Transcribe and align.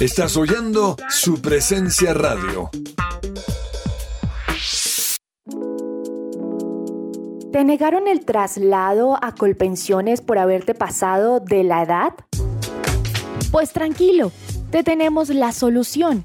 Estás 0.00 0.38
oyendo 0.38 0.96
su 1.10 1.42
presencia 1.42 2.14
radio. 2.14 2.70
¿Te 7.52 7.64
negaron 7.64 8.08
el 8.08 8.24
traslado 8.24 9.22
a 9.22 9.34
Colpensiones 9.34 10.22
por 10.22 10.38
haberte 10.38 10.74
pasado 10.74 11.38
de 11.38 11.64
la 11.64 11.82
edad? 11.82 12.14
Pues 13.50 13.74
tranquilo, 13.74 14.32
te 14.70 14.82
tenemos 14.82 15.28
la 15.28 15.52
solución. 15.52 16.24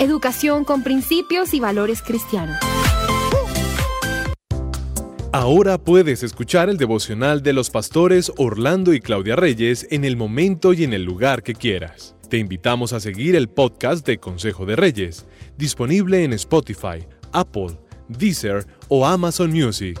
Educación 0.00 0.64
con 0.64 0.82
principios 0.82 1.52
y 1.52 1.60
valores 1.60 2.00
cristianos. 2.00 2.56
Ahora 5.30 5.76
puedes 5.76 6.22
escuchar 6.22 6.70
el 6.70 6.78
devocional 6.78 7.42
de 7.42 7.52
los 7.52 7.68
pastores 7.68 8.32
Orlando 8.38 8.94
y 8.94 9.00
Claudia 9.00 9.36
Reyes 9.36 9.86
en 9.90 10.06
el 10.06 10.16
momento 10.16 10.72
y 10.72 10.84
en 10.84 10.94
el 10.94 11.04
lugar 11.04 11.42
que 11.42 11.54
quieras. 11.54 12.16
Te 12.30 12.38
invitamos 12.38 12.94
a 12.94 13.00
seguir 13.00 13.36
el 13.36 13.50
podcast 13.50 14.06
de 14.06 14.16
Consejo 14.16 14.64
de 14.64 14.76
Reyes, 14.76 15.26
disponible 15.58 16.24
en 16.24 16.32
Spotify, 16.32 17.06
Apple, 17.32 17.78
Deezer 18.08 18.66
o 18.88 19.06
Amazon 19.06 19.50
Music. 19.50 20.00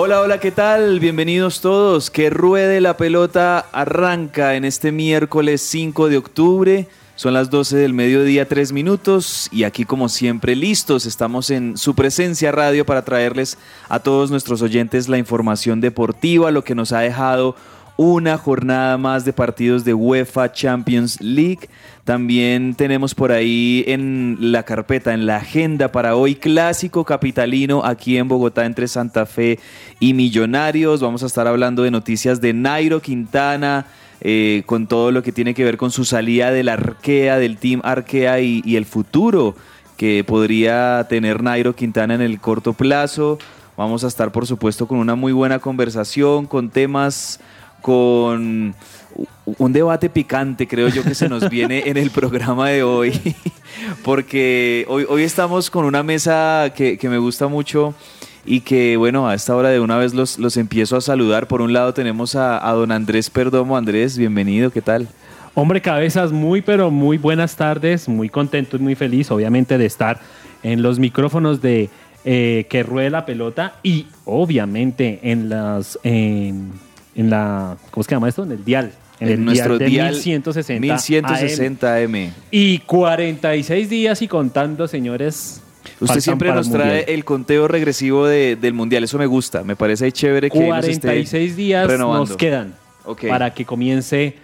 Hola, 0.00 0.20
hola, 0.20 0.38
¿qué 0.38 0.52
tal? 0.52 1.00
Bienvenidos 1.00 1.60
todos. 1.60 2.08
Que 2.08 2.30
ruede 2.30 2.80
la 2.80 2.96
pelota 2.96 3.66
arranca 3.72 4.54
en 4.54 4.64
este 4.64 4.92
miércoles 4.92 5.60
5 5.62 6.08
de 6.08 6.16
octubre. 6.18 6.86
Son 7.18 7.34
las 7.34 7.50
12 7.50 7.78
del 7.78 7.94
mediodía, 7.94 8.46
3 8.46 8.70
minutos. 8.70 9.48
Y 9.50 9.64
aquí, 9.64 9.84
como 9.84 10.08
siempre, 10.08 10.54
listos. 10.54 11.04
Estamos 11.04 11.50
en 11.50 11.76
su 11.76 11.96
presencia 11.96 12.52
radio 12.52 12.86
para 12.86 13.02
traerles 13.02 13.58
a 13.88 13.98
todos 13.98 14.30
nuestros 14.30 14.62
oyentes 14.62 15.08
la 15.08 15.18
información 15.18 15.80
deportiva, 15.80 16.52
lo 16.52 16.62
que 16.62 16.76
nos 16.76 16.92
ha 16.92 17.00
dejado 17.00 17.56
una 17.96 18.38
jornada 18.38 18.96
más 18.98 19.24
de 19.24 19.32
partidos 19.32 19.84
de 19.84 19.94
UEFA 19.94 20.52
Champions 20.52 21.20
League. 21.20 21.68
También 22.04 22.76
tenemos 22.76 23.16
por 23.16 23.32
ahí 23.32 23.82
en 23.88 24.36
la 24.38 24.62
carpeta, 24.62 25.12
en 25.12 25.26
la 25.26 25.38
agenda 25.38 25.90
para 25.90 26.14
hoy, 26.14 26.36
clásico 26.36 27.04
capitalino 27.04 27.84
aquí 27.84 28.16
en 28.16 28.28
Bogotá 28.28 28.64
entre 28.64 28.86
Santa 28.86 29.26
Fe 29.26 29.58
y 29.98 30.14
Millonarios. 30.14 31.00
Vamos 31.00 31.24
a 31.24 31.26
estar 31.26 31.48
hablando 31.48 31.82
de 31.82 31.90
noticias 31.90 32.40
de 32.40 32.52
Nairo 32.52 33.02
Quintana. 33.02 33.86
Eh, 34.20 34.62
con 34.66 34.86
todo 34.86 35.12
lo 35.12 35.22
que 35.22 35.32
tiene 35.32 35.54
que 35.54 35.64
ver 35.64 35.76
con 35.76 35.90
su 35.90 36.04
salida 36.04 36.50
del 36.50 36.68
Arkea, 36.68 37.38
del 37.38 37.58
Team 37.58 37.80
Arkea 37.84 38.40
y, 38.40 38.62
y 38.64 38.76
el 38.76 38.84
futuro 38.84 39.54
que 39.96 40.24
podría 40.24 41.06
tener 41.08 41.42
Nairo 41.42 41.74
Quintana 41.74 42.14
en 42.14 42.20
el 42.20 42.40
corto 42.40 42.72
plazo. 42.72 43.38
Vamos 43.76 44.04
a 44.04 44.08
estar, 44.08 44.32
por 44.32 44.46
supuesto, 44.46 44.88
con 44.88 44.98
una 44.98 45.14
muy 45.14 45.32
buena 45.32 45.58
conversación, 45.58 46.46
con 46.46 46.70
temas, 46.70 47.40
con 47.82 48.74
un 49.44 49.72
debate 49.72 50.10
picante, 50.10 50.66
creo 50.66 50.88
yo, 50.88 51.02
que 51.02 51.14
se 51.14 51.28
nos 51.28 51.48
viene 51.48 51.84
en 51.86 51.96
el 51.96 52.10
programa 52.10 52.68
de 52.68 52.82
hoy, 52.82 53.36
porque 54.04 54.84
hoy, 54.88 55.04
hoy 55.08 55.22
estamos 55.22 55.70
con 55.70 55.84
una 55.84 56.02
mesa 56.02 56.72
que, 56.74 56.98
que 56.98 57.08
me 57.08 57.18
gusta 57.18 57.48
mucho 57.48 57.94
y 58.48 58.60
que, 58.62 58.96
bueno, 58.96 59.28
a 59.28 59.34
esta 59.34 59.54
hora 59.54 59.68
de 59.68 59.78
una 59.78 59.98
vez 59.98 60.14
los, 60.14 60.38
los 60.38 60.56
empiezo 60.56 60.96
a 60.96 61.02
saludar. 61.02 61.48
Por 61.48 61.60
un 61.60 61.74
lado 61.74 61.92
tenemos 61.92 62.34
a, 62.34 62.66
a 62.66 62.72
don 62.72 62.90
Andrés 62.92 63.28
Perdomo. 63.28 63.76
Andrés, 63.76 64.16
bienvenido, 64.16 64.70
¿qué 64.70 64.80
tal? 64.80 65.06
Hombre, 65.52 65.82
cabezas, 65.82 66.32
muy, 66.32 66.62
pero 66.62 66.90
muy 66.90 67.18
buenas 67.18 67.56
tardes, 67.56 68.08
muy 68.08 68.30
contento 68.30 68.76
y 68.76 68.80
muy 68.80 68.94
feliz, 68.94 69.30
obviamente, 69.30 69.76
de 69.76 69.84
estar 69.84 70.20
en 70.62 70.80
los 70.80 70.98
micrófonos 70.98 71.60
de 71.60 71.90
eh, 72.24 72.66
Que 72.70 72.82
Ruede 72.82 73.10
la 73.10 73.26
Pelota 73.26 73.74
y, 73.82 74.06
obviamente, 74.24 75.20
en 75.24 75.50
las. 75.50 75.98
En, 76.02 76.72
en 77.14 77.28
la. 77.28 77.76
¿Cómo 77.90 78.02
se 78.02 78.10
llama 78.12 78.30
esto? 78.30 78.44
En 78.44 78.52
el 78.52 78.64
dial. 78.64 78.92
En, 79.20 79.28
el 79.28 79.44
nuestro 79.44 79.78
dial 79.78 80.14
1160. 80.14 80.80
1160 80.80 81.96
AM. 81.96 82.32
Y 82.50 82.78
46 82.78 83.90
días 83.90 84.22
y 84.22 84.28
contando, 84.28 84.88
señores. 84.88 85.60
Usted 86.00 86.20
siempre 86.20 86.52
nos 86.52 86.70
trae 86.70 87.04
el 87.14 87.24
conteo 87.24 87.66
regresivo 87.68 88.26
de- 88.26 88.56
del 88.56 88.72
mundial. 88.74 89.04
Eso 89.04 89.18
me 89.18 89.26
gusta. 89.26 89.64
Me 89.64 89.76
parece 89.76 90.10
chévere 90.12 90.50
que 90.50 90.58
nos 90.58 90.84
esté 90.86 91.00
46 91.08 91.56
días 91.56 91.86
renovando. 91.88 92.26
nos 92.26 92.36
quedan 92.36 92.74
para 93.28 93.52
que 93.54 93.64
comience 93.64 94.34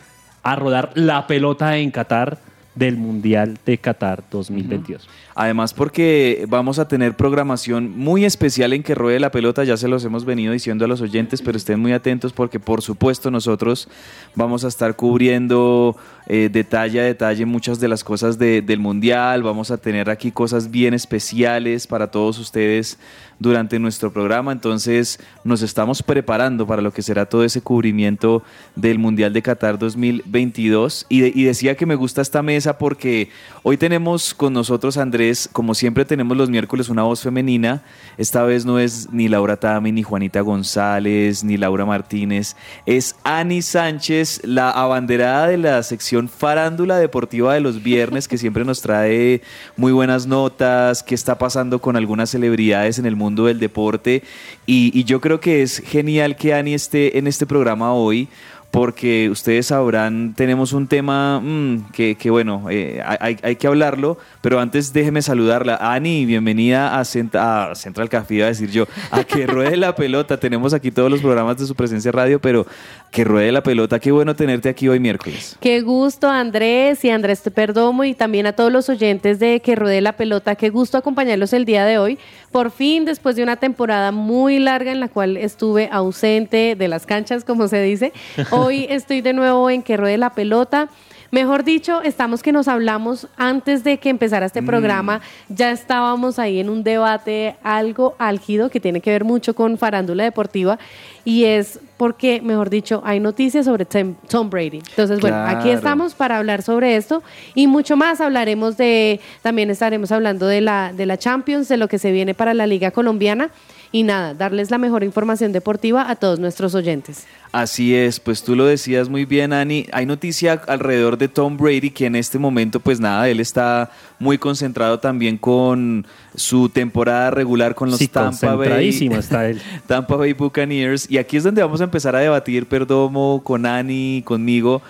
a 0.43 0.57
rodar 0.57 0.91
la 0.95 1.27
pelota 1.27 1.77
en 1.79 1.91
Qatar 1.91 2.39
del 2.75 2.97
Mundial 2.97 3.57
de 3.65 3.79
Qatar 3.79 4.25
2022. 4.31 5.09
Además 5.37 5.75
porque 5.75 6.45
vamos 6.49 6.79
a 6.79 6.87
tener 6.87 7.17
programación 7.17 7.91
muy 7.99 8.25
especial 8.25 8.73
en 8.73 8.85
que 8.85 8.95
ruede 8.95 9.19
la 9.19 9.33
pelota, 9.33 9.65
ya 9.65 9.77
se 9.77 9.89
los 9.89 10.05
hemos 10.05 10.25
venido 10.25 10.53
diciendo 10.53 10.85
a 10.85 10.89
los 10.89 11.01
oyentes, 11.01 11.43
pero 11.43 11.57
estén 11.59 11.81
muy 11.81 11.93
atentos 11.93 12.33
porque 12.33 12.61
por 12.61 12.83
supuesto 12.83 13.33
nosotros 13.33 13.89
vamos 14.37 14.65
a 14.65 14.69
estar 14.69 14.95
cubriendo 14.95 15.97
eh, 16.27 16.49
detalle 16.53 17.01
a 17.01 17.05
detalle 17.05 17.45
muchas 17.47 17.81
de 17.81 17.89
las 17.89 18.05
cosas 18.05 18.39
de- 18.39 18.63
del 18.63 18.79
mundial, 18.79 19.43
vamos 19.43 19.71
a 19.71 19.77
tener 19.77 20.09
aquí 20.09 20.31
cosas 20.31 20.71
bien 20.71 20.95
especiales 20.95 21.87
para 21.87 22.11
todos 22.11 22.39
ustedes 22.39 22.99
durante 23.41 23.79
nuestro 23.81 24.13
programa, 24.13 24.53
entonces 24.53 25.19
nos 25.43 25.61
estamos 25.63 26.03
preparando 26.03 26.67
para 26.67 26.81
lo 26.81 26.93
que 26.93 27.03
será 27.03 27.27
todo 27.27 27.43
ese 27.45 27.61
cubrimiento 27.61 28.43
del 28.77 28.99
Mundial 29.01 29.33
de 29.33 29.43
Qatar 29.43 29.79
2022 29.79 31.07
y, 31.09 31.21
de- 31.21 31.33
y 31.35 31.43
decía 31.45 31.77
que 31.77 31.85
me 31.87 31.95
gusta 31.97 32.23
esta 32.23 32.43
mesa 32.43 32.79
porque 32.79 33.29
hoy 33.63 33.77
tenemos 33.77 34.33
con 34.35 34.53
nosotros 34.53 34.97
Andrés, 34.97 35.24
como 35.53 35.75
siempre 35.75 36.05
tenemos 36.05 36.37
los 36.37 36.51
miércoles 36.51 36.89
una 36.89 37.03
voz 37.03 37.23
femenina, 37.23 37.83
esta 38.19 38.43
vez 38.43 38.65
no 38.65 38.79
es 38.79 39.09
ni 39.13 39.29
Laura 39.29 39.57
Tami, 39.57 39.93
ni 39.93 40.03
Juanita 40.03 40.41
González, 40.41 41.45
ni 41.45 41.57
Laura 41.57 41.85
Martínez, 41.85 42.57
es 42.87 43.17
Ani 43.25 43.63
Sánchez, 43.63 44.43
la 44.45 44.71
abanderada 44.71 45.49
de 45.49 45.59
la 45.59 45.83
sección 45.83 46.29
farándula 46.29 46.99
deportiva 46.99 47.55
de 47.55 47.61
los 47.61 47.83
viernes 47.83 48.29
que 48.29 48.39
siempre 48.39 48.65
nos 48.65 48.83
trae 48.83 49.43
muy 49.77 49.93
buenas 49.93 50.27
notas, 50.27 51.03
qué 51.03 51.15
está 51.15 51.39
pasando 51.39 51.81
con 51.81 51.97
algunas 51.97 52.31
celebridades 52.31 52.99
en 52.99 53.07
el 53.07 53.17
mundo 53.17 53.47
del 53.47 53.59
deporte. 53.59 54.23
Y, 54.67 54.91
y 54.99 55.05
yo 55.05 55.21
creo 55.21 55.41
que 55.41 55.63
es 55.63 55.79
genial 55.79 56.37
que 56.37 56.55
Ani 56.55 56.75
esté 56.75 57.19
en 57.19 57.27
este 57.27 57.47
programa 57.47 57.93
hoy 57.93 58.29
porque 58.75 59.31
ustedes 59.31 59.67
sabrán, 59.67 60.35
tenemos 60.35 60.73
un 60.73 60.89
tema 60.89 61.39
mm, 61.41 61.93
que, 61.93 62.17
que, 62.17 62.29
bueno, 62.29 62.67
eh, 62.69 63.01
hay, 63.21 63.37
hay 63.41 63.55
que 63.55 63.69
hablarlo, 63.69 64.19
pero 64.41 64.59
antes 64.59 64.93
déjeme 64.93 65.23
saludarla. 65.23 65.77
Ani, 65.77 66.27
bienvenida 66.27 66.99
a, 66.99 67.05
Cent- 67.05 67.37
a 67.37 67.77
Central 67.77 68.09
Café, 68.09 68.35
iba 68.35 68.47
a 68.47 68.49
decir 68.49 68.73
yo, 68.73 68.89
a 69.13 69.23
que 69.23 69.47
ruede 69.47 69.77
la 69.77 69.95
pelota. 69.95 70.37
Tenemos 70.41 70.75
aquí 70.75 70.91
todos 70.91 71.09
los 71.09 71.21
programas 71.21 71.57
de 71.59 71.67
su 71.67 71.77
presencia 71.77 72.11
radio, 72.11 72.41
pero 72.41 72.67
que 73.13 73.23
ruede 73.23 73.53
la 73.53 73.63
pelota. 73.63 74.01
Qué 74.01 74.11
bueno 74.11 74.35
tenerte 74.35 74.69
aquí 74.69 74.89
hoy 74.89 74.99
miércoles. 74.99 75.57
Qué 75.61 75.81
gusto, 75.81 76.29
Andrés 76.29 77.05
y 77.05 77.11
Andrés 77.11 77.43
Perdomo, 77.55 78.03
y 78.03 78.13
también 78.13 78.47
a 78.47 78.55
todos 78.55 78.73
los 78.73 78.89
oyentes 78.89 79.39
de 79.39 79.61
Que 79.61 79.77
Ruede 79.77 80.01
la 80.01 80.15
Pelota. 80.15 80.57
Qué 80.57 80.71
gusto 80.71 80.99
acompañarlos 80.99 81.53
el 81.53 81.65
día 81.65 81.85
de 81.85 81.99
hoy. 81.99 82.19
Por 82.51 82.73
fin, 82.73 83.05
después 83.05 83.37
de 83.37 83.45
una 83.45 83.55
temporada 83.57 84.11
muy 84.11 84.59
larga 84.59 84.91
en 84.91 84.99
la 84.99 85.09
cual 85.09 85.37
estuve 85.37 85.89
ausente 85.93 86.75
de 86.77 86.89
las 86.89 87.07
canchas, 87.07 87.45
como 87.45 87.69
se 87.69 87.81
dice, 87.83 88.13
hoy 88.51 88.64
estoy 88.71 89.21
de 89.21 89.33
nuevo 89.33 89.69
en 89.71 89.83
Que 89.83 89.97
Ruede 89.97 90.19
la 90.19 90.31
Pelota. 90.31 90.89
Mejor 91.31 91.65
dicho, 91.65 92.01
estamos 92.03 92.43
que 92.43 92.53
nos 92.53 92.69
hablamos 92.69 93.27
antes 93.37 93.83
de 93.83 93.99
que 93.99 94.09
empezara 94.09 94.47
este 94.47 94.63
programa, 94.63 95.21
ya 95.49 95.73
estábamos 95.73 96.39
ahí 96.39 96.61
en 96.61 96.71
un 96.71 96.85
debate 96.85 97.57
algo 97.65 98.15
álgido 98.19 98.71
que 98.71 98.79
tiene 98.79 99.01
que 99.01 99.11
ver 99.11 99.25
mucho 99.25 99.53
con 99.55 99.77
farándula 99.77 100.23
deportiva 100.23 100.79
y 101.25 101.45
es 101.45 101.81
porque, 101.97 102.41
mejor 102.41 102.71
dicho, 102.71 103.03
hay 103.05 103.19
noticias 103.19 103.65
sobre 103.65 103.85
Tom, 103.85 104.49
Brady. 104.49 104.79
Entonces, 104.91 105.19
bueno, 105.21 105.39
aquí 105.39 105.71
estamos 105.71 106.15
para 106.15 106.39
hablar 106.39 106.63
sobre 106.63 106.95
esto 106.95 107.23
y 107.57 107.67
mucho 107.67 107.97
más. 107.97 108.21
Hablaremos 108.21 108.77
de, 108.77 109.21
también 109.43 109.71
estaremos 109.71 110.13
hablando 110.13 110.47
de 110.47 110.61
la, 110.61 110.93
de 110.93 111.05
la 111.05 111.19
Champions, 111.19 111.67
de 111.67 111.79
lo 111.79 111.89
que 111.89 111.99
se 111.99 112.13
viene 112.13 112.35
para 112.35 112.55
la 112.55 112.69
Liga 112.69 112.93
Colombiana 112.93 113.51
y 113.95 114.03
nada, 114.03 114.35
darles 114.35 114.73
la 114.73 114.79
mejor 114.79 115.05
información 115.05 115.53
deportiva 115.53 116.11
a 116.11 116.17
todos 116.17 116.41
nuestros 116.41 116.75
oyentes. 116.75 117.29
Así 117.53 117.95
es, 117.95 118.19
pues 118.19 118.43
tú 118.43 118.57
lo 118.57 118.67
decías 118.67 119.09
muy 119.09 119.25
bien, 119.25 119.53
Ani. 119.53 119.87
Hay 119.93 120.05
noticia 120.05 120.61
alrededor 120.67 121.17
de 121.17 121.29
Tom 121.29 121.57
Brady 121.57 121.91
que 121.91 122.07
en 122.07 122.17
este 122.17 122.41
momento, 122.41 122.81
pues 122.81 122.99
nada, 122.99 123.29
él 123.29 123.39
está 123.39 123.93
muy 124.19 124.37
concentrado 124.37 124.99
también 124.99 125.39
con 125.39 126.09
su 126.35 126.69
temporada 126.69 127.31
regular 127.31 127.77
con 127.77 127.89
los 127.89 128.01
Sí, 128.01 128.09
Tampa 128.09 128.57
Bay, 128.57 128.57
concentradísimo 128.57 129.15
está 129.15 129.47
él. 129.49 129.63
Tampa 129.87 130.17
Bay 130.17 130.33
Buccaneers. 130.33 131.09
Y 131.09 131.19
aquí 131.19 131.37
es 131.37 131.45
donde 131.45 131.63
vamos 131.63 131.81
a 131.81 131.85
empezar 131.85 132.17
a 132.17 132.19
debatir, 132.19 132.67
Perdomo, 132.67 133.43
con 133.45 133.65
Ani, 133.65 134.23
conmigo. 134.25 134.83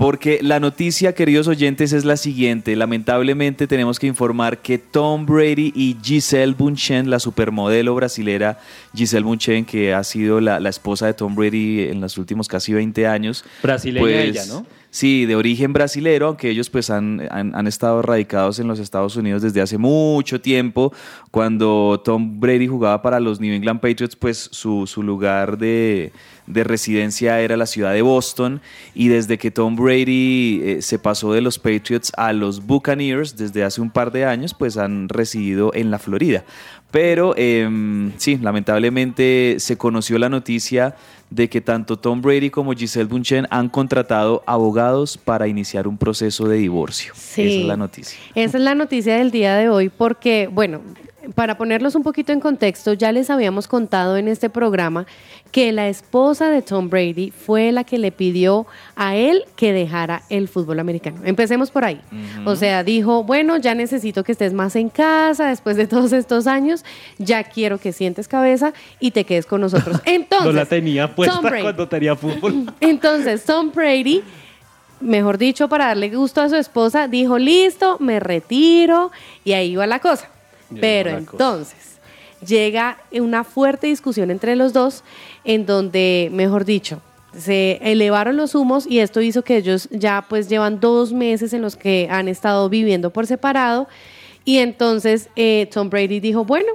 Porque 0.00 0.38
la 0.40 0.60
noticia, 0.60 1.14
queridos 1.14 1.46
oyentes, 1.46 1.92
es 1.92 2.06
la 2.06 2.16
siguiente. 2.16 2.74
Lamentablemente 2.74 3.66
tenemos 3.66 3.98
que 3.98 4.06
informar 4.06 4.62
que 4.62 4.78
Tom 4.78 5.26
Brady 5.26 5.74
y 5.76 5.98
Giselle 6.02 6.54
Bunchen, 6.54 7.10
la 7.10 7.18
supermodelo 7.18 7.94
brasilera 7.94 8.58
Giselle 8.94 9.24
Bunchen, 9.24 9.64
que 9.64 9.94
ha 9.94 10.02
sido 10.04 10.40
la, 10.40 10.60
la 10.60 10.68
esposa 10.68 11.06
de 11.06 11.14
Tom 11.14 11.34
Brady 11.34 11.88
en 11.88 12.00
los 12.00 12.18
últimos 12.18 12.48
casi 12.48 12.72
20 12.72 13.06
años. 13.06 13.44
Brasileña 13.62 14.00
pues, 14.00 14.28
ella, 14.28 14.46
¿no? 14.46 14.66
Sí, 14.92 15.24
de 15.24 15.36
origen 15.36 15.72
brasilero, 15.72 16.26
aunque 16.26 16.50
ellos 16.50 16.68
pues 16.68 16.90
han, 16.90 17.22
han, 17.30 17.54
han 17.54 17.68
estado 17.68 18.02
radicados 18.02 18.58
en 18.58 18.66
los 18.66 18.80
Estados 18.80 19.14
Unidos 19.14 19.40
desde 19.40 19.60
hace 19.60 19.78
mucho 19.78 20.40
tiempo. 20.40 20.92
Cuando 21.30 22.02
Tom 22.04 22.40
Brady 22.40 22.66
jugaba 22.66 23.00
para 23.00 23.20
los 23.20 23.38
New 23.38 23.54
England 23.54 23.80
Patriots, 23.80 24.16
pues 24.16 24.48
su, 24.50 24.88
su 24.88 25.04
lugar 25.04 25.58
de, 25.58 26.12
de 26.48 26.64
residencia 26.64 27.40
era 27.40 27.56
la 27.56 27.66
ciudad 27.66 27.92
de 27.92 28.02
Boston. 28.02 28.60
Y 28.92 29.06
desde 29.06 29.38
que 29.38 29.52
Tom 29.52 29.76
Brady 29.76 30.60
eh, 30.64 30.82
se 30.82 30.98
pasó 30.98 31.32
de 31.32 31.40
los 31.40 31.60
Patriots 31.60 32.10
a 32.16 32.32
los 32.32 32.66
Buccaneers, 32.66 33.36
desde 33.36 33.62
hace 33.62 33.80
un 33.80 33.90
par 33.90 34.10
de 34.10 34.24
años, 34.24 34.54
pues 34.54 34.76
han 34.76 35.08
residido 35.08 35.72
en 35.72 35.92
la 35.92 36.00
Florida. 36.00 36.44
Pero 36.90 37.34
em, 37.36 38.12
sí, 38.16 38.38
lamentablemente 38.38 39.56
se 39.58 39.76
conoció 39.76 40.18
la 40.18 40.28
noticia 40.28 40.96
de 41.30 41.48
que 41.48 41.60
tanto 41.60 41.96
Tom 41.96 42.20
Brady 42.20 42.50
como 42.50 42.72
Giselle 42.72 43.06
Bunchen 43.06 43.46
han 43.50 43.68
contratado 43.68 44.42
abogados 44.46 45.16
para 45.16 45.46
iniciar 45.46 45.86
un 45.86 45.96
proceso 45.96 46.48
de 46.48 46.58
divorcio. 46.58 47.12
Sí. 47.14 47.42
Esa 47.42 47.60
es 47.60 47.66
la 47.66 47.76
noticia. 47.76 48.18
Esa 48.34 48.58
es 48.58 48.64
la 48.64 48.74
noticia 48.74 49.16
del 49.16 49.30
día 49.30 49.54
de 49.54 49.68
hoy 49.68 49.88
porque, 49.88 50.48
bueno, 50.52 50.80
para 51.34 51.58
ponerlos 51.58 51.94
un 51.94 52.02
poquito 52.02 52.32
en 52.32 52.40
contexto, 52.40 52.92
ya 52.92 53.12
les 53.12 53.30
habíamos 53.30 53.68
contado 53.68 54.16
en 54.16 54.28
este 54.28 54.50
programa 54.50 55.06
que 55.52 55.72
la 55.72 55.88
esposa 55.88 56.48
de 56.48 56.62
Tom 56.62 56.88
Brady 56.88 57.30
fue 57.30 57.72
la 57.72 57.84
que 57.84 57.98
le 57.98 58.12
pidió 58.12 58.66
a 58.96 59.16
él 59.16 59.44
que 59.56 59.72
dejara 59.72 60.22
el 60.28 60.48
fútbol 60.48 60.78
americano. 60.78 61.20
Empecemos 61.24 61.70
por 61.70 61.84
ahí. 61.84 62.00
O 62.44 62.56
sea, 62.56 62.84
dijo, 62.84 63.24
bueno, 63.24 63.56
ya 63.56 63.74
necesito 63.74 64.24
que 64.24 64.32
estés 64.32 64.52
más 64.52 64.76
en 64.76 64.88
casa 64.88 65.48
después 65.48 65.76
de 65.76 65.86
todos 65.88 66.12
estos 66.12 66.46
años, 66.46 66.84
ya 67.18 67.44
quiero 67.44 67.78
que 67.78 67.92
sientes 67.92 68.28
cabeza 68.28 68.72
y 69.00 69.10
te 69.10 69.24
quedes 69.24 69.46
con 69.46 69.60
nosotros. 69.60 70.00
Entonces, 70.04 70.46
no 70.52 70.52
la 70.52 70.66
tenía 70.66 71.14
puesta 71.14 71.36
Tom 71.36 71.44
Brady. 71.44 71.62
cuando 71.62 71.88
tenía 71.88 72.16
fútbol. 72.16 72.72
entonces, 72.80 73.44
Tom 73.44 73.72
Brady, 73.74 74.22
mejor 75.00 75.38
dicho, 75.38 75.68
para 75.68 75.86
darle 75.86 76.10
gusto 76.10 76.40
a 76.40 76.48
su 76.48 76.56
esposa, 76.56 77.08
dijo, 77.08 77.38
listo, 77.38 77.96
me 77.98 78.20
retiro 78.20 79.10
y 79.44 79.52
ahí 79.52 79.74
va 79.74 79.86
la 79.86 79.98
cosa. 79.98 80.28
Pero 80.78 81.10
entonces 81.10 81.98
llega 82.46 82.98
una 83.12 83.44
fuerte 83.44 83.86
discusión 83.86 84.30
entre 84.30 84.56
los 84.56 84.72
dos 84.72 85.04
en 85.44 85.66
donde, 85.66 86.28
mejor 86.32 86.64
dicho, 86.64 87.00
se 87.36 87.78
elevaron 87.82 88.36
los 88.36 88.54
humos 88.54 88.86
y 88.86 88.98
esto 88.98 89.20
hizo 89.20 89.42
que 89.42 89.56
ellos 89.56 89.88
ya 89.90 90.26
pues 90.28 90.48
llevan 90.48 90.80
dos 90.80 91.12
meses 91.12 91.52
en 91.52 91.62
los 91.62 91.76
que 91.76 92.08
han 92.10 92.28
estado 92.28 92.68
viviendo 92.68 93.10
por 93.10 93.26
separado. 93.26 93.88
Y 94.44 94.58
entonces 94.58 95.28
eh, 95.36 95.68
Tom 95.72 95.90
Brady 95.90 96.18
dijo, 96.20 96.44
bueno, 96.44 96.72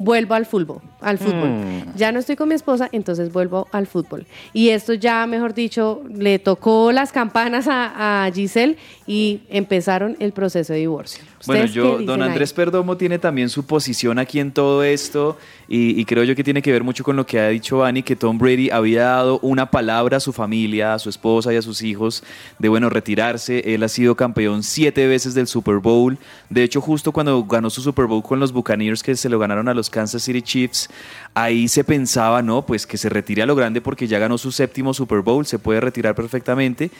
vuelvo 0.00 0.34
al 0.34 0.46
fútbol, 0.46 0.80
al 1.02 1.18
fútbol. 1.18 1.50
Mm. 1.50 1.94
Ya 1.94 2.10
no 2.10 2.18
estoy 2.18 2.34
con 2.34 2.48
mi 2.48 2.54
esposa, 2.54 2.88
entonces 2.90 3.30
vuelvo 3.30 3.68
al 3.70 3.86
fútbol. 3.86 4.26
Y 4.54 4.70
esto 4.70 4.94
ya, 4.94 5.26
mejor 5.26 5.52
dicho, 5.52 6.02
le 6.08 6.38
tocó 6.38 6.90
las 6.90 7.12
campanas 7.12 7.68
a, 7.68 8.24
a 8.24 8.32
Giselle 8.32 8.78
y 9.06 9.42
empezaron 9.50 10.16
el 10.18 10.32
proceso 10.32 10.72
de 10.72 10.78
divorcio. 10.78 11.22
Bueno, 11.46 11.64
¿Ustedes 11.64 11.70
qué 11.70 11.76
yo, 11.76 12.06
don 12.06 12.22
ahí? 12.22 12.28
Andrés 12.30 12.52
Perdomo 12.54 12.96
tiene 12.96 13.18
también 13.18 13.50
su 13.50 13.66
posición 13.66 14.18
aquí 14.18 14.40
en 14.40 14.52
todo 14.52 14.82
esto 14.82 15.36
y, 15.68 16.00
y 16.00 16.04
creo 16.06 16.24
yo 16.24 16.34
que 16.34 16.44
tiene 16.44 16.62
que 16.62 16.72
ver 16.72 16.82
mucho 16.82 17.04
con 17.04 17.16
lo 17.16 17.26
que 17.26 17.38
ha 17.38 17.48
dicho 17.48 17.84
Ani, 17.84 18.02
que 18.02 18.16
Tom 18.16 18.38
Brady 18.38 18.70
había 18.70 19.04
dado 19.04 19.38
una 19.40 19.70
palabra 19.70 20.16
a 20.16 20.20
su 20.20 20.32
familia, 20.32 20.94
a 20.94 20.98
su 20.98 21.10
esposa 21.10 21.52
y 21.52 21.56
a 21.56 21.62
sus 21.62 21.82
hijos 21.82 22.24
de, 22.58 22.70
bueno, 22.70 22.88
retirarse. 22.88 23.74
Él 23.74 23.82
ha 23.82 23.88
sido 23.88 24.14
campeón 24.14 24.62
siete 24.62 25.06
veces 25.06 25.34
del 25.34 25.46
Super 25.46 25.76
Bowl. 25.76 26.16
De 26.48 26.62
hecho, 26.62 26.80
justo 26.80 27.12
cuando 27.12 27.44
ganó 27.44 27.68
su 27.68 27.82
Super 27.82 28.06
Bowl 28.06 28.22
con 28.22 28.40
los 28.40 28.52
Buccaneers, 28.52 29.02
que 29.02 29.14
se 29.16 29.28
lo 29.28 29.38
ganaron 29.38 29.68
a 29.68 29.74
los 29.74 29.89
Kansas 29.90 30.22
City 30.22 30.40
Chiefs, 30.42 30.88
ahí 31.34 31.68
se 31.68 31.84
pensaba, 31.84 32.40
¿no? 32.42 32.64
Pues 32.64 32.86
que 32.86 32.96
se 32.96 33.08
retire 33.08 33.42
a 33.42 33.46
lo 33.46 33.54
grande 33.54 33.80
porque 33.80 34.06
ya 34.06 34.18
ganó 34.18 34.38
su 34.38 34.52
séptimo 34.52 34.94
Super 34.94 35.20
Bowl, 35.20 35.44
se 35.44 35.58
puede 35.58 35.80
retirar 35.80 36.14
perfectamente. 36.14 36.90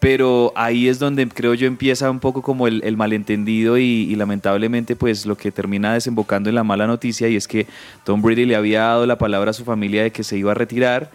Pero 0.00 0.52
ahí 0.54 0.86
es 0.86 1.00
donde 1.00 1.26
creo 1.28 1.54
yo 1.54 1.66
empieza 1.66 2.08
un 2.08 2.20
poco 2.20 2.40
como 2.40 2.68
el, 2.68 2.80
el 2.84 2.96
malentendido 2.96 3.78
y, 3.78 3.82
y 3.82 4.14
lamentablemente 4.14 4.94
pues 4.94 5.26
lo 5.26 5.36
que 5.36 5.50
termina 5.50 5.92
desembocando 5.92 6.48
en 6.48 6.54
la 6.54 6.62
mala 6.62 6.86
noticia 6.86 7.26
y 7.28 7.34
es 7.34 7.48
que 7.48 7.66
Tom 8.04 8.22
Brady 8.22 8.44
le 8.44 8.54
había 8.54 8.82
dado 8.82 9.06
la 9.06 9.18
palabra 9.18 9.50
a 9.50 9.54
su 9.54 9.64
familia 9.64 10.04
de 10.04 10.12
que 10.12 10.22
se 10.22 10.38
iba 10.38 10.52
a 10.52 10.54
retirar 10.54 11.10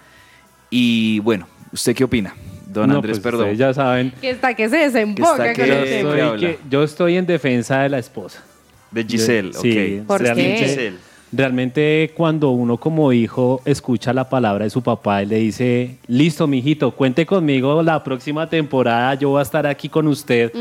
y 0.70 1.20
bueno, 1.20 1.48
¿usted 1.72 1.96
qué 1.96 2.04
opina? 2.04 2.34
Don 2.68 2.90
No, 2.90 2.96
Andrés, 2.96 3.20
pues, 3.20 3.24
perdón. 3.34 3.56
ya 3.56 3.74
saben. 3.74 4.12
Que 4.20 4.32
está 4.32 4.54
que 4.54 4.68
se 4.68 4.76
desemboca 4.78 5.54
Que 5.54 5.62
está 5.62 5.62
con 5.62 5.66
que- 5.66 6.00
el 6.00 6.04
Yo 6.04 6.10
tema. 6.12 6.26
estoy, 6.34 6.40
que- 6.40 6.60
yo 6.70 6.84
estoy 6.84 7.16
en 7.18 7.26
defensa 7.26 7.82
de 7.84 7.90
la 7.90 8.00
esposa. 8.00 8.44
De 8.92 9.04
Giselle, 9.06 9.52
Yo- 9.54 9.62
sí, 9.62 10.00
ok. 10.02 10.08
¿Por 10.08 10.24
qué? 10.24 10.56
Giselle. 10.60 10.98
Realmente 11.36 12.14
cuando 12.16 12.52
uno 12.52 12.78
como 12.78 13.12
hijo 13.12 13.60
escucha 13.66 14.14
la 14.14 14.30
palabra 14.30 14.64
de 14.66 14.70
su 14.70 14.82
papá 14.82 15.24
y 15.24 15.26
le 15.26 15.38
dice, 15.38 15.98
listo, 16.08 16.48
mijito, 16.48 16.92
cuente 16.92 17.26
conmigo 17.26 17.82
la 17.82 18.04
próxima 18.04 18.48
temporada, 18.48 19.16
yo 19.16 19.30
voy 19.30 19.40
a 19.40 19.42
estar 19.42 19.66
aquí 19.68 19.90
con 19.90 20.08
usted, 20.08 20.52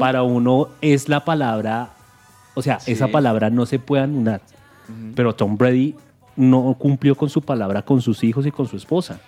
para 0.00 0.22
uno 0.22 0.68
es 0.80 1.08
la 1.08 1.24
palabra, 1.24 1.90
o 2.54 2.62
sea, 2.62 2.80
Sí. 2.80 2.92
esa 2.92 3.08
palabra 3.08 3.50
no 3.50 3.66
se 3.66 3.78
puede 3.78 4.02
anular. 4.04 4.40
Pero 5.14 5.34
Tom 5.34 5.56
Brady 5.56 5.94
no 6.36 6.74
cumplió 6.78 7.14
con 7.14 7.28
su 7.28 7.40
palabra 7.42 7.82
con 7.82 8.00
sus 8.00 8.24
hijos 8.24 8.46
y 8.46 8.50
con 8.50 8.66
su 8.66 8.76
esposa. 8.76 9.20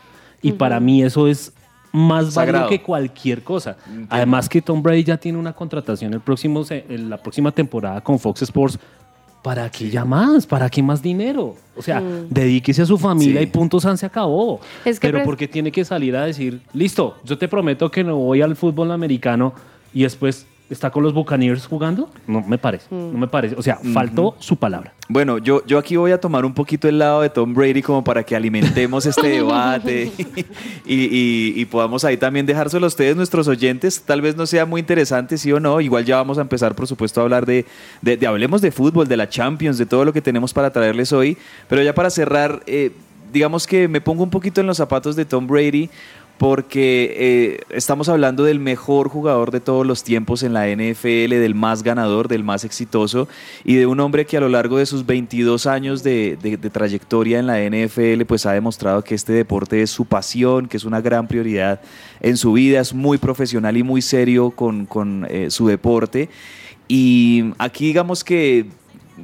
Y 0.42 0.52
para 0.52 0.80
mí 0.80 1.02
eso 1.02 1.26
es 1.26 1.52
más 1.92 2.34
válido 2.34 2.66
que 2.68 2.82
cualquier 2.82 3.42
cosa. 3.42 3.76
Además 4.10 4.48
que 4.48 4.60
Tom 4.60 4.82
Brady 4.82 5.04
ya 5.04 5.16
tiene 5.16 5.38
una 5.38 5.52
contratación 5.52 6.12
el 6.12 6.20
próximo, 6.20 6.64
en 6.68 7.08
la 7.08 7.16
próxima 7.18 7.50
temporada 7.52 8.00
con 8.00 8.18
Fox 8.18 8.42
Sports. 8.42 8.78
¿Para 9.44 9.70
qué 9.70 9.90
ya 9.90 10.06
más? 10.06 10.46
¿Para 10.46 10.70
qué 10.70 10.82
más 10.82 11.02
dinero? 11.02 11.54
O 11.76 11.82
sea, 11.82 12.00
Mm. 12.00 12.28
dedíquese 12.30 12.80
a 12.80 12.86
su 12.86 12.96
familia 12.96 13.42
Sí. 13.42 13.46
y 13.46 13.50
punto, 13.50 13.78
San 13.78 13.98
se 13.98 14.06
acabó. 14.06 14.58
Es 14.86 14.98
que 14.98 15.08
Pero 15.12 15.22
porque 15.22 15.46
tiene 15.46 15.70
que 15.70 15.84
salir 15.84 16.16
a 16.16 16.24
decir, 16.24 16.62
listo, 16.72 17.18
yo 17.24 17.36
te 17.36 17.46
prometo 17.46 17.90
que 17.90 18.02
no 18.02 18.16
voy 18.16 18.40
al 18.40 18.56
fútbol 18.56 18.90
americano 18.90 19.52
y 19.92 20.04
después 20.04 20.46
está 20.70 20.90
con 20.90 21.02
los 21.02 21.12
Buccaneers 21.12 21.66
jugando? 21.66 22.08
No 22.26 22.40
me 22.42 22.58
parece, 22.58 22.86
Mm. 22.90 23.12
no 23.12 23.18
me 23.18 23.28
parece. 23.28 23.54
O 23.56 23.62
sea, 23.62 23.78
faltó 23.92 24.34
su 24.38 24.56
palabra. 24.56 24.92
Bueno, 25.08 25.36
yo, 25.38 25.64
yo 25.66 25.76
aquí 25.78 25.96
voy 25.96 26.12
a 26.12 26.18
tomar 26.20 26.44
un 26.46 26.54
poquito 26.54 26.88
el 26.88 26.98
lado 26.98 27.20
de 27.20 27.28
Tom 27.28 27.52
Brady 27.54 27.82
como 27.82 28.02
para 28.02 28.22
que 28.24 28.34
alimentemos 28.34 29.04
este 29.04 29.28
debate 29.28 30.10
y, 30.86 30.94
y- 30.94 31.52
y 31.56 31.64
podamos 31.66 32.04
ahí 32.04 32.16
también 32.16 32.46
dejárselo 32.46 32.86
a 32.86 32.88
ustedes, 32.88 33.14
nuestros 33.16 33.46
oyentes. 33.48 34.02
Tal 34.02 34.20
vez 34.22 34.36
no 34.36 34.46
sea 34.46 34.64
muy 34.66 34.80
interesante, 34.80 35.36
sí 35.38 35.52
o 35.52 35.60
no. 35.60 35.80
Igual 35.80 36.04
ya 36.04 36.16
vamos 36.16 36.38
a 36.38 36.40
empezar, 36.40 36.74
por 36.74 36.86
supuesto, 36.86 37.20
a 37.20 37.24
hablar 37.24 37.44
de, 37.46 37.66
de, 38.02 38.16
de- 38.16 38.26
hablemos 38.26 38.60
de 38.62 38.70
fútbol, 38.72 39.06
de 39.06 39.16
la 39.16 39.28
Champions, 39.28 39.76
de 39.78 39.86
todo 39.86 40.04
lo 40.04 40.12
que 40.12 40.22
tenemos 40.22 40.52
para 40.54 40.72
traerles 40.72 41.12
hoy. 41.12 41.36
Pero 41.68 41.82
ya 41.82 41.94
para 41.94 42.08
cerrar, 42.10 42.62
eh, 42.66 42.90
digamos 43.32 43.66
que 43.66 43.88
me 43.88 44.00
pongo 44.00 44.22
un 44.22 44.30
poquito 44.30 44.60
en 44.60 44.66
los 44.66 44.76
zapatos 44.78 45.16
de 45.16 45.24
Tom 45.24 45.46
Brady 45.46 45.90
porque 46.38 47.14
eh, 47.16 47.60
estamos 47.70 48.08
hablando 48.08 48.42
del 48.44 48.58
mejor 48.58 49.08
jugador 49.08 49.50
de 49.52 49.60
todos 49.60 49.86
los 49.86 50.02
tiempos 50.02 50.42
en 50.42 50.52
la 50.52 50.66
NFL, 50.66 51.30
del 51.30 51.54
más 51.54 51.82
ganador, 51.82 52.26
del 52.28 52.42
más 52.42 52.64
exitoso 52.64 53.28
y 53.64 53.76
de 53.76 53.86
un 53.86 54.00
hombre 54.00 54.26
que 54.26 54.36
a 54.36 54.40
lo 54.40 54.48
largo 54.48 54.78
de 54.78 54.86
sus 54.86 55.06
22 55.06 55.66
años 55.66 56.02
de, 56.02 56.36
de- 56.42 56.58
trayectoria 56.58 57.38
en 57.38 57.46
la 57.46 57.60
NFL 57.60 58.24
pues 58.26 58.46
ha 58.46 58.52
demostrado 58.52 59.02
que 59.02 59.14
este 59.14 59.32
deporte 59.32 59.80
es 59.80 59.90
su 59.90 60.06
pasión, 60.06 60.66
que 60.66 60.76
es 60.76 60.84
una 60.84 61.00
gran 61.00 61.28
prioridad 61.28 61.80
en 62.20 62.36
su 62.36 62.52
vida, 62.54 62.80
es 62.80 62.92
muy 62.94 63.18
profesional 63.18 63.76
y 63.76 63.82
muy 63.84 64.02
serio 64.02 64.50
con, 64.50 64.86
con, 64.86 65.26
eh, 65.30 65.50
su 65.50 65.68
deporte. 65.68 66.28
Y 66.88 67.44
aquí 67.58 67.86
digamos 67.86 68.24
que 68.24 68.66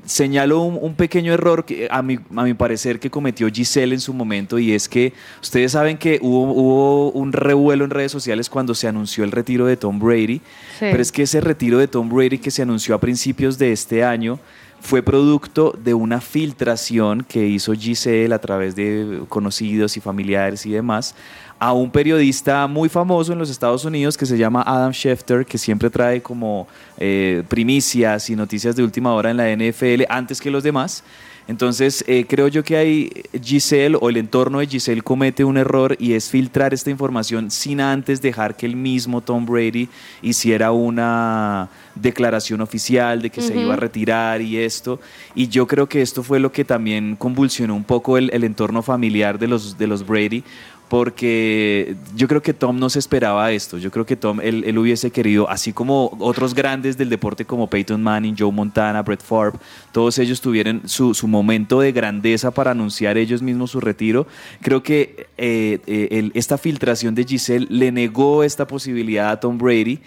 señalo 0.04 0.60
un, 0.62 0.78
un 0.80 0.94
pequeño 0.94 1.32
error 1.32 1.64
que 1.64 1.88
a 1.90 2.02
mi, 2.02 2.18
a 2.36 2.44
mi 2.44 2.54
parecer 2.54 3.00
que 3.00 3.10
cometió 3.10 3.48
Giselle 3.48 3.94
en 3.94 4.00
su 4.00 4.12
momento 4.14 4.58
y 4.58 4.72
es 4.72 4.88
que 4.88 5.12
ustedes 5.42 5.72
saben 5.72 5.98
que 5.98 6.18
hubo, 6.22 6.52
hubo 6.52 7.10
un 7.12 7.32
revuelo 7.32 7.84
en 7.84 7.90
redes 7.90 8.12
sociales 8.12 8.48
cuando 8.48 8.74
se 8.74 8.86
anunció 8.88 9.24
el 9.24 9.32
retiro 9.32 9.66
de 9.66 9.76
Tom 9.76 9.98
Brady, 9.98 10.40
Sí. 10.78 10.86
pero 10.90 11.02
es 11.02 11.10
que 11.12 11.22
ese 11.22 11.40
retiro 11.40 11.78
de 11.78 11.88
Tom 11.88 12.08
Brady 12.08 12.38
que 12.38 12.50
se 12.50 12.62
anunció 12.62 12.94
a 12.94 13.00
principios 13.00 13.58
de 13.58 13.72
este 13.72 14.04
año 14.04 14.38
fue 14.80 15.02
producto 15.02 15.74
de 15.82 15.94
una 15.94 16.20
filtración 16.20 17.22
que 17.22 17.46
hizo 17.46 17.72
Giselle 17.72 18.34
a 18.34 18.38
través 18.38 18.74
de 18.74 19.22
conocidos 19.28 19.96
y 19.96 20.00
familiares 20.00 20.66
y 20.66 20.70
demás 20.70 21.14
a 21.60 21.74
un 21.74 21.90
periodista 21.90 22.66
muy 22.66 22.88
famoso 22.88 23.34
en 23.34 23.38
los 23.38 23.50
Estados 23.50 23.84
Unidos 23.84 24.16
que 24.16 24.24
se 24.24 24.38
llama 24.38 24.64
Adam 24.66 24.92
Schefter, 24.92 25.44
que 25.44 25.58
siempre 25.58 25.90
trae 25.90 26.22
como 26.22 26.66
eh, 26.96 27.42
primicias 27.48 28.30
y 28.30 28.34
noticias 28.34 28.74
de 28.74 28.82
última 28.82 29.12
hora 29.12 29.30
en 29.30 29.36
la 29.36 29.54
NFL 29.54 30.04
antes 30.08 30.40
que 30.40 30.50
los 30.50 30.62
demás. 30.62 31.04
Entonces, 31.50 32.04
eh, 32.06 32.26
creo 32.28 32.46
yo 32.46 32.62
que 32.62 32.76
ahí 32.76 33.10
Giselle 33.42 33.98
o 34.00 34.08
el 34.08 34.18
entorno 34.18 34.60
de 34.60 34.68
Giselle 34.68 35.02
comete 35.02 35.42
un 35.42 35.56
error 35.56 35.96
y 35.98 36.12
es 36.12 36.30
filtrar 36.30 36.72
esta 36.72 36.90
información 36.90 37.50
sin 37.50 37.80
antes 37.80 38.22
dejar 38.22 38.56
que 38.56 38.66
el 38.66 38.76
mismo 38.76 39.20
Tom 39.20 39.46
Brady 39.46 39.88
hiciera 40.22 40.70
una 40.70 41.68
declaración 41.96 42.60
oficial 42.60 43.20
de 43.20 43.30
que 43.30 43.42
se 43.42 43.60
iba 43.60 43.74
a 43.74 43.76
retirar 43.76 44.40
y 44.40 44.58
esto. 44.58 45.00
Y 45.34 45.48
yo 45.48 45.66
creo 45.66 45.88
que 45.88 46.02
esto 46.02 46.22
fue 46.22 46.38
lo 46.38 46.52
que 46.52 46.64
también 46.64 47.16
convulsionó 47.16 47.74
un 47.74 47.82
poco 47.82 48.16
el, 48.16 48.30
el 48.32 48.44
entorno 48.44 48.80
familiar 48.80 49.36
de 49.36 49.48
los, 49.48 49.76
de 49.76 49.88
los 49.88 50.06
Brady. 50.06 50.44
Porque 50.90 51.94
yo 52.16 52.26
creo 52.28 52.42
que 52.42 52.52
Tom 52.52 52.78
no 52.78 52.90
se 52.90 52.98
esperaba 52.98 53.50
esto. 53.52 53.78
Yo 53.78 53.90
creo 53.90 54.04
que 54.04 54.16
Tom, 54.16 54.40
él, 54.42 54.64
él 54.66 54.76
hubiese 54.76 55.10
querido, 55.10 55.48
así 55.48 55.72
como 55.72 56.14
otros 56.18 56.52
grandes 56.52 56.98
del 56.98 57.08
deporte 57.08 57.44
como 57.44 57.68
Peyton 57.70 58.02
Manning, 58.02 58.34
Joe 58.36 58.50
Montana, 58.52 59.00
Brett 59.02 59.22
Favre, 59.22 59.58
todos 59.92 60.18
ellos 60.18 60.40
tuvieron 60.40 60.82
su, 60.86 61.14
su 61.14 61.28
momento 61.28 61.80
de 61.80 61.92
grandeza 61.92 62.50
para 62.50 62.72
anunciar 62.72 63.16
ellos 63.18 63.40
mismos 63.40 63.70
su 63.70 63.80
retiro. 63.80 64.26
Creo 64.60 64.82
que 64.82 65.28
eh, 65.38 65.78
eh, 65.86 66.08
el- 66.10 66.32
esta 66.34 66.58
filtración 66.58 67.14
de 67.14 67.24
Giselle 67.24 67.66
le 67.70 67.92
negó 67.92 68.42
esta 68.42 68.66
posibilidad 68.66 69.30
a 69.30 69.40
Tom 69.40 69.58
Brady. 69.58 70.00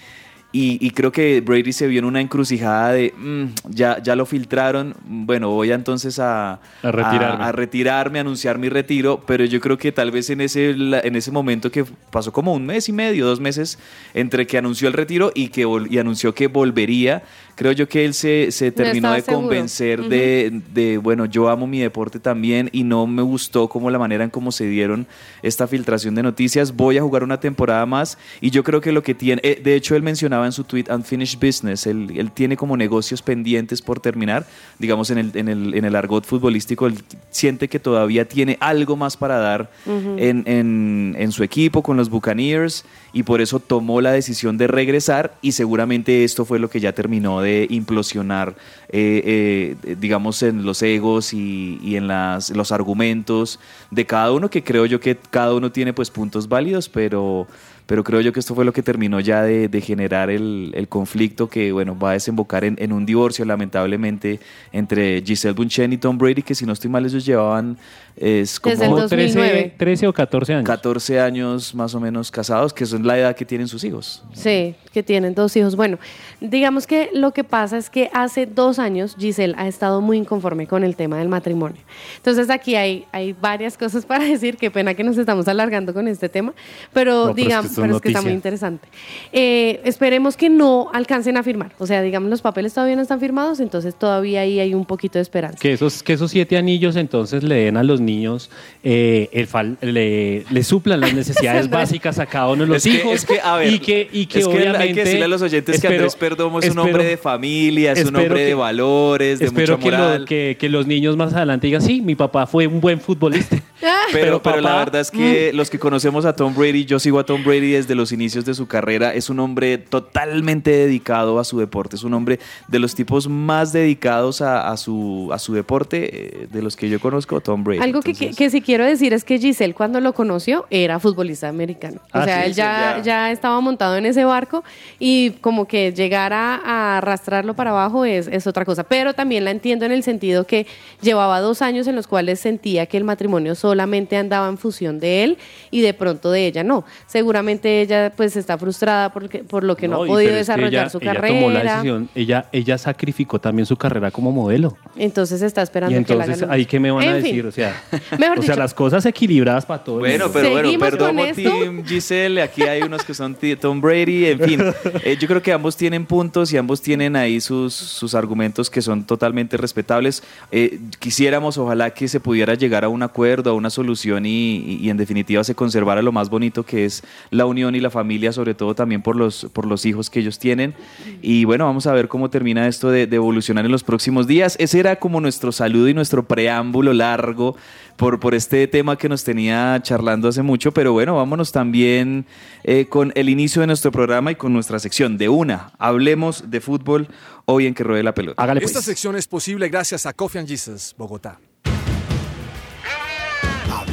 Y, 0.55 0.77
y 0.85 0.91
creo 0.91 1.11
que 1.11 1.41
Brady 1.41 1.73
se 1.73 1.87
vio 1.87 1.97
en 1.97 2.05
una 2.05 2.21
encrucijada 2.21 2.91
de, 2.93 3.11
"Mm, 3.17 3.45
ya, 3.71 4.01
ya 4.03 4.15
lo 4.15 4.27
filtraron, 4.27 4.93
bueno, 5.03 5.49
voy 5.49 5.71
entonces 5.71 6.19
a, 6.19 6.59
A 6.83 6.91
retirarme. 6.91 7.43
a 7.43 7.51
retirarme, 7.51 8.19
a 8.19 8.21
anunciar 8.21 8.59
mi 8.59 8.69
retiro, 8.69 9.19
pero 9.25 9.45
yo 9.45 9.59
creo 9.59 9.79
que 9.79 9.91
tal 9.91 10.11
vez 10.11 10.29
en 10.29 10.41
ese, 10.41 10.69
en 10.69 11.15
ese 11.15 11.31
momento 11.31 11.71
que 11.71 11.83
pasó 12.11 12.31
como 12.31 12.53
un 12.53 12.67
mes 12.67 12.87
y 12.87 12.91
medio, 12.93 13.25
dos 13.25 13.39
meses, 13.39 13.79
entre 14.13 14.45
que 14.45 14.59
anunció 14.59 14.87
el 14.87 14.93
retiro 14.93 15.31
y 15.33 15.47
que 15.47 15.65
y 15.89 15.97
anunció 15.97 16.35
que 16.35 16.45
volvería, 16.45 17.23
creo 17.55 17.71
yo 17.71 17.87
que 17.87 18.05
él 18.05 18.13
se, 18.13 18.51
se 18.51 18.71
terminó 18.71 19.13
estaba 19.13 19.15
de 19.15 19.23
convencer 19.41 19.99
Ujú. 20.01 20.09
de, 20.09 20.61
de, 20.73 20.97
bueno, 20.97 21.25
yo 21.25 21.49
amo 21.49 21.67
mi 21.67 21.79
deporte 21.79 22.19
también 22.19 22.69
y 22.71 22.83
no 22.83 23.05
me 23.07 23.21
gustó 23.21 23.67
como 23.69 23.89
la 23.91 23.99
manera 23.99 24.23
en 24.23 24.29
cómo 24.29 24.51
se 24.51 24.65
dieron 24.65 25.05
esta 25.43 25.67
filtración 25.67 26.15
de 26.15 26.23
noticias, 26.23 26.75
voy 26.75 26.97
a 26.97 27.01
jugar 27.01 27.23
una 27.23 27.39
temporada 27.39 27.85
más 27.85 28.17
y 28.41 28.49
yo 28.49 28.63
creo 28.63 28.81
que 28.81 28.91
lo 28.91 29.03
que 29.03 29.13
tiene, 29.13 29.41
eh, 29.43 29.61
de 29.63 29.75
hecho 29.75 29.95
él 29.95 30.01
mencionaba 30.03 30.45
en 30.45 30.51
su 30.51 30.63
tweet 30.63 30.85
Unfinished 30.89 31.39
Business, 31.39 31.85
él, 31.85 32.11
él 32.15 32.31
tiene 32.31 32.57
como 32.57 32.75
negocios 32.77 33.21
pendientes 33.21 33.81
por 33.81 33.99
terminar, 33.99 34.45
digamos 34.79 35.09
en 35.11 35.17
el, 35.19 35.31
en 35.35 35.47
el, 35.47 35.73
en 35.75 35.85
el 35.85 35.95
argot 35.95 36.25
futbolístico, 36.25 36.87
él 36.87 36.95
siente 37.29 37.67
que 37.67 37.79
todavía 37.79 38.27
tiene 38.27 38.57
algo 38.61 38.95
más 38.95 39.15
para 39.17 39.37
dar 39.37 39.69
Ujú. 39.85 40.15
en, 40.17 40.43
en- 40.47 41.15
en 41.19 41.31
su 41.31 41.43
equipo 41.43 41.83
con 41.83 41.97
los 41.97 42.09
Buccaneers 42.09 42.85
y 43.13 43.23
por 43.23 43.41
eso 43.41 43.59
tomó 43.59 44.01
la 44.01 44.11
decisión 44.11 44.57
de 44.57 44.67
regresar 44.67 45.35
y 45.41 45.51
seguramente 45.51 46.23
esto 46.23 46.45
fue 46.45 46.57
lo 46.57 46.69
que 46.69 46.79
ya 46.79 46.93
terminó 46.93 47.41
de 47.43 47.67
implosionar, 47.69 48.55
eh, 48.89 49.75
eh, 49.85 49.95
digamos, 49.99 50.41
en 50.41 50.65
los 50.65 50.81
egos 50.81 51.33
y, 51.33 51.79
y 51.83 51.97
en 51.97 52.07
las, 52.07 52.49
los 52.49 52.71
argumentos 52.71 53.59
de 53.91 54.05
cada 54.05 54.31
uno, 54.31 54.49
que 54.49 54.63
creo 54.63 54.85
yo 54.85 54.99
que 54.99 55.17
cada 55.29 55.53
uno 55.53 55.71
tiene 55.71 55.93
pues 55.93 56.09
puntos 56.09 56.47
válidos, 56.47 56.89
pero, 56.89 57.47
pero 57.85 58.03
creo 58.03 58.21
yo 58.21 58.33
que 58.33 58.39
esto 58.39 58.55
fue 58.55 58.65
lo 58.65 58.73
que 58.73 58.83
terminó 58.83 59.19
ya 59.19 59.43
de, 59.43 59.67
de 59.67 59.81
generar 59.81 60.29
el, 60.29 60.71
el 60.75 60.87
conflicto 60.87 61.49
que, 61.49 61.71
bueno, 61.71 61.97
va 61.97 62.11
a 62.11 62.13
desembocar 62.13 62.63
en, 62.63 62.75
en 62.79 62.93
un 62.93 63.05
divorcio, 63.05 63.45
lamentablemente, 63.45 64.39
entre 64.71 65.21
Giselle 65.21 65.53
Bunchen 65.53 65.93
y 65.93 65.97
Tom 65.97 66.17
Brady, 66.17 66.41
que 66.41 66.55
si 66.55 66.65
no 66.65 66.73
estoy 66.73 66.89
mal, 66.89 67.05
ellos 67.05 67.25
llevaban 67.25 67.77
es 68.15 68.59
como 68.59 68.75
Desde 68.75 68.85
el 68.85 68.91
2009. 68.91 69.51
13, 69.53 69.75
13 69.77 70.07
o 70.07 70.13
14 70.13 70.53
años. 70.53 70.65
14 70.65 71.19
años 71.19 71.73
más 71.73 71.95
o 71.95 71.99
menos 71.99 72.29
casados, 72.29 72.73
que 72.73 72.85
son 72.85 73.05
la 73.07 73.17
edad 73.17 73.35
que 73.35 73.43
tienen 73.43 73.67
sus 73.67 73.83
hijos. 73.83 74.23
Sí, 74.33 74.75
que 74.91 75.01
tienen 75.01 75.33
dos 75.33 75.55
hijos. 75.55 75.75
Bueno, 75.75 75.97
digamos 76.39 76.85
que 76.85 77.09
lo 77.13 77.31
que 77.31 77.43
pasa 77.43 77.77
es 77.77 77.89
que 77.89 78.11
hace 78.13 78.45
dos 78.45 78.77
años 78.77 79.15
Giselle 79.17 79.55
ha 79.57 79.67
estado 79.67 79.99
muy 80.01 80.17
inconforme 80.17 80.67
con 80.67 80.83
el 80.83 80.95
tema 80.95 81.17
del 81.17 81.27
matrimonio. 81.27 81.81
Entonces 82.17 82.51
aquí 82.51 82.75
hay, 82.75 83.05
hay 83.11 83.33
varias 83.33 83.77
cosas 83.77 84.05
para 84.05 84.23
decir. 84.25 84.57
Qué 84.57 84.69
pena 84.69 84.93
que 84.93 85.03
nos 85.03 85.17
estamos 85.17 85.47
alargando 85.47 85.93
con 85.93 86.07
este 86.07 86.29
tema, 86.29 86.53
pero 86.93 87.25
No, 87.25 87.29
es 87.31 87.35
digamos, 87.35 87.72
es 87.73 87.79
pero 87.81 87.95
es 87.97 88.01
que 88.01 88.07
está 88.09 88.21
muy 88.21 88.31
interesante. 88.31 88.87
Eh, 89.31 89.81
esperemos 89.85 90.37
que 90.37 90.49
no 90.49 90.89
alcancen 90.93 91.37
a 91.37 91.43
firmar. 91.43 91.71
O 91.79 91.87
sea, 91.87 92.01
digamos, 92.01 92.29
los 92.29 92.41
papeles 92.41 92.73
todavía 92.73 92.95
no 92.95 93.01
están 93.01 93.19
firmados, 93.19 93.59
entonces 93.59 93.95
todavía 93.95 94.41
ahí 94.41 94.59
hay 94.59 94.73
un 94.73 94.85
poquito 94.85 95.17
de 95.17 95.21
esperanza. 95.23 95.57
Que 95.59 95.73
esos, 95.73 96.03
que 96.03 96.13
esos 96.13 96.31
siete 96.31 96.57
anillos 96.57 96.95
entonces 96.95 97.43
le 97.43 97.55
den 97.55 97.77
a 97.77 97.83
los 97.83 98.01
niños, 98.01 98.49
eh, 98.83 99.29
el 99.33 99.47
fal- 99.47 99.77
le, 99.81 100.45
le 100.49 100.63
suplan 100.63 100.99
las 101.01 101.13
necesidades 101.13 101.69
básicas 101.69 102.19
a 102.19 102.25
cada 102.25 102.49
uno 102.49 102.63
de 102.63 102.67
los 102.67 102.77
es 102.77 102.91
que, 102.91 102.99
hijos. 102.99 103.13
es 103.15 103.25
que, 103.25 103.39
a 103.41 103.57
ver, 103.57 103.73
y 103.73 103.79
que, 103.79 104.07
y 104.11 104.25
que 104.25 104.39
es 104.39 104.47
que 104.47 104.53
obviamente. 104.53 104.77
hay 104.83 104.93
que 104.93 105.03
decirle 105.03 105.25
a 105.25 105.27
los 105.27 105.41
oyentes 105.41 105.73
que 105.81 105.87
espero- 105.87 105.93
Andrés 106.03 106.15
Perdomo 106.15 106.59
es 106.59 106.65
un 106.65 106.69
espero- 106.71 106.83
hombre 106.85 107.03
de 107.05 107.17
familia, 107.17 107.91
es 107.93 108.05
un 108.05 108.15
hombre 108.15 108.41
de 108.41 108.47
que- 108.49 108.53
valores, 108.55 109.39
de 109.39 109.45
Espero 109.45 109.77
mucha 109.77 109.89
que, 109.89 109.91
lo- 109.97 110.03
moral. 110.03 110.25
que, 110.25 110.57
que 110.59 110.69
los 110.69 110.87
niños 110.87 111.17
más 111.17 111.33
adelante 111.33 111.67
digan, 111.67 111.81
sí, 111.81 112.01
mi 112.01 112.15
papá 112.15 112.45
fue 112.47 112.67
un 112.67 112.79
buen 112.81 112.99
futbolista. 112.99 113.57
Pero, 114.11 114.41
Pero, 114.41 114.41
pero 114.41 114.61
la 114.61 114.75
verdad 114.77 115.01
es 115.01 115.11
que 115.11 115.51
Mm. 115.53 115.57
los 115.57 115.69
que 115.69 115.77
conocemos 115.79 116.25
a 116.25 116.33
Tom 116.35 116.53
Brady, 116.55 116.85
yo 116.85 116.99
sigo 116.99 117.19
a 117.19 117.25
Tom 117.25 117.43
Brady 117.43 117.71
desde 117.71 117.95
los 117.95 118.11
inicios 118.11 118.45
de 118.45 118.53
su 118.53 118.67
carrera, 118.67 119.13
es 119.13 119.29
un 119.29 119.39
hombre 119.39 119.77
totalmente 119.77 120.71
dedicado 120.71 121.39
a 121.39 121.43
su 121.43 121.59
deporte, 121.59 121.95
es 121.95 122.03
un 122.03 122.13
hombre 122.13 122.39
de 122.67 122.79
los 122.79 122.95
tipos 122.95 123.27
más 123.27 123.73
dedicados 123.73 124.41
a, 124.41 124.69
a 124.71 124.77
su, 124.77 125.29
a 125.33 125.39
su 125.39 125.53
deporte, 125.53 126.43
eh, 126.43 126.47
de 126.51 126.61
los 126.61 126.75
que 126.75 126.89
yo 126.89 126.99
conozco, 126.99 127.41
Tom 127.41 127.63
Brady. 127.63 127.79
Algo 127.81 128.01
que, 128.01 128.13
que, 128.13 128.25
Entonces, 128.25 128.37
que 128.37 128.49
sí 128.49 128.61
quiero 128.61 128.85
decir 128.85 129.13
es 129.13 129.23
que 129.23 129.37
Giselle 129.39 129.73
cuando 129.73 129.99
lo 129.99 130.13
conoció 130.13 130.65
era 130.69 130.99
futbolista 130.99 131.49
americano. 131.49 131.99
O 132.13 132.19
Ah, 132.19 132.25
sea, 132.25 132.39
sí, 132.41 132.45
él 132.47 132.53
sí, 132.53 132.57
ya, 132.57 132.95
ya. 132.97 133.03
ya 133.03 133.31
estaba 133.31 133.59
montado 133.61 133.97
en 133.97 134.05
ese 134.05 134.23
barco 134.25 134.63
y 134.99 135.31
como 135.41 135.67
que 135.67 135.91
llegar 135.93 136.31
a, 136.33 136.55
a 136.55 136.97
arrastrarlo 136.99 137.53
para 137.55 137.71
abajo 137.71 138.05
es, 138.05 138.27
es 138.27 138.47
otra 138.47 138.65
cosa. 138.65 138.83
Pero 138.83 139.13
también 139.13 139.43
la 139.45 139.51
entiendo 139.51 139.85
en 139.85 139.91
el 139.91 140.03
sentido 140.03 140.45
que 140.45 140.65
llevaba 141.01 141.39
dos 141.41 141.61
años 141.61 141.87
en 141.87 141.95
los 141.95 142.07
cuales 142.07 142.39
sentía 142.39 142.85
que 142.85 142.97
el 142.97 143.03
matrimonio 143.03 143.55
solamente 143.73 144.15
andaba 144.17 144.47
en 144.49 144.57
fusión 144.59 144.99
de 144.99 145.23
él 145.23 145.37
y 145.71 145.81
de 145.81 145.93
pronto 145.95 146.29
de 146.31 146.45
ella 146.45 146.63
no. 146.63 146.85
Seguramente 147.07 147.81
ella 147.81 148.13
pues 148.15 148.35
está 148.37 148.57
frustrada 148.57 149.11
porque, 149.11 149.39
por 149.43 149.63
lo 149.63 149.75
que 149.75 149.87
no, 149.87 149.97
No, 149.97 150.03
ha 150.03 150.07
podido 150.07 150.29
que 150.31 150.35
desarrollar 150.37 150.83
ella- 150.83 150.89
su 150.89 150.99
ella 150.99 151.13
carrera. 151.13 151.33
tomó 151.33 151.49
la 151.49 151.63
decisión, 151.63 152.09
ella, 152.13 152.45
ella 152.51 152.77
sacrificó 152.77 153.39
también 153.39 153.65
su 153.65 153.75
carrera 153.75 154.11
como 154.11 154.31
modelo. 154.31 154.77
Entonces 154.95 155.41
está 155.41 155.61
esperando 155.63 155.99
Y 155.99 156.03
que 156.03 156.13
la 156.15 156.23
entonces, 156.25 156.43
haga 156.43 156.47
lo 156.51 156.53
ahí 156.53 156.65
que 156.67 156.79
me 156.79 156.91
van 156.91 157.03
a 157.07 157.17
En 157.17 157.23
fin. 157.23 157.31
decir, 157.31 157.45
o 157.47 157.51
sea, 157.51 157.81
Mejor 158.19 158.39
o 158.39 158.41
sea, 158.43 158.51
dicho. 158.53 158.59
las 158.61 158.73
cosas 158.75 159.05
equilibradas 159.07 159.65
para 159.65 159.83
todos. 159.83 159.99
Bueno, 159.99 160.29
pero 160.31 160.49
bueno, 160.51 160.67
¿Seguimos 160.69 160.89
perdón, 160.89 161.15
con 161.15 161.25
esto? 161.25 161.41
Team 161.41 161.83
Giselle, 161.85 162.41
aquí 162.43 162.61
hay 162.63 162.83
unos 162.83 163.03
que 163.03 163.13
son 163.15 163.35
Tom 163.59 163.81
Brady, 163.81 164.25
en 164.27 164.39
fin, 164.39 164.61
eh, 165.03 165.17
yo 165.19 165.27
creo 165.27 165.41
que 165.41 165.51
ambos 165.51 165.75
tienen 165.75 166.05
puntos 166.05 166.53
y 166.53 166.57
ambos 166.57 166.81
tienen 166.81 167.15
ahí 167.15 167.41
sus, 167.41 167.73
sus 167.73 168.13
argumentos 168.15 168.69
que 168.69 168.81
son 168.81 169.03
totalmente 169.03 169.57
respetables. 169.57 170.21
Eh, 170.51 170.79
quisiéramos, 170.99 171.57
ojalá 171.57 171.89
que 171.91 172.07
se 172.07 172.19
pudiera 172.19 172.53
llegar 172.53 172.83
a 172.83 172.89
un 172.89 173.01
acuerdo, 173.03 173.49
a 173.49 173.53
una 173.53 173.62
solución 173.69 174.25
y, 174.25 174.57
y- 174.57 174.79
y 174.81 174.89
en 174.89 174.97
definitiva 174.97 175.43
se 175.43 175.55
conservara 175.55 176.01
lo 176.01 176.11
más 176.11 176.29
bonito 176.29 176.63
que 176.65 176.85
es 176.85 177.03
la 177.29 177.45
unión 177.45 177.75
y 177.75 177.79
la 177.79 177.89
familia, 177.89 178.31
sobre 178.31 178.53
todo 178.53 178.75
también 178.75 179.01
por 179.01 179.15
los, 179.15 179.47
por 179.53 179.65
los 179.65 179.85
hijos 179.85 180.09
que 180.09 180.19
ellos 180.19 180.39
tienen. 180.39 180.73
Y 181.21 181.45
bueno, 181.45 181.65
vamos 181.65 181.87
a 181.87 181.93
ver 181.93 182.07
cómo 182.07 182.29
termina 182.29 182.67
esto 182.67 182.89
de, 182.89 183.07
de 183.07 183.15
evolucionar 183.15 183.65
en 183.65 183.71
los 183.71 183.83
próximos 183.83 184.27
días. 184.27 184.55
Ese 184.59 184.79
era 184.79 184.97
como 184.97 185.21
nuestro 185.21 185.51
saludo 185.51 185.87
y 185.89 185.93
nuestro 185.93 186.27
preámbulo 186.27 186.93
largo 186.93 187.55
por, 187.97 188.19
por 188.19 188.33
este 188.33 188.67
tema 188.67 188.97
que 188.97 189.07
nos 189.07 189.23
tenía 189.23 189.79
charlando 189.83 190.27
hace 190.27 190.41
mucho, 190.41 190.71
pero 190.71 190.93
bueno, 190.93 191.15
vámonos 191.15 191.51
también 191.51 192.25
eh, 192.63 192.87
con 192.89 193.11
el 193.15 193.29
inicio 193.29 193.61
de 193.61 193.67
nuestro 193.67 193.91
programa 193.91 194.31
y 194.31 194.35
con 194.35 194.51
nuestra 194.51 194.79
sección 194.79 195.17
de 195.17 195.29
una. 195.29 195.71
Hablemos 195.77 196.49
de 196.49 196.59
fútbol 196.59 197.07
hoy 197.45 197.67
en 197.67 197.73
que 197.75 197.83
ruede 197.83 198.01
la 198.03 198.13
pelota. 198.15 198.41
Hágale 198.41 198.61
Esta 198.63 198.79
pues. 198.79 198.85
sección 198.85 199.15
es 199.15 199.27
posible 199.27 199.69
gracias 199.69 200.05
a 200.07 200.13
Coffee 200.13 200.39
and 200.39 200.47
Jesus, 200.49 200.95
Bogotá. 200.97 201.39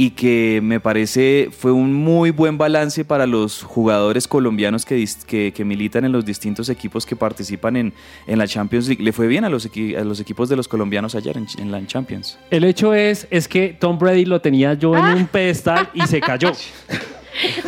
y 0.00 0.10
que 0.10 0.60
me 0.62 0.78
parece 0.78 1.48
fue 1.50 1.72
un 1.72 1.92
muy 1.92 2.30
buen 2.30 2.56
balance 2.56 3.04
para 3.04 3.26
los 3.26 3.64
jugadores 3.64 4.28
colombianos 4.28 4.84
que, 4.84 5.04
que, 5.26 5.52
que 5.52 5.64
militan 5.64 6.04
en 6.04 6.12
los 6.12 6.24
distintos 6.24 6.68
equipos 6.68 7.04
que 7.04 7.16
participan 7.16 7.76
en, 7.76 7.92
en 8.28 8.38
la 8.38 8.46
Champions 8.46 8.86
League. 8.86 9.02
Le 9.02 9.12
fue 9.12 9.26
bien 9.26 9.44
a 9.44 9.48
los, 9.48 9.68
equi- 9.68 9.96
a 9.98 10.04
los 10.04 10.20
equipos 10.20 10.48
de 10.48 10.54
los 10.54 10.68
colombianos 10.68 11.16
ayer 11.16 11.36
en, 11.36 11.48
en 11.58 11.72
la 11.72 11.84
Champions. 11.84 12.38
El 12.50 12.62
hecho 12.62 12.94
es, 12.94 13.26
es 13.30 13.48
que 13.48 13.76
Tom 13.76 13.98
Brady 13.98 14.24
lo 14.24 14.40
tenía 14.40 14.74
yo 14.74 14.96
en 14.96 15.04
un 15.04 15.26
pedestal 15.26 15.90
y 15.94 16.02
se 16.02 16.20
cayó. 16.20 16.52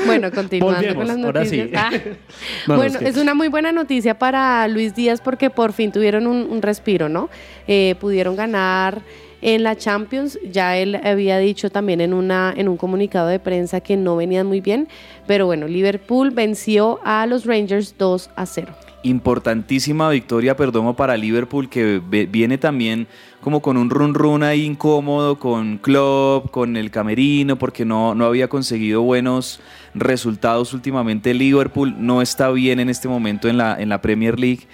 Bueno, 0.05 0.33
continuando 0.33 0.79
Volvemos, 0.79 0.97
con 0.97 1.07
las 1.07 1.25
ahora 1.25 1.41
noticias. 1.45 1.69
sí. 1.69 1.75
Ah. 1.77 1.91
No, 2.67 2.75
no, 2.75 2.77
bueno, 2.77 2.93
es 2.95 2.97
que- 2.99 3.09
es 3.09 3.17
una 3.17 3.35
muy 3.35 3.47
buena 3.49 3.71
noticia 3.71 4.19
para 4.19 4.67
Luis 4.69 4.95
Díaz 4.97 5.21
porque 5.21 5.49
por 5.51 5.73
fin 5.73 5.93
tuvieron 5.93 6.27
un, 6.27 6.49
un 6.51 6.61
respiro, 6.63 7.09
¿no? 7.09 7.29
Eh, 7.69 7.95
pudieron 8.01 8.35
ganar 8.35 9.01
en 9.43 9.63
la 9.63 9.77
Champions. 9.77 10.39
Ya 10.51 10.77
él 10.77 10.97
había 10.97 11.39
dicho 11.39 11.71
también 11.71 12.01
en, 12.01 12.15
una, 12.15 12.53
en 12.57 12.69
un 12.69 12.77
comunicado 12.77 13.29
de 13.29 13.39
prensa 13.39 13.81
que 13.81 13.97
no 13.97 14.17
venían 14.17 14.47
muy 14.47 14.61
bien, 14.61 14.89
pero 15.27 15.47
bueno, 15.47 15.67
Liverpool 15.67 16.31
venció 16.31 17.01
a 17.05 17.27
los 17.27 17.45
Rangers 17.47 17.95
2 17.99 18.31
a 18.37 18.47
0. 18.47 18.73
Importantísima 19.03 20.11
victoria, 20.11 20.57
Perdomo, 20.57 20.95
para 20.95 21.17
Liverpool, 21.17 21.71
que 21.71 22.03
viene 22.29 22.59
también 22.59 23.07
como 23.41 23.63
con 23.63 23.79
un 23.79 23.89
run 23.89 24.13
run 24.13 24.43
ahí 24.43 24.67
incómodo, 24.67 25.39
con 25.39 25.79
Klopp, 25.79 26.51
con 26.51 26.77
el 26.77 26.91
camerino, 26.91 27.57
porque 27.57 27.87
no, 27.87 28.15
no 28.15 28.27
había 28.27 28.49
conseguido 28.49 29.01
buenos 29.01 29.61
resultados 29.95 30.75
últimamente. 30.75 31.33
Liverpool 31.33 31.95
no 31.99 32.21
está 32.21 32.51
bien 32.51 32.79
en 32.79 32.91
este 32.91 33.09
momento 33.09 33.49
en 33.49 33.57
la, 33.57 33.81
en 33.81 33.89
la 33.89 34.03
Premier 34.03 34.39
League 34.39 34.67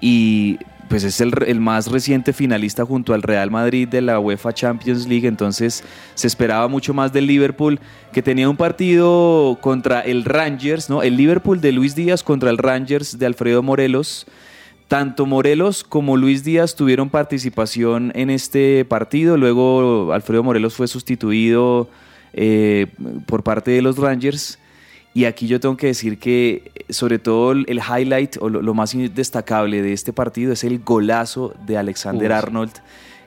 y 0.00 0.58
pues 0.92 1.04
es 1.04 1.22
el, 1.22 1.58
más 1.58 1.90
reciente 1.90 2.34
finalista 2.34 2.84
junto 2.84 3.14
al 3.14 3.22
Real 3.22 3.50
Madrid 3.50 3.88
de 3.88 4.02
la 4.02 4.20
UEFA 4.20 4.52
Champions 4.52 5.06
League, 5.08 5.26
entonces 5.26 5.82
se 6.14 6.26
esperaba 6.26 6.68
mucho 6.68 6.92
más 6.92 7.14
del 7.14 7.26
Liverpool, 7.26 7.80
que 8.12 8.20
tenía 8.20 8.46
un 8.46 8.58
partido 8.58 9.56
contra 9.62 10.02
el 10.02 10.22
Rangers, 10.26 10.90
¿no? 10.90 11.02
El 11.02 11.16
Liverpool 11.16 11.62
de 11.62 11.72
Luis 11.72 11.94
Díaz 11.94 12.22
contra 12.22 12.50
el 12.50 12.58
Rangers 12.58 13.18
de 13.18 13.24
Alfredo 13.24 13.62
Morelos. 13.62 14.26
Tanto 14.86 15.24
Morelos 15.24 15.82
como 15.82 16.18
Luis 16.18 16.44
Díaz 16.44 16.76
tuvieron 16.76 17.08
participación 17.08 18.12
en 18.14 18.28
este 18.28 18.84
partido, 18.84 19.38
luego 19.38 20.12
Alfredo 20.12 20.42
Morelos 20.42 20.74
fue 20.74 20.88
sustituido 20.88 21.88
eh, 22.34 22.88
por 23.24 23.42
parte 23.42 23.70
de 23.70 23.80
los 23.80 23.96
Rangers. 23.96 24.58
Y 25.14 25.26
aquí 25.26 25.46
yo 25.46 25.60
tengo 25.60 25.76
que 25.76 25.88
decir 25.88 26.18
que 26.18 26.70
sobre 26.88 27.18
todo 27.18 27.52
el 27.52 27.78
highlight 27.78 28.36
o 28.40 28.48
lo, 28.48 28.62
lo 28.62 28.74
más 28.74 28.96
destacable 29.14 29.82
de 29.82 29.92
este 29.92 30.12
partido 30.12 30.52
es 30.52 30.64
el 30.64 30.78
golazo 30.78 31.54
de 31.66 31.76
Alexander. 31.76 32.32
Arnold, 32.32 32.72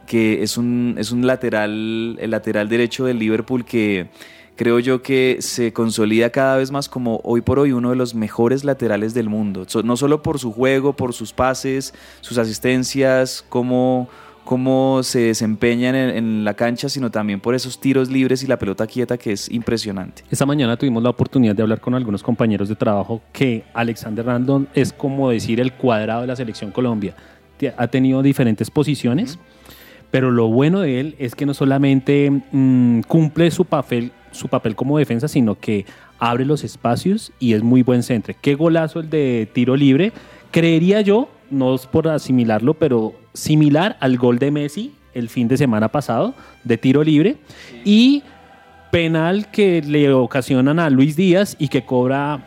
que 0.07 0.41
es 0.41 0.57
un, 0.57 0.95
es 0.97 1.11
un 1.11 1.27
lateral, 1.27 2.17
el 2.19 2.31
lateral 2.31 2.69
derecho 2.69 3.05
del 3.05 3.19
Liverpool 3.19 3.65
que 3.65 4.07
creo 4.55 4.79
yo 4.79 5.01
que 5.01 5.37
se 5.41 5.73
consolida 5.73 6.29
cada 6.31 6.57
vez 6.57 6.71
más 6.71 6.89
como 6.89 7.19
hoy 7.23 7.41
por 7.41 7.59
hoy 7.59 7.71
uno 7.71 7.91
de 7.91 7.95
los 7.95 8.15
mejores 8.15 8.63
laterales 8.63 9.13
del 9.13 9.29
mundo. 9.29 9.67
No 9.83 9.97
solo 9.97 10.23
por 10.23 10.39
su 10.39 10.51
juego, 10.51 10.93
por 10.93 11.13
sus 11.13 11.33
pases, 11.33 11.93
sus 12.21 12.37
asistencias, 12.37 13.45
cómo, 13.47 14.09
cómo 14.45 15.03
se 15.03 15.19
desempeñan 15.19 15.95
en, 15.95 16.10
en 16.12 16.45
la 16.45 16.53
cancha, 16.53 16.88
sino 16.88 17.12
también 17.12 17.41
por 17.41 17.55
esos 17.55 17.79
tiros 17.79 18.10
libres 18.10 18.43
y 18.43 18.47
la 18.47 18.58
pelota 18.58 18.88
quieta 18.88 19.17
que 19.17 19.34
es 19.34 19.51
impresionante. 19.51 20.23
Esta 20.31 20.45
mañana 20.45 20.77
tuvimos 20.77 21.03
la 21.03 21.10
oportunidad 21.10 21.55
de 21.55 21.63
hablar 21.63 21.81
con 21.81 21.95
algunos 21.95 22.23
compañeros 22.23 22.69
de 22.69 22.75
trabajo 22.75 23.21
que 23.34 23.63
Alexander 23.73 24.25
Randon 24.25 24.67
es 24.73 24.93
como 24.93 25.29
decir 25.31 25.60
el 25.60 25.73
cuadrado 25.73 26.21
de 26.21 26.27
la 26.27 26.36
selección 26.36 26.71
Colombia. 26.71 27.15
Ha 27.77 27.88
tenido 27.88 28.21
diferentes 28.21 28.69
posiciones, 28.69 29.39
pero 30.12 30.31
lo 30.31 30.47
bueno 30.47 30.81
de 30.81 30.99
él 30.99 31.15
es 31.19 31.36
que 31.36 31.45
no 31.45 31.53
solamente 31.53 32.31
mm, 32.51 33.01
cumple 33.01 33.49
su 33.51 33.65
papel, 33.65 34.12
su 34.31 34.47
papel 34.47 34.75
como 34.75 34.97
defensa, 34.97 35.27
sino 35.27 35.55
que 35.60 35.86
abre 36.19 36.45
los 36.45 36.63
espacios 36.63 37.31
y 37.39 37.53
es 37.53 37.63
muy 37.63 37.81
buen 37.81 38.03
centro. 38.03 38.34
Qué 38.41 38.55
golazo 38.55 38.99
el 38.99 39.10
de 39.10 39.49
tiro 39.53 39.75
libre. 39.75 40.12
Creería 40.51 41.01
yo, 41.01 41.29
no 41.49 41.75
es 41.75 41.86
por 41.88 42.08
asimilarlo, 42.08 42.73
pero 42.73 43.13
similar 43.34 43.97
al 43.99 44.17
gol 44.17 44.39
de 44.39 44.51
Messi 44.51 44.93
el 45.15 45.29
fin 45.29 45.47
de 45.47 45.58
semana 45.58 45.89
pasado 45.89 46.36
de 46.63 46.77
tiro 46.77 47.03
libre. 47.03 47.38
Y 47.84 48.21
penal 48.91 49.49
que 49.49 49.81
le 49.81 50.13
ocasionan 50.13 50.79
a 50.79 50.89
Luis 50.89 51.15
Díaz 51.15 51.55
y 51.58 51.69
que 51.69 51.84
cobra 51.84 52.45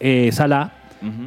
eh, 0.00 0.30
Salah. 0.32 0.72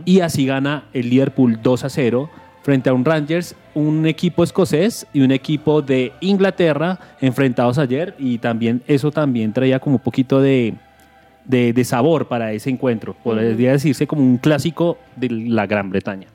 Y 0.04 0.20
así 0.20 0.46
gana 0.46 0.84
el 0.94 1.10
Liverpool 1.10 1.60
2 1.64 1.86
a 1.86 1.90
0 1.90 2.30
frente 2.64 2.90
a 2.90 2.94
un 2.94 3.06
Rangers, 3.06 3.56
un 3.74 4.06
equipo 4.06 4.44
escocés 4.44 5.08
y 5.14 5.22
un 5.22 5.32
equipo 5.32 5.82
de 5.82 6.12
Inglaterra 6.20 7.00
enfrentados 7.22 7.78
ayer. 7.78 8.14
Y 8.20 8.40
también 8.40 8.82
eso 8.88 9.10
también 9.10 9.54
traía 9.54 9.80
como 9.80 9.96
un 9.96 10.02
poquito 10.02 10.42
de, 10.42 10.74
de, 11.46 11.72
de 11.72 11.84
sabor 11.86 12.28
para 12.28 12.52
ese 12.52 12.70
encuentro. 12.70 13.16
Podría 13.24 13.72
decirse 13.72 14.06
como 14.06 14.22
un 14.22 14.38
clásico 14.38 14.98
de 15.16 15.30
la 15.30 15.66
Gran 15.66 15.90
Bretaña. 15.90 16.28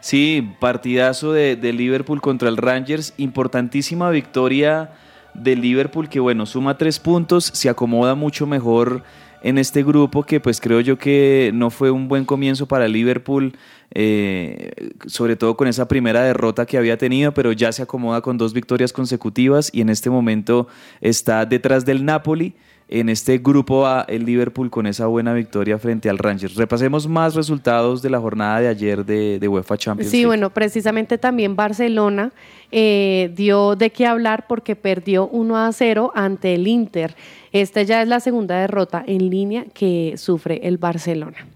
Sí, 0.00 0.54
partidazo 0.58 1.32
de, 1.32 1.56
Liverpool 1.72 2.20
contra 2.20 2.48
el 2.48 2.56
Rangers. 2.56 3.12
Importantísima 3.18 4.10
victoria 4.10 4.92
de 5.34 5.56
Liverpool 5.56 6.08
que, 6.08 6.20
bueno, 6.20 6.46
suma 6.46 6.78
tres 6.78 6.98
puntos, 6.98 7.44
se 7.44 7.68
acomoda 7.68 8.14
mucho 8.14 8.46
mejor 8.46 9.02
en 9.42 9.58
este 9.58 9.82
grupo 9.82 10.22
que 10.22 10.38
pues 10.38 10.60
creo 10.60 10.80
yo 10.80 10.98
que 10.98 11.50
no 11.54 11.70
fue 11.70 11.90
un 11.90 12.08
buen 12.08 12.26
comienzo 12.26 12.66
para 12.66 12.88
Liverpool, 12.88 13.56
eh, 13.94 14.70
sobre 15.06 15.36
todo 15.36 15.56
con 15.56 15.66
esa 15.66 15.88
primera 15.88 16.22
derrota 16.22 16.66
que 16.66 16.76
había 16.76 16.98
tenido, 16.98 17.32
pero 17.32 17.52
ya 17.52 17.72
se 17.72 17.82
acomoda 17.82 18.20
con 18.20 18.36
dos 18.36 18.52
victorias 18.52 18.92
consecutivas 18.92 19.70
y 19.72 19.80
en 19.80 19.88
este 19.88 20.10
momento 20.10 20.68
está 21.00 21.46
detrás 21.46 21.84
del 21.84 22.04
Napoli 22.04 22.54
en 22.92 23.08
este 23.08 23.38
grupo 23.38 23.86
A 23.86 24.04
el 24.08 24.24
Liverpool 24.24 24.68
con 24.68 24.84
esa 24.86 25.06
buena 25.06 25.32
victoria 25.32 25.78
frente 25.78 26.10
al 26.10 26.18
Rangers. 26.18 26.56
Repasemos 26.56 27.06
más 27.06 27.36
resultados 27.36 28.02
de 28.02 28.10
la 28.10 28.18
jornada 28.18 28.60
de 28.60 28.66
ayer 28.66 29.04
de, 29.04 29.38
de 29.38 29.46
UEFA 29.48 29.76
Champions 29.78 30.10
Sí, 30.10 30.18
League. 30.18 30.26
bueno, 30.26 30.50
precisamente 30.50 31.16
también 31.16 31.54
Barcelona 31.54 32.32
eh, 32.72 33.30
dio 33.36 33.76
de 33.76 33.90
qué 33.90 34.06
hablar 34.06 34.46
porque 34.48 34.74
perdió 34.74 35.28
1 35.28 35.56
a 35.56 35.72
0 35.72 36.10
ante 36.16 36.54
el 36.56 36.66
Inter. 36.66 37.14
Esta 37.52 37.82
ya 37.82 38.02
es 38.02 38.08
la 38.08 38.18
segunda 38.18 38.58
derrota 38.60 39.04
en 39.06 39.30
línea 39.30 39.66
que 39.72 40.14
sufre 40.16 40.60
el 40.66 40.76
Barcelona. 40.78 41.46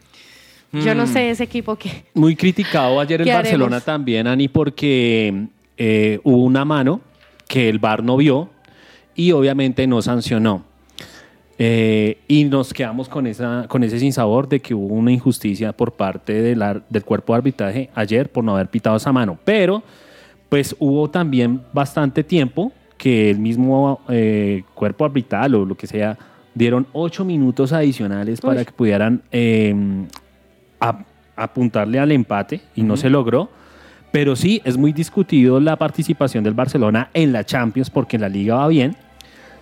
Yo 0.72 0.92
no 0.96 1.06
sé 1.06 1.30
ese 1.30 1.44
equipo 1.44 1.76
que... 1.76 2.04
Muy 2.14 2.34
criticado 2.34 2.98
ayer 2.98 3.20
el 3.20 3.26
¿Qué 3.28 3.32
Barcelona 3.32 3.76
haremos? 3.76 3.84
también, 3.84 4.26
Ani, 4.26 4.48
porque 4.48 5.46
eh, 5.76 6.18
hubo 6.24 6.42
una 6.42 6.64
mano 6.64 7.00
que 7.46 7.68
el 7.68 7.78
VAR 7.78 8.02
no 8.02 8.16
vio 8.16 8.50
y 9.14 9.30
obviamente 9.30 9.86
no 9.86 10.02
sancionó. 10.02 10.64
Eh, 11.58 12.18
y 12.26 12.44
nos 12.44 12.72
quedamos 12.74 13.08
con, 13.08 13.26
esa, 13.28 13.66
con 13.68 13.84
ese 13.84 13.98
sinsabor 14.00 14.48
de 14.48 14.60
que 14.60 14.74
hubo 14.74 14.94
una 14.94 15.12
injusticia 15.12 15.72
por 15.72 15.92
parte 15.92 16.32
de 16.42 16.56
la- 16.56 16.82
del 16.88 17.04
cuerpo 17.04 17.32
de 17.32 17.36
arbitraje 17.38 17.90
ayer 17.94 18.28
por 18.30 18.42
no 18.42 18.54
haber 18.54 18.68
pitado 18.68 18.96
esa 18.96 19.12
mano. 19.12 19.38
Pero, 19.44 19.82
pues 20.48 20.74
hubo 20.80 21.08
también 21.10 21.60
bastante 21.72 22.24
tiempo 22.24 22.72
que 22.98 23.30
el 23.30 23.38
mismo 23.38 24.00
eh, 24.08 24.62
cuerpo 24.74 25.04
arbitral 25.04 25.54
o 25.54 25.64
lo 25.64 25.76
que 25.76 25.86
sea 25.86 26.16
dieron 26.54 26.86
ocho 26.92 27.24
minutos 27.24 27.72
adicionales 27.72 28.40
para 28.40 28.64
que 28.64 28.72
pudieran 28.72 29.22
eh, 29.32 29.74
a- 30.80 31.04
apuntarle 31.36 31.98
al 31.98 32.10
empate 32.12 32.60
y 32.74 32.82
no 32.82 32.96
se 32.96 33.10
logró. 33.10 33.48
Pero 34.12 34.36
sí, 34.36 34.60
es 34.64 34.76
muy 34.76 34.92
discutido 34.92 35.58
la 35.60 35.74
participación 35.76 36.44
del 36.44 36.54
Barcelona 36.54 37.10
en 37.14 37.32
la 37.32 37.44
Champions 37.44 37.90
porque 37.90 38.16
en 38.16 38.22
la 38.22 38.28
liga 38.28 38.54
va 38.56 38.68
bien. 38.68 38.96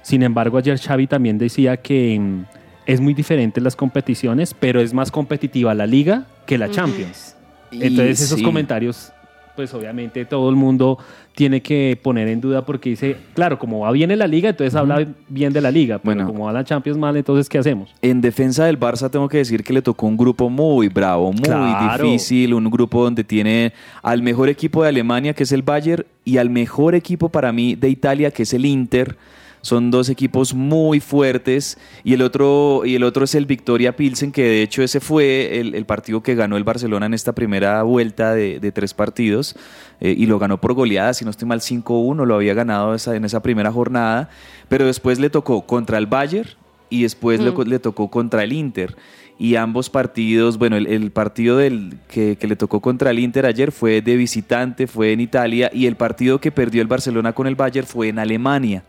Sin 0.02 0.22
embargo, 0.22 0.58
ayer 0.58 0.78
Xavi 0.78 1.06
también 1.06 1.38
decía 1.38 1.76
que 1.76 2.18
mm, 2.20 2.44
es 2.86 3.00
muy 3.00 3.14
diferente 3.14 3.60
las 3.60 3.76
competiciones, 3.76 4.54
pero 4.58 4.80
es 4.80 4.92
más 4.92 5.10
competitiva 5.10 5.74
la 5.74 5.86
liga 5.86 6.26
que 6.46 6.58
la. 6.58 6.70
Champions. 6.70 7.36
Y 7.70 7.84
Entonces 7.84 8.20
esos 8.20 8.38
sí. 8.38 8.44
comentarios, 8.44 9.12
pues 9.56 9.72
obviamente 9.72 10.24
todo 10.24 10.50
el 10.50 10.56
mundo 10.56 10.98
tiene 11.34 11.62
que 11.62 11.98
poner 12.02 12.28
en 12.28 12.40
duda 12.40 12.64
porque 12.66 12.90
dice, 12.90 13.16
claro, 13.34 13.58
como 13.58 13.80
va 13.80 13.92
bien 13.92 14.10
en 14.10 14.18
la 14.18 14.26
liga, 14.26 14.50
entonces 14.50 14.74
habla 14.74 15.06
bien 15.28 15.52
de 15.54 15.60
la 15.62 15.70
liga, 15.70 15.98
pero 15.98 16.14
Bueno. 16.16 16.26
como 16.26 16.44
va 16.46 16.52
la 16.52 16.64
Champions 16.64 16.98
mal, 16.98 17.16
entonces 17.16 17.48
¿qué 17.48 17.56
hacemos? 17.58 17.94
En 18.02 18.20
defensa 18.20 18.66
del 18.66 18.78
Barça 18.78 19.08
tengo 19.10 19.28
que 19.28 19.38
decir 19.38 19.62
que 19.64 19.72
le 19.72 19.80
tocó 19.80 20.06
un 20.06 20.16
grupo 20.18 20.50
muy 20.50 20.88
bravo, 20.88 21.32
muy 21.32 21.42
Claro. 21.42 22.04
difícil, 22.04 22.52
un 22.52 22.68
grupo 22.70 23.04
donde 23.04 23.24
tiene 23.24 23.72
al 24.02 24.20
mejor 24.22 24.48
equipo 24.50 24.82
de 24.82 24.90
Alemania, 24.90 25.32
que 25.32 25.44
es 25.44 25.52
el 25.52 25.62
Bayern, 25.62 26.04
y 26.24 26.36
al 26.36 26.50
mejor 26.50 26.94
equipo 26.94 27.30
para 27.30 27.52
mí 27.52 27.74
de 27.74 27.88
Italia, 27.88 28.30
que 28.30 28.42
es 28.42 28.52
el 28.52 28.66
Inter. 28.66 29.16
Son 29.62 29.90
dos 29.92 30.08
equipos 30.08 30.54
muy 30.54 30.98
fuertes 30.98 31.78
y 32.02 32.14
el 32.14 32.22
otro, 32.22 32.82
y 32.84 32.96
el 32.96 33.04
otro 33.04 33.24
es 33.24 33.34
el 33.36 33.46
Victoria 33.46 33.94
Pilsen, 33.96 34.32
que 34.32 34.42
de 34.42 34.62
hecho 34.62 34.82
ese 34.82 34.98
fue 35.00 35.60
el, 35.60 35.74
el 35.76 35.86
partido 35.86 36.20
que 36.22 36.34
ganó 36.34 36.56
el 36.56 36.64
Barcelona 36.64 37.06
en 37.06 37.14
esta 37.14 37.32
primera 37.32 37.82
vuelta 37.84 38.34
de, 38.34 38.58
de 38.58 38.72
tres 38.72 38.92
partidos 38.92 39.54
eh, 40.00 40.14
y 40.18 40.26
lo 40.26 40.40
ganó 40.40 40.60
por 40.60 40.74
goleada, 40.74 41.14
si 41.14 41.24
no 41.24 41.30
estoy 41.30 41.46
mal 41.46 41.60
5-1, 41.60 42.26
lo 42.26 42.34
había 42.34 42.54
ganado 42.54 42.94
esa- 42.94 43.14
en 43.14 43.24
esa 43.24 43.40
primera 43.40 43.70
jornada, 43.70 44.30
pero 44.68 44.84
después 44.84 45.20
le 45.20 45.30
tocó 45.30 45.62
contra 45.64 45.96
el 45.98 46.06
Bayern 46.06 46.48
y 46.90 47.02
después 47.04 47.40
le, 47.40 47.52
Mm. 47.52 47.62
le 47.68 47.78
tocó 47.78 48.10
contra 48.10 48.42
el 48.42 48.52
Inter. 48.52 48.96
Y 49.38 49.54
ambos 49.56 49.90
partidos, 49.90 50.58
bueno, 50.58 50.76
el, 50.76 50.86
el 50.88 51.10
partido 51.10 51.56
del, 51.56 51.98
que, 52.08 52.36
que 52.38 52.46
le 52.46 52.54
tocó 52.56 52.80
contra 52.80 53.10
el 53.10 53.18
Inter 53.20 53.46
ayer 53.46 53.72
fue 53.72 54.02
de 54.02 54.16
visitante, 54.16 54.86
fue 54.86 55.12
en 55.12 55.20
Italia, 55.20 55.70
y 55.72 55.86
el 55.86 55.96
partido 55.96 56.40
que 56.40 56.52
perdió 56.52 56.82
el 56.82 56.88
Barcelona 56.88 57.32
con 57.32 57.46
el 57.46 57.54
Bayern 57.54 57.86
fue 57.86 58.08
en 58.08 58.18
Alemania. 58.18 58.82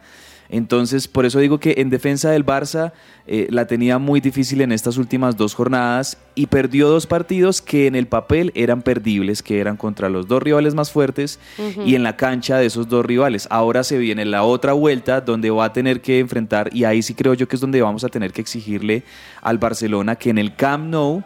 Entonces, 0.54 1.08
por 1.08 1.26
eso 1.26 1.40
digo 1.40 1.60
que 1.60 1.74
en 1.78 1.90
defensa 1.90 2.30
del 2.30 2.46
Barça 2.46 2.94
eh, 3.26 3.48
la 3.50 3.66
tenía 3.66 3.98
muy 3.98 4.22
difícil 4.22 4.62
en 4.62 4.72
estas 4.72 4.98
últimas 4.98 5.36
dos 5.36 5.56
jornadas 5.56 6.16
y 6.36 6.46
perdió 6.46 6.90
dos 6.90 7.08
partidos 7.08 7.60
que 7.60 7.88
en 7.88 7.96
el 7.96 8.06
papel 8.06 8.52
eran 8.54 8.84
perdibles, 8.84 9.42
que 9.42 9.60
eran 9.60 9.78
contra 9.78 10.10
los 10.10 10.28
dos 10.28 10.44
rivales 10.44 10.76
más 10.76 10.92
fuertes 10.92 11.40
y 11.84 11.96
en 11.96 12.04
la 12.04 12.18
cancha 12.18 12.58
de 12.58 12.68
esos 12.68 12.88
dos 12.88 13.04
rivales. 13.04 13.48
Ahora 13.50 13.84
se 13.84 13.98
viene 13.98 14.26
la 14.26 14.44
otra 14.44 14.74
vuelta 14.74 15.22
donde 15.22 15.50
va 15.50 15.66
a 15.66 15.74
tener 15.74 16.02
que 16.02 16.20
enfrentar, 16.20 16.70
y 16.72 16.84
ahí 16.84 17.02
sí 17.02 17.16
creo 17.16 17.34
yo 17.34 17.48
que 17.48 17.56
es 17.56 17.62
donde 17.62 17.82
vamos 17.82 18.04
a 18.04 18.10
tener 18.10 18.32
que 18.32 18.42
exigirle 18.42 19.02
al 19.42 19.58
Barcelona 19.58 20.18
que 20.18 20.30
en 20.30 20.38
el 20.38 20.56
Camp 20.56 20.86
Nou 20.86 21.24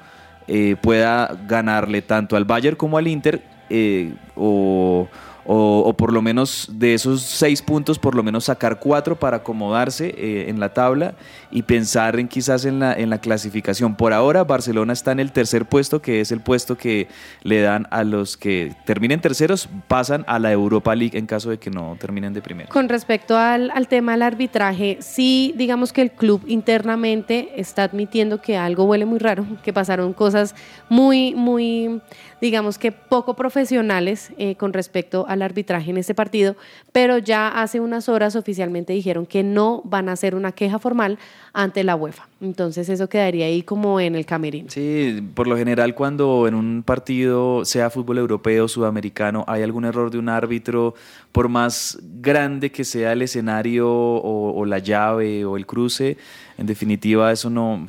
eh, 0.47 0.77
pueda 0.81 1.37
ganarle 1.45 2.01
tanto 2.01 2.37
al 2.37 2.45
Bayern 2.45 2.77
como 2.77 2.97
al 2.97 3.09
Inter, 3.09 3.43
eh, 3.69 4.13
o, 4.37 5.09
o- 5.47 5.93
por 5.93 6.13
lo 6.13 6.21
menos 6.21 6.69
de 6.73 6.93
esos 6.93 7.21
seis 7.21 7.61
puntos, 7.61 7.97
por 7.97 8.13
lo 8.15 8.21
menos 8.23 8.45
sacar 8.45 8.79
cuatro 8.79 9.17
para 9.19 9.37
acomodarse 9.37 10.13
eh, 10.17 10.49
en 10.49 10.59
la 10.59 10.73
tabla 10.73 11.15
y 11.51 11.63
pensar 11.63 12.19
en 12.19 12.27
quizás 12.27 12.65
en 12.65 12.79
la, 12.79 12.93
en 12.93 13.09
la 13.09 13.19
clasificación. 13.19 13.95
Por 13.95 14.13
ahora, 14.13 14.43
Barcelona 14.43 14.93
está 14.93 15.11
en 15.13 15.19
el 15.19 15.31
tercer 15.31 15.65
puesto, 15.65 16.01
que 16.01 16.19
es 16.21 16.31
el 16.31 16.41
puesto 16.41 16.77
que 16.77 17.07
le 17.43 17.61
dan 17.61 17.87
a 17.91 18.03
los 18.03 18.37
que 18.37 18.75
terminen 18.85 19.21
terceros, 19.21 19.69
pasan 19.87 20.23
a 20.27 20.37
la 20.39 20.51
Europa 20.51 20.95
League 20.95 21.17
en 21.17 21.25
caso 21.25 21.49
de 21.49 21.57
que 21.57 21.69
no 21.71 21.95
terminen 21.99 22.33
de 22.33 22.41
primero. 22.41 22.69
Con 22.69 22.89
respecto 22.89 23.37
al, 23.37 23.71
al 23.71 23.87
tema 23.87 24.11
del 24.13 24.23
arbitraje, 24.23 24.97
sí, 25.01 25.53
digamos 25.57 25.93
que 25.93 26.01
el 26.01 26.11
club 26.11 26.43
internamente 26.47 27.53
está 27.55 27.83
admitiendo 27.83 28.41
que 28.41 28.57
algo 28.57 28.83
huele 28.83 29.05
muy 29.05 29.19
raro, 29.19 29.45
que 29.63 29.73
pasaron 29.73 30.13
cosas 30.13 30.55
muy, 30.89 31.33
muy, 31.35 32.01
digamos 32.41 32.77
que 32.77 32.91
poco 32.91 33.35
profesionales 33.35 34.31
eh, 34.37 34.55
con 34.55 34.73
respecto 34.73 35.25
al 35.37 35.41
arbitraje 35.43 35.89
en 35.91 35.97
este 35.97 36.13
partido, 36.13 36.55
pero 36.91 37.17
ya 37.17 37.47
hace 37.47 37.79
unas 37.79 38.09
horas 38.09 38.35
oficialmente 38.35 38.93
dijeron 38.93 39.25
que 39.25 39.43
no 39.43 39.81
van 39.85 40.09
a 40.09 40.13
hacer 40.13 40.35
una 40.35 40.51
queja 40.51 40.79
formal 40.79 41.17
ante 41.53 41.83
la 41.83 41.95
UEFA. 41.95 42.27
Entonces 42.39 42.87
eso 42.89 43.09
quedaría 43.09 43.47
ahí 43.47 43.63
como 43.63 43.99
en 43.99 44.15
el 44.15 44.25
camerino. 44.25 44.69
Sí, 44.69 45.23
por 45.33 45.47
lo 45.47 45.57
general 45.57 45.95
cuando 45.95 46.47
en 46.47 46.53
un 46.53 46.83
partido, 46.83 47.65
sea 47.65 47.89
fútbol 47.89 48.19
europeo, 48.19 48.67
sudamericano, 48.67 49.43
hay 49.47 49.63
algún 49.63 49.85
error 49.85 50.11
de 50.11 50.19
un 50.19 50.29
árbitro, 50.29 50.93
por 51.31 51.49
más 51.49 51.97
grande 52.21 52.71
que 52.71 52.83
sea 52.83 53.13
el 53.13 53.21
escenario 53.23 53.89
o, 53.89 54.53
o 54.59 54.65
la 54.65 54.79
llave 54.79 55.45
o 55.45 55.57
el 55.57 55.65
cruce, 55.65 56.17
en 56.59 56.65
definitiva 56.65 57.31
eso 57.31 57.49
no, 57.49 57.87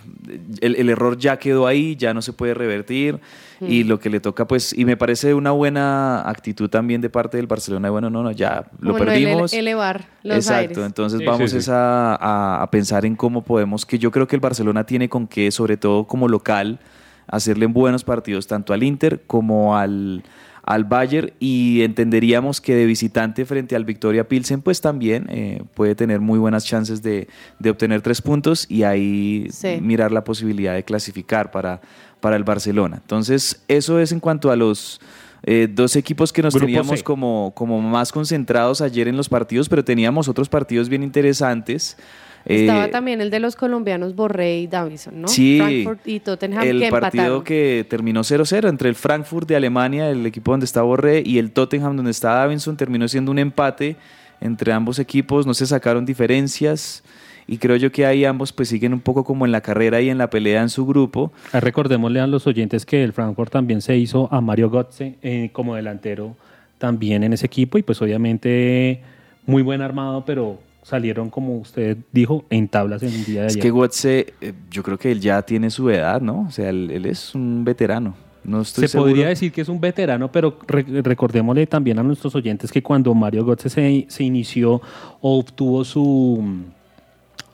el, 0.61 0.77
el 0.77 0.91
error 0.91 1.17
ya 1.19 1.39
quedó 1.39 1.67
ahí, 1.67 1.97
ya 1.97 2.13
no 2.15 2.21
se 2.23 2.33
puede 2.33 2.55
revertir 2.55 3.19
y 3.61 3.83
Mm. 3.83 3.89
lo 3.89 3.99
que 3.99 4.09
le 4.09 4.21
toca 4.21 4.47
pues, 4.47 4.73
y 4.73 4.85
me 4.85 4.97
parece 4.97 5.35
una 5.35 5.51
buena 5.51 6.21
actitud 6.29 6.71
también 6.71 7.01
de 7.01 7.11
parte 7.11 7.39
del 7.39 7.49
Barcelona, 7.49 7.91
bueno, 7.91 8.09
no, 8.09 8.23
no, 8.23 8.31
ya 8.31 8.67
lo 8.81 8.93
Bueno, 8.93 9.07
perdimos. 9.07 9.53
elevar 9.53 10.05
los 10.23 10.37
Exacto, 10.37 10.61
aires. 10.61 10.79
entonces 10.79 11.19
Sí, 11.19 11.25
vamos 11.27 11.51
sí, 11.51 11.61
sí. 11.63 11.71
a- 11.75 12.63
a 12.63 12.71
pensar 12.71 13.05
en 13.05 13.17
cómo 13.17 13.43
podemos, 13.43 13.85
que 13.85 13.99
yo 13.99 14.13
creo 14.13 14.29
que 14.29 14.38
el 14.39 14.41
Barcelona 14.41 14.85
tiene 14.85 15.09
con 15.09 15.27
qué, 15.27 15.51
sobre 15.51 15.77
todo 15.77 16.07
como 16.07 16.29
local, 16.29 16.79
hacerle 17.27 17.67
buenos 17.67 18.05
partidos 18.05 18.47
tanto 18.47 18.73
al 18.73 18.83
Inter 18.83 19.21
como 19.27 19.77
al, 19.77 20.23
al 20.63 20.85
Bayern 20.85 21.33
y 21.41 21.83
entenderíamos 21.83 22.61
que 22.61 22.75
de 22.75 22.87
visitante 22.87 23.45
frente 23.45 23.77
al 23.77 23.85
Victoria 23.85 24.27
Pilsen 24.29 24.63
pues 24.63 24.81
también 24.81 25.27
eh, 25.29 25.63
puede 25.75 25.95
tener 25.95 26.21
muy 26.21 26.39
buenas 26.39 26.65
chances 26.65 27.03
de, 27.03 27.29
de 27.59 27.71
obtener 27.71 28.01
tres 28.01 28.23
puntos 28.23 28.65
y 28.71 28.83
ahí 28.85 29.47
Sí. 29.51 29.79
mirar 29.83 30.11
la 30.13 30.25
posibilidad 30.25 30.75
de 30.75 30.85
clasificar 30.85 31.51
para, 31.51 31.81
para 32.21 32.37
el 32.37 32.45
Barcelona. 32.45 32.97
Entonces 33.03 33.63
eso 33.69 33.99
es 34.01 34.13
en 34.13 34.21
cuanto 34.21 34.51
a 34.51 34.57
los... 34.57 35.01
eh, 35.45 35.69
dos 35.71 35.97
equipos 35.97 36.33
que 36.33 36.43
nos 36.43 36.55
Grupo 36.55 36.67
teníamos 36.67 36.99
C. 37.01 37.05
como, 37.05 37.53
como 37.55 37.81
más 37.81 38.11
concentrados 38.11 38.81
ayer 38.81 39.07
en 39.07 39.17
los 39.17 39.29
partidos, 39.29 39.69
pero 39.69 39.85
teníamos 39.85 40.29
otros 40.29 40.49
partidos 40.49 40.89
bien 40.89 41.03
interesantes. 41.03 41.97
Estaba 42.45 42.87
Eh, 42.87 42.89
también 42.89 43.21
el 43.21 43.31
de 43.31 43.41
los 43.41 43.57
colombianos 43.57 44.15
Borré 44.15 44.61
y 44.61 44.67
Davison, 44.67 45.21
¿no? 45.21 45.29
Sí, 45.29 45.59
Frankfurt 45.59 46.07
y 46.07 46.21
Tottenham 46.21 46.63
el 46.63 46.81
que 46.81 46.91
partido 46.91 47.23
empataron. 47.23 47.45
que 47.45 47.87
terminó 47.89 48.23
0-0 48.23 48.69
entre 48.69 48.89
el 48.89 48.95
Frankfurt 48.95 49.49
de 49.49 49.57
Alemania, 49.57 50.11
el 50.11 50.25
equipo 50.27 50.53
donde 50.53 50.65
está 50.65 50.83
Borré, 50.83 51.23
y 51.25 51.39
el 51.39 51.53
Tottenham 51.53 51.97
donde 51.97 52.11
está 52.11 52.35
Davinson, 52.35 52.77
terminó 52.77 53.09
siendo 53.09 53.31
un 53.31 53.39
empate 53.39 53.97
entre 54.41 54.73
ambos 54.73 54.99
equipos, 54.99 55.47
no 55.47 55.55
se 55.55 55.67
sacaron 55.67 56.07
diferencias 56.07 57.03
y 57.49 57.57
creo 57.57 57.77
yo 57.77 57.91
que 57.91 58.05
ahí 58.05 58.27
ambos 58.27 58.53
pues 58.53 58.69
siguen 58.69 58.93
un 58.93 59.01
poco 59.01 59.25
como 59.25 59.47
en 59.47 59.53
la 59.53 59.63
carrera 59.63 60.03
y 60.03 60.11
en 60.11 60.19
la 60.19 60.29
pelea 60.29 60.61
en 60.61 60.69
su 60.69 60.87
grupo. 60.87 61.33
Ah, 61.53 61.61
Recordémosle 61.61 62.21
a 62.21 62.27
los 62.27 62.47
oyentes 62.47 62.85
que 62.85 63.03
el 63.03 63.15
Frankfurt 63.15 63.51
también 63.51 63.81
se 63.81 63.97
hizo 63.97 64.29
a 64.31 64.43
Mario 64.43 64.71
Götze 64.71 65.15
eh, 65.23 65.49
como 65.53 65.75
delantero 65.75 66.37
también 66.77 67.25
en 67.25 67.33
ese 67.33 67.47
equipo 67.47 67.79
y 67.79 67.83
pues 67.83 68.01
obviamente 68.03 69.01
muy 69.47 69.63
buen 69.63 69.81
armado, 69.81 70.25
pero 70.27 70.59
salieron 70.89 71.31
como 71.31 71.57
usted 71.59 71.97
dijo 72.13 72.45
en 72.51 72.67
tablas 72.69 73.03
en 73.03 73.11
el 73.13 73.25
día 73.25 73.43
de 73.43 73.47
Es 73.49 73.53
ayer. 73.57 73.63
que 73.63 73.71
Götze, 73.71 74.35
eh, 74.41 74.53
yo 74.71 74.83
creo 74.83 74.99
que 74.99 75.13
él 75.13 75.21
ya 75.21 75.43
tiene 75.43 75.71
su 75.71 75.89
edad, 75.91 76.21
¿no? 76.21 76.47
O 76.49 76.51
sea, 76.51 76.71
él, 76.71 76.91
él 76.91 77.07
es 77.07 77.35
un 77.35 77.65
veterano. 77.65 78.15
No 78.45 78.63
estoy 78.63 78.83
Se 78.83 78.89
seguro. 78.89 79.11
podría 79.11 79.29
decir 79.29 79.53
que 79.53 79.61
es 79.61 79.69
un 79.69 79.79
veterano, 79.81 80.33
pero 80.33 80.59
re- 80.67 81.03
recordémosle 81.03 81.67
también 81.67 81.99
a 81.99 82.03
nuestros 82.03 82.35
oyentes 82.35 82.73
que 82.73 82.83
cuando 82.83 83.13
Mario 83.15 83.45
Götze 83.45 83.69
se, 83.69 84.07
se 84.09 84.25
inició 84.25 84.81
o 85.21 85.39
obtuvo 85.39 85.85
su, 85.85 86.43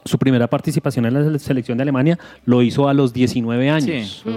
su 0.04 0.18
primera 0.18 0.46
participación 0.46 1.06
en 1.06 1.32
la 1.32 1.38
selección 1.40 1.78
de 1.78 1.82
Alemania, 1.82 2.18
lo 2.44 2.62
hizo 2.62 2.88
a 2.88 2.94
los 2.94 3.12
19 3.12 3.70
años. 3.70 4.22
Sí, 4.24 4.30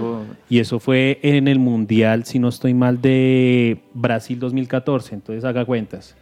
Y 0.48 0.58
eso 0.58 0.80
fue 0.80 1.20
en 1.22 1.46
el 1.46 1.60
Mundial, 1.60 2.24
si 2.24 2.40
no 2.40 2.48
estoy 2.48 2.74
mal, 2.74 3.00
de 3.00 3.78
Brasil 3.94 4.40
2014. 4.40 5.14
Entonces 5.14 5.44
haga 5.44 5.64
cuentas. 5.64 6.16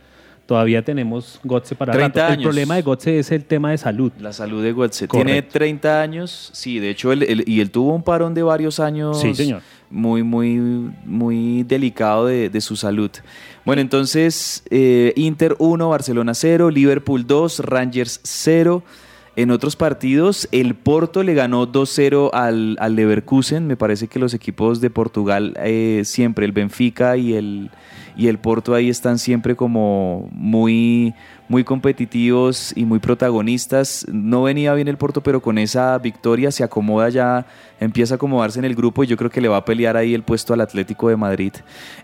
Todavía 0.47 0.83
tenemos 0.85 1.41
Götze 1.43 1.75
para 1.75 1.93
30 1.93 2.21
rato. 2.21 2.27
El 2.29 2.33
años. 2.39 2.45
problema 2.45 2.77
de 2.77 2.83
Götze 2.83 3.19
es 3.19 3.33
el 3.33 3.45
tema 3.45 3.73
de 3.73 3.79
salud. 3.79 4.13
La 4.21 4.33
salud 4.33 4.63
de. 4.63 4.73
Correcto. 4.73 5.09
Tiene 5.09 5.43
30 5.43 6.01
años, 6.01 6.51
sí, 6.53 6.79
de 6.79 6.91
hecho, 6.91 7.11
él, 7.13 7.25
él- 7.25 7.43
y 7.47 7.61
él 7.61 7.71
tuvo 7.71 7.95
un 7.95 8.03
parón 8.03 8.33
de 8.33 8.43
varios 8.45 8.79
años. 8.79 9.21
Sí, 9.21 9.35
señor. 9.35 9.63
Muy, 9.91 10.23
muy, 10.23 10.57
muy 11.05 11.63
delicado 11.65 12.27
de, 12.27 12.49
de 12.49 12.61
su 12.61 12.77
salud. 12.77 13.11
Bueno, 13.65 13.83
entonces, 13.83 14.63
eh, 14.71 15.13
Inter 15.17 15.57
1, 15.59 15.89
Barcelona 15.89 16.35
0, 16.35 16.71
Liverpool 16.71 17.27
2, 17.27 17.61
Rangers 17.61 18.21
0. 18.23 18.83
En 19.35 19.51
otros 19.51 19.77
partidos, 19.77 20.49
el 20.51 20.75
Porto 20.75 21.23
le 21.23 21.35
ganó 21.35 21.71
2-0 21.71 22.31
al, 22.33 22.77
al 22.81 22.97
Leverkusen. 22.97 23.67
Me 23.67 23.77
parece 23.77 24.09
que 24.09 24.19
los 24.19 24.33
equipos 24.33 24.81
de 24.81 24.89
Portugal, 24.91 25.55
eh, 25.63 26.03
siempre 26.05 26.47
el 26.47 26.53
Benfica 26.53 27.17
y 27.19 27.35
el, 27.35 27.71
y 28.17 28.29
el 28.29 28.39
Porto 28.39 28.75
ahí 28.75 28.89
están 28.89 29.19
siempre 29.19 29.55
como 29.57 30.29
muy, 30.33 31.15
muy 31.49 31.65
competitivos 31.65 32.73
y 32.77 32.85
muy 32.85 32.99
protagonistas. 32.99 34.07
No 34.11 34.43
venía 34.45 34.73
bien 34.75 34.89
el 34.89 34.97
Porto, 34.97 35.21
pero 35.23 35.41
con 35.43 35.59
esa 35.59 35.99
victoria 35.99 36.51
se 36.51 36.65
acomoda 36.65 37.09
ya, 37.11 37.47
empieza 37.79 38.15
a 38.15 38.17
acomodarse 38.17 38.59
en 38.59 38.65
el 38.65 38.75
grupo 38.75 39.05
y 39.05 39.07
yo 39.07 39.17
creo 39.17 39.31
que 39.31 39.41
le 39.41 39.49
va 39.49 39.59
a 39.59 39.65
pelear 39.65 39.97
ahí 39.97 40.15
el 40.15 40.23
puesto 40.23 40.55
al 40.55 40.61
Atlético 40.63 41.09
de 41.09 41.17
Madrid. 41.17 41.53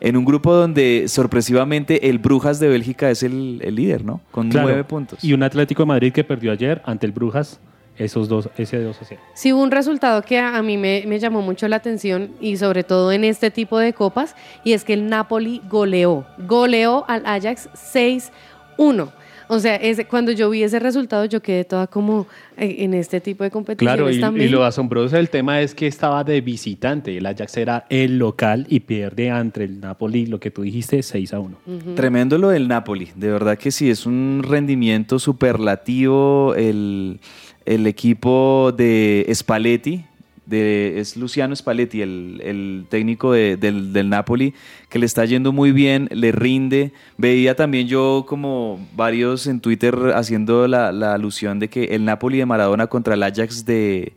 En 0.00 0.16
un 0.16 0.24
grupo 0.24 0.52
donde 0.54 1.06
sorpresivamente 1.08 2.08
el 2.10 2.18
Brujas 2.18 2.60
de 2.60 2.68
Bélgica 2.68 3.10
es 3.10 3.22
el, 3.22 3.60
el 3.62 3.74
líder, 3.74 4.04
¿no? 4.04 4.20
Con 4.30 4.50
Claro. 4.50 4.68
nueve 4.68 4.84
puntos. 4.84 5.22
Y 5.24 5.32
un 5.32 5.42
Atlético 5.42 5.82
de 5.82 5.86
Madrid 5.86 6.12
que 6.12 6.24
perdió 6.24 6.52
ayer 6.52 6.82
ante 6.84 7.06
el 7.06 7.12
Brujas, 7.12 7.58
esos 7.98 8.28
dos, 8.28 8.48
ese 8.56 8.78
2 8.78 9.00
a 9.00 9.04
0. 9.04 9.20
Sí, 9.34 9.52
hubo 9.52 9.62
un 9.62 9.70
resultado 9.70 10.22
que 10.22 10.38
a 10.38 10.56
a 10.56 10.62
mí 10.62 10.76
me, 10.76 11.04
me 11.06 11.18
llamó 11.18 11.42
mucho 11.42 11.68
la 11.68 11.76
atención 11.76 12.30
y 12.40 12.56
sobre 12.56 12.84
todo 12.84 13.12
en 13.12 13.24
este 13.24 13.50
tipo 13.50 13.78
de 13.78 13.92
copas 13.92 14.34
y 14.64 14.72
es 14.72 14.84
que 14.84 14.94
el 14.94 15.08
Napoli 15.08 15.62
goleó, 15.68 16.26
goleó 16.38 17.04
al 17.08 17.24
Ajax 17.26 17.68
6-1. 17.74 19.12
O 19.48 19.58
sea, 19.58 19.76
ese, 19.76 20.06
cuando 20.06 20.32
yo 20.32 20.48
vi 20.48 20.62
ese 20.62 20.78
resultado 20.78 21.26
yo 21.26 21.42
quedé 21.42 21.64
toda 21.64 21.86
como 21.86 22.26
eh, 22.56 22.76
en 22.78 22.94
este 22.94 23.20
tipo 23.20 23.44
de 23.44 23.50
competiciones 23.50 23.96
Claro, 23.98 24.10
y, 24.10 24.18
también. 24.18 24.48
y 24.48 24.50
lo 24.50 24.64
asombroso 24.64 25.16
del 25.16 25.28
tema 25.28 25.60
es 25.60 25.74
que 25.74 25.86
estaba 25.86 26.24
de 26.24 26.40
visitante. 26.40 27.16
El 27.18 27.26
Ajax 27.26 27.58
era 27.58 27.84
el 27.90 28.18
local 28.18 28.66
y 28.70 28.80
pierde 28.80 29.30
ante 29.30 29.64
el 29.64 29.80
Napoli, 29.80 30.24
lo 30.24 30.40
que 30.40 30.50
tú 30.50 30.62
dijiste, 30.62 31.02
6 31.02 31.34
a 31.34 31.40
1. 31.40 31.56
Tremendo 31.94 32.38
lo 32.38 32.48
del 32.48 32.66
Napoli, 32.66 33.10
de 33.14 33.30
verdad 33.30 33.58
que 33.58 33.70
sí, 33.70 33.90
es 33.90 34.06
un 34.06 34.42
rendimiento 34.42 35.18
superlativo 35.18 36.54
el, 36.56 37.20
el 37.66 37.86
equipo 37.86 38.72
de 38.76 39.26
Spalletti, 39.34 40.04
de, 40.46 40.98
es 40.98 41.16
Luciano 41.16 41.54
Spalletti, 41.54 42.02
el, 42.02 42.86
técnico 42.88 43.32
de- 43.32 43.56
del, 43.56 44.08
Napoli, 44.08 44.54
que 44.88 44.98
le 44.98 45.06
está 45.06 45.24
yendo 45.24 45.52
muy 45.52 45.72
bien, 45.72 46.08
le 46.12 46.32
rinde. 46.32 46.92
Veía 47.16 47.54
también 47.54 47.86
yo 47.88 48.24
como 48.28 48.86
varios 48.94 49.46
en 49.46 49.60
Twitter 49.60 49.94
haciendo 50.14 50.66
la 50.66 51.14
alusión 51.14 51.58
de 51.58 51.68
que 51.68 51.84
el 51.84 52.04
Napoli 52.04 52.38
de 52.38 52.46
Maradona 52.46 52.86
contra 52.88 53.14
el 53.14 53.22
Ajax 53.22 53.64
de, 53.64 54.12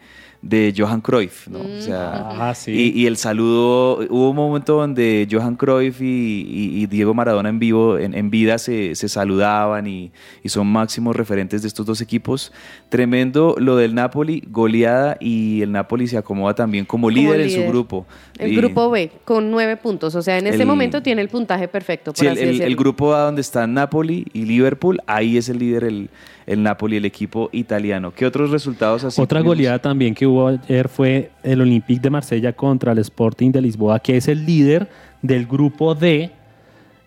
de 0.47 0.71
Johan 0.77 1.01
Cruyff, 1.01 1.47
¿no? 1.47 1.57
O 1.59 1.81
sea, 1.81 2.29
Ah, 2.39 2.53
sí. 2.53 2.71
y, 2.95 3.01
y 3.01 3.07
el 3.07 3.17
saludo, 3.17 3.97
hubo 4.11 4.29
un 4.29 4.35
momento 4.35 4.75
donde 4.77 5.27
Johan 5.29 5.55
Cruyff 5.55 5.99
y, 6.01 6.05
y- 6.05 6.83
y 6.83 6.85
Diego 6.85 7.15
Maradona 7.15 7.49
en 7.49 7.57
vivo, 7.57 7.97
en, 7.97 8.13
en 8.13 8.29
vida, 8.29 8.59
se, 8.59 8.93
se 8.93 9.09
saludaban 9.09 9.87
y, 9.87 10.11
y 10.43 10.49
son 10.49 10.67
máximos 10.67 11.15
referentes 11.15 11.63
de 11.63 11.67
estos 11.67 11.87
dos 11.87 11.99
equipos. 11.99 12.53
Tremendo 12.89 13.55
lo 13.57 13.75
del 13.75 13.95
Napoli, 13.95 14.43
goleada 14.51 15.17
y 15.19 15.63
el 15.63 15.71
Napoli 15.71 16.07
se 16.07 16.17
acomoda 16.17 16.53
también 16.53 16.85
como, 16.85 17.09
líder, 17.09 17.41
en 17.41 17.49
su 17.49 17.63
grupo. 17.67 18.05
El 18.37 18.53
Y- 18.53 18.55
grupo 18.55 18.91
B 18.91 19.09
con 19.23 19.49
nueve 19.49 19.77
puntos. 19.77 20.13
O 20.13 20.21
sea, 20.21 20.37
en 20.37 20.45
este 20.45 20.61
El- 20.61 20.67
momento 20.67 21.01
tiene 21.01 21.23
el 21.23 21.29
puntaje 21.29 21.67
perfecto. 21.67 22.11
Por 22.13 22.19
Sí, 22.19 22.27
el, 22.27 22.33
así 22.33 22.41
el- 22.43 22.49
el 22.49 22.57
decirlo. 22.59 22.77
grupo 22.77 23.15
A 23.15 23.21
donde 23.21 23.41
están 23.41 23.73
Napoli 23.73 24.27
y 24.31 24.45
Liverpool, 24.45 24.99
ahí 25.07 25.37
es 25.37 25.49
el 25.49 25.57
líder 25.57 25.85
el, 25.85 26.09
el 26.45 26.61
Napoli, 26.61 26.97
el 26.97 27.05
equipo 27.05 27.49
italiano. 27.51 28.13
¿Qué 28.13 28.25
otros 28.25 28.51
resultados 28.51 29.03
así? 29.03 29.21
Otra 29.21 29.39
tuvimos? 29.39 29.57
goleada 29.57 29.79
también 29.79 30.13
que 30.13 30.27
hubo 30.27 30.47
ayer 30.47 30.89
fue 30.89 31.31
el 31.43 31.61
Olympique 31.61 32.01
de 32.01 32.09
Marsella 32.09 32.53
contra 32.53 32.91
el 32.91 32.99
Sporting 32.99 33.51
de 33.51 33.61
Lisboa, 33.61 33.99
que 33.99 34.17
es 34.17 34.27
el 34.27 34.45
líder 34.45 34.87
del 35.21 35.45
grupo 35.45 35.95
D. 35.95 36.31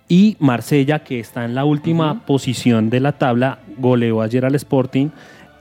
Y 0.09 0.37
Marsella, 0.41 1.01
que 1.01 1.21
está 1.21 1.45
en 1.45 1.55
la 1.55 1.65
última 1.65 2.25
posición 2.25 2.89
de 2.89 3.01
la 3.01 3.13
tabla, 3.13 3.59
goleó 3.77 4.23
ayer 4.23 4.45
al 4.45 4.55
Sporting 4.55 5.11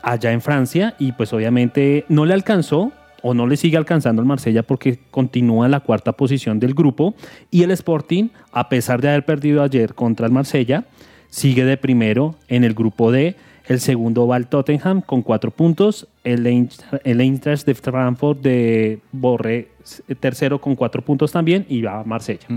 allá 0.01 0.31
en 0.31 0.41
Francia 0.41 0.95
y 0.99 1.11
pues 1.11 1.33
obviamente 1.33 2.05
no 2.07 2.25
le 2.25 2.33
alcanzó 2.33 2.93
o 3.21 3.33
no 3.33 3.45
le 3.45 3.57
sigue 3.57 3.75
alcanzando 3.77 4.21
el 4.21 4.27
Marsella 4.27 4.63
porque 4.63 4.99
continúa 5.11 5.65
en 5.65 5.71
la 5.71 5.81
cuarta 5.81 6.13
posición 6.13 6.59
del 6.59 6.73
grupo 6.73 7.13
y 7.51 7.63
el 7.63 7.71
Sporting, 7.71 8.29
a 8.53 8.69
pesar 8.69 9.01
de 9.01 9.09
haber 9.09 9.25
perdido 9.25 9.63
ayer 9.63 9.95
contra 9.95 10.27
el 10.27 10.31
Marsella, 10.31 10.85
sigue 11.29 11.65
de 11.65 11.75
primero 11.75 12.35
en 12.47 12.63
el 12.63 12.73
grupo 12.73 13.11
D. 13.11 13.35
El 13.67 13.79
segundo 13.79 14.25
va 14.27 14.37
el 14.37 14.47
Tottenham 14.47 15.01
con 15.01 15.21
cuatro 15.21 15.51
puntos. 15.51 16.07
El, 16.23 16.45
Eintracht- 16.45 17.01
el 17.03 17.19
Eintracht 17.21 17.65
de 17.65 17.75
Frankfurt 17.75 18.41
de 18.41 18.99
Borré 19.11 19.69
tercero 20.19 20.59
con 20.59 20.75
cuatro 20.75 21.01
puntos 21.01 21.31
también 21.31 21.65
y 21.67 21.81
va 21.81 21.99
a 21.99 22.03
Marsella. 22.03 22.47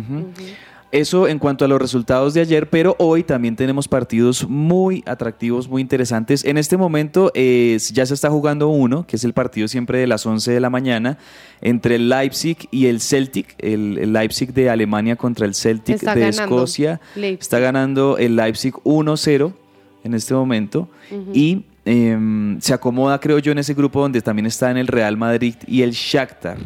Eso 0.93 1.29
en 1.29 1.39
cuanto 1.39 1.65
a 1.65 1.69
los 1.69 1.81
resultados 1.81 2.35
de 2.35 2.41
ayer, 2.41 2.69
pero 2.69 2.97
hoy 2.99 3.23
también 3.23 3.55
tenemos 3.55 3.87
partidos 3.87 4.49
muy 4.49 5.05
atractivos, 5.07 5.69
muy 5.69 5.83
interesantes. 5.83 6.45
En 6.45 6.59
este 6.59 6.77
momento 6.77 7.31
eh, 7.35 7.79
ya 7.93 8.05
se 8.07 8.15
está 8.15 8.29
jugando 8.29 8.67
uno, 8.69 9.07
que 9.07 9.15
es 9.15 9.23
el 9.23 9.33
partido 9.33 9.69
siempre 9.69 10.01
de 10.01 10.09
las 10.09 10.27
11 10.27 10.51
de 10.51 10.59
la 10.59 10.69
mañana, 10.69 11.17
entre 11.61 11.95
el 11.95 12.09
Leipzig 12.09 12.57
y 12.73 12.87
el 12.87 13.01
Celtic, 13.01 13.55
el, 13.59 13.99
el 13.99 14.13
Leipzig 14.13 14.53
de 14.53 14.69
Alemania 14.69 15.15
contra 15.15 15.47
el 15.47 15.55
Celtic 15.55 15.95
Está 15.95 16.17
de 16.17 16.23
ganando 16.23 16.43
Escocia. 16.57 17.01
Leipzig. 17.15 17.41
Está 17.43 17.61
ganando 17.61 18.19
el 18.19 18.35
Leipzig 18.35 18.75
1-0 18.83 19.53
en 20.05 20.15
este 20.15 20.35
momento 20.35 20.89
y 21.33 21.65
em, 21.85 22.61
se 22.61 22.75
acomoda, 22.75 23.19
creo 23.21 23.39
yo, 23.39 23.53
en 23.53 23.59
ese 23.59 23.75
grupo 23.75 24.01
donde 24.01 24.23
también 24.23 24.47
están 24.47 24.77
el 24.77 24.87
Real 24.87 25.17
Madrid 25.17 25.55
y 25.67 25.83
el 25.83 25.93
Shakhtar. 25.93 26.59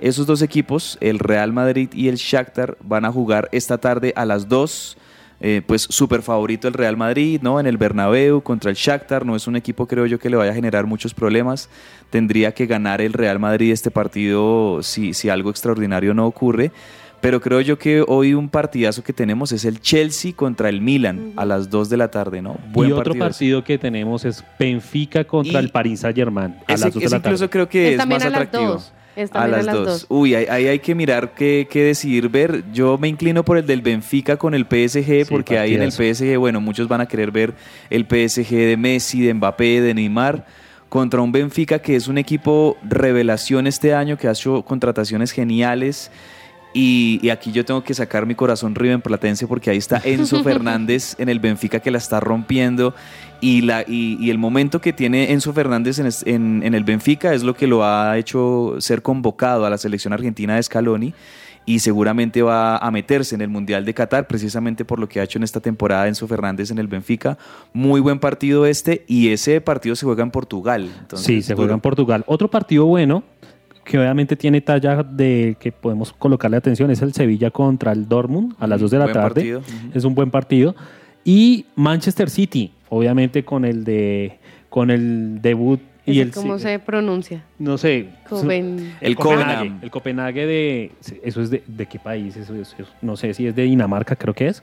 Esos 0.00 0.26
dos 0.26 0.40
equipos, 0.40 0.96
el 1.00 1.18
Real 1.18 1.52
Madrid 1.52 1.90
y 1.92 2.08
el 2.08 2.16
Shakhtar, 2.16 2.78
van 2.82 3.04
a 3.04 3.12
jugar 3.12 3.48
esta 3.52 3.78
tarde 3.78 4.12
a 4.16 4.24
las 4.24 4.48
2. 4.48 4.96
Eh, 5.42 5.62
pues 5.66 5.82
súper 5.88 6.20
favorito 6.20 6.68
el 6.68 6.74
Real 6.74 6.98
Madrid, 6.98 7.40
¿no? 7.42 7.60
En 7.60 7.66
el 7.66 7.78
Bernabéu 7.78 8.42
contra 8.42 8.70
el 8.70 8.76
Shakhtar. 8.76 9.24
No 9.24 9.36
es 9.36 9.46
un 9.46 9.56
equipo, 9.56 9.86
creo 9.86 10.04
yo, 10.06 10.18
que 10.18 10.28
le 10.28 10.36
vaya 10.36 10.52
a 10.52 10.54
generar 10.54 10.86
muchos 10.86 11.14
problemas. 11.14 11.70
Tendría 12.10 12.52
que 12.52 12.66
ganar 12.66 13.00
el 13.00 13.14
Real 13.14 13.38
Madrid 13.38 13.72
este 13.72 13.90
partido 13.90 14.82
si, 14.82 15.14
si 15.14 15.30
algo 15.30 15.50
extraordinario 15.50 16.12
no 16.12 16.26
ocurre. 16.26 16.72
Pero 17.20 17.40
creo 17.40 17.60
yo 17.60 17.78
que 17.78 18.02
hoy 18.06 18.32
un 18.32 18.48
partidazo 18.48 19.04
que 19.04 19.12
tenemos 19.12 19.52
es 19.52 19.66
el 19.66 19.80
Chelsea 19.80 20.32
contra 20.34 20.70
el 20.70 20.80
Milan 20.80 21.32
a 21.36 21.44
las 21.44 21.68
2 21.68 21.90
de 21.90 21.96
la 21.98 22.10
tarde, 22.10 22.40
¿no? 22.40 22.56
y 22.74 22.78
otro 22.92 22.96
partidazo. 22.96 23.18
partido 23.18 23.64
que 23.64 23.76
tenemos 23.76 24.24
es 24.24 24.42
Benfica 24.58 25.24
contra 25.24 25.60
Y 25.60 25.64
el 25.64 25.70
Paris 25.70 26.00
Saint 26.00 26.16
Germain 26.16 26.54
a 26.66 26.72
Ese- 26.72 26.84
las 26.86 26.94
2 26.94 27.02
de 27.02 27.10
la 27.10 27.10
tarde. 27.20 27.28
incluso 27.28 27.50
creo 27.50 27.68
que 27.68 27.92
Es 27.94 27.98
más 27.98 28.06
a 28.24 28.30
las 28.30 28.40
atractivo. 28.40 28.80
a 29.34 29.46
las, 29.48 29.60
a 29.60 29.62
las 29.64 29.74
dos. 29.76 29.86
dos. 29.86 30.06
Uy, 30.08 30.34
ahí, 30.34 30.46
ahí 30.48 30.66
hay 30.68 30.78
que 30.78 30.94
mirar 30.94 31.34
qué, 31.34 31.68
qué 31.70 31.84
decidir 31.84 32.30
ver. 32.30 32.64
Yo 32.72 32.96
me 32.96 33.08
inclino 33.08 33.44
por 33.44 33.58
el 33.58 33.66
del 33.66 33.82
Benfica 33.82 34.38
con 34.38 34.54
el 34.54 34.64
PSG, 34.64 35.28
porque 35.28 35.58
ahí 35.58 35.74
en 35.74 35.82
el. 35.82 35.92
PSG, 35.92 36.38
bueno, 36.38 36.62
muchos 36.62 36.88
van 36.88 37.02
a 37.02 37.06
querer 37.06 37.30
ver 37.30 37.52
el 37.90 38.06
PSG 38.06 38.48
de 38.50 38.76
Messi, 38.78 39.20
de 39.20 39.34
Mbappé, 39.34 39.82
de 39.82 39.92
Neymar, 39.92 40.46
contra 40.88 41.20
un 41.20 41.32
Benfica 41.32 41.80
que 41.80 41.96
es 41.96 42.08
un 42.08 42.16
equipo 42.16 42.78
revelación 42.82 43.66
este 43.66 43.92
año, 43.94 44.16
que 44.16 44.26
ha 44.26 44.32
hecho 44.32 44.62
contrataciones 44.62 45.32
geniales. 45.32 46.10
Y, 46.72 47.18
y 47.22 47.30
aquí 47.30 47.50
yo 47.50 47.64
tengo 47.64 47.82
que 47.82 47.94
sacar 47.94 48.26
mi 48.26 48.36
corazón 48.36 48.76
rivenplatense 48.76 49.46
porque 49.48 49.70
ahí 49.70 49.76
está 49.78 50.00
Enzo 50.04 50.42
Fernández 50.44 51.16
en 51.18 51.28
el 51.28 51.40
Benfica 51.40 51.80
que 51.80 51.90
la 51.90 51.98
está 51.98 52.20
rompiendo 52.20 52.94
y, 53.40 53.62
la, 53.62 53.82
y, 53.82 54.16
y 54.20 54.30
el 54.30 54.38
momento 54.38 54.80
que 54.80 54.92
tiene 54.92 55.32
Enzo 55.32 55.52
Fernández 55.52 55.98
en, 55.98 56.06
es- 56.06 56.24
en- 56.26 56.62
en 56.64 56.74
el 56.74 56.84
Benfica 56.84 57.34
es 57.34 57.42
lo 57.42 57.54
que 57.54 57.66
lo 57.66 57.84
ha 57.84 58.16
hecho 58.18 58.76
ser 58.78 59.02
convocado 59.02 59.66
a 59.66 59.70
la 59.70 59.78
selección 59.78 60.12
argentina 60.12 60.54
de 60.54 60.62
Scaloni 60.62 61.12
y 61.66 61.80
seguramente 61.80 62.40
va 62.40 62.76
a 62.78 62.90
meterse 62.92 63.34
en 63.34 63.40
el 63.40 63.48
Mundial 63.48 63.84
de 63.84 63.92
Qatar 63.92 64.26
precisamente 64.28 64.84
por 64.84 64.98
lo 65.00 65.08
que 65.08 65.18
ha 65.20 65.24
hecho 65.24 65.38
en 65.38 65.42
esta 65.44 65.58
temporada 65.60 66.06
Enzo 66.06 66.28
Fernández 66.28 66.70
en 66.70 66.78
el 66.78 66.86
Benfica. 66.86 67.36
Muy 67.72 68.00
buen 68.00 68.18
partido 68.20 68.64
este 68.64 69.04
y 69.08 69.28
ese 69.30 69.60
partido 69.60 69.96
se 69.96 70.06
juega 70.06 70.22
en 70.22 70.30
Portugal. 70.30 70.88
entonces, 71.00 71.26
sí, 71.26 71.42
se 71.42 71.54
juega 71.54 71.66
duro. 71.68 71.74
en 71.74 71.80
Portugal. 71.80 72.24
Otro 72.26 72.48
partido 72.48 72.86
bueno, 72.86 73.24
que 73.90 73.98
obviamente 73.98 74.36
tiene 74.36 74.60
talla 74.60 75.02
de 75.02 75.56
que 75.58 75.72
podemos 75.72 76.12
colocarle 76.12 76.56
atención, 76.56 76.92
es 76.92 77.02
el 77.02 77.12
Sevilla 77.12 77.50
contra 77.50 77.90
el 77.90 78.08
Dortmund 78.08 78.54
a 78.60 78.68
las 78.68 78.80
2 78.80 78.88
de 78.92 78.98
la 78.98 79.04
Buen 79.06 79.14
tarde. 79.14 79.28
partido. 79.34 79.58
Ujú. 79.58 79.90
Es 79.98 80.04
un 80.04 80.14
buen 80.14 80.30
partido. 80.30 80.76
Y 81.24 81.66
Manchester 81.74 82.30
City, 82.30 82.72
obviamente 82.88 83.44
con 83.44 83.64
el 83.64 83.82
de 83.82 84.38
con 84.68 84.92
el 84.92 85.42
debut 85.42 85.80
Y 86.06 86.12
¿Ese 86.12 86.22
el, 86.22 86.30
¿Cómo 86.30 86.58
se 86.60 86.78
pronuncia? 86.78 87.42
No 87.58 87.76
sé. 87.78 88.10
Copen- 88.28 88.92
El 89.00 89.16
Copenhague. 89.16 89.72
El 89.82 89.90
Copenhague 89.90 90.46
de. 90.46 90.92
¿Eso 91.24 91.42
es 91.42 91.50
de, 91.50 91.62
de 91.66 91.86
qué 91.86 91.98
país? 91.98 92.36
Eso, 92.36 92.54
es- 92.54 92.74
eso- 92.78 92.88
no 93.02 93.16
sé 93.16 93.34
si 93.34 93.46
es 93.48 93.56
de 93.56 93.64
Dinamarca, 93.64 94.14
creo 94.14 94.34
que 94.34 94.46
es. 94.46 94.62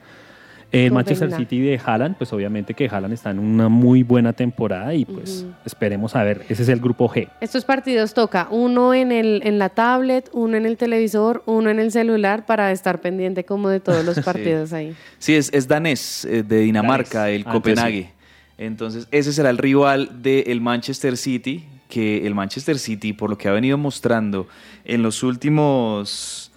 El 0.71 0.91
Manchester. 0.91 1.31
City 1.31 1.61
de 1.61 1.79
Haaland, 1.83 2.17
pues 2.17 2.33
obviamente 2.33 2.73
que 2.73 2.87
Haaland 2.87 3.13
está 3.13 3.31
en 3.31 3.39
una 3.39 3.69
muy 3.69 4.03
buena 4.03 4.33
temporada 4.33 4.93
y 4.93 5.05
pues 5.05 5.45
esperemos 5.65 6.15
a 6.15 6.23
ver. 6.23 6.45
Ese 6.49 6.63
es 6.63 6.69
el 6.69 6.79
grupo 6.79 7.09
G. 7.09 7.29
Estos 7.39 7.63
partidos 7.63 8.13
toca 8.13 8.47
uno 8.51 8.93
en, 8.93 9.11
el, 9.11 9.41
en 9.45 9.59
la 9.59 9.69
tablet, 9.69 10.29
uno 10.33 10.57
en 10.57 10.65
el 10.65 10.77
televisor, 10.77 11.43
uno 11.45 11.69
en 11.69 11.79
el 11.79 11.91
celular 11.91 12.45
para 12.45 12.71
estar 12.71 12.99
pendiente 12.99 13.45
como 13.45 13.69
de 13.69 13.79
todos 13.79 14.03
los 14.03 14.19
partidos 14.25 14.73
ahí. 14.73 14.93
Sí, 15.19 15.35
es, 15.35 15.51
es 15.53 15.67
danés, 15.67 16.25
eh, 16.25 16.43
de 16.43 16.59
Dinamarca, 16.59 17.19
Danés. 17.19 17.35
el 17.35 17.41
Ah, 17.41 17.55
entonces 17.55 17.73
Copenhague. 17.75 18.11
Entonces, 18.57 19.07
ese 19.11 19.33
será 19.33 19.49
el 19.49 19.57
rival 19.57 20.21
del 20.21 20.61
Manchester 20.61 21.15
City, 21.15 21.65
que 21.87 22.25
el 22.25 22.33
Manchester 22.35 22.79
City, 22.79 23.13
por 23.13 23.29
lo 23.29 23.37
que 23.37 23.47
ha 23.47 23.51
venido 23.51 23.77
mostrando 23.77 24.47
en 24.83 25.03
los 25.03 25.23
últimos... 25.23 26.51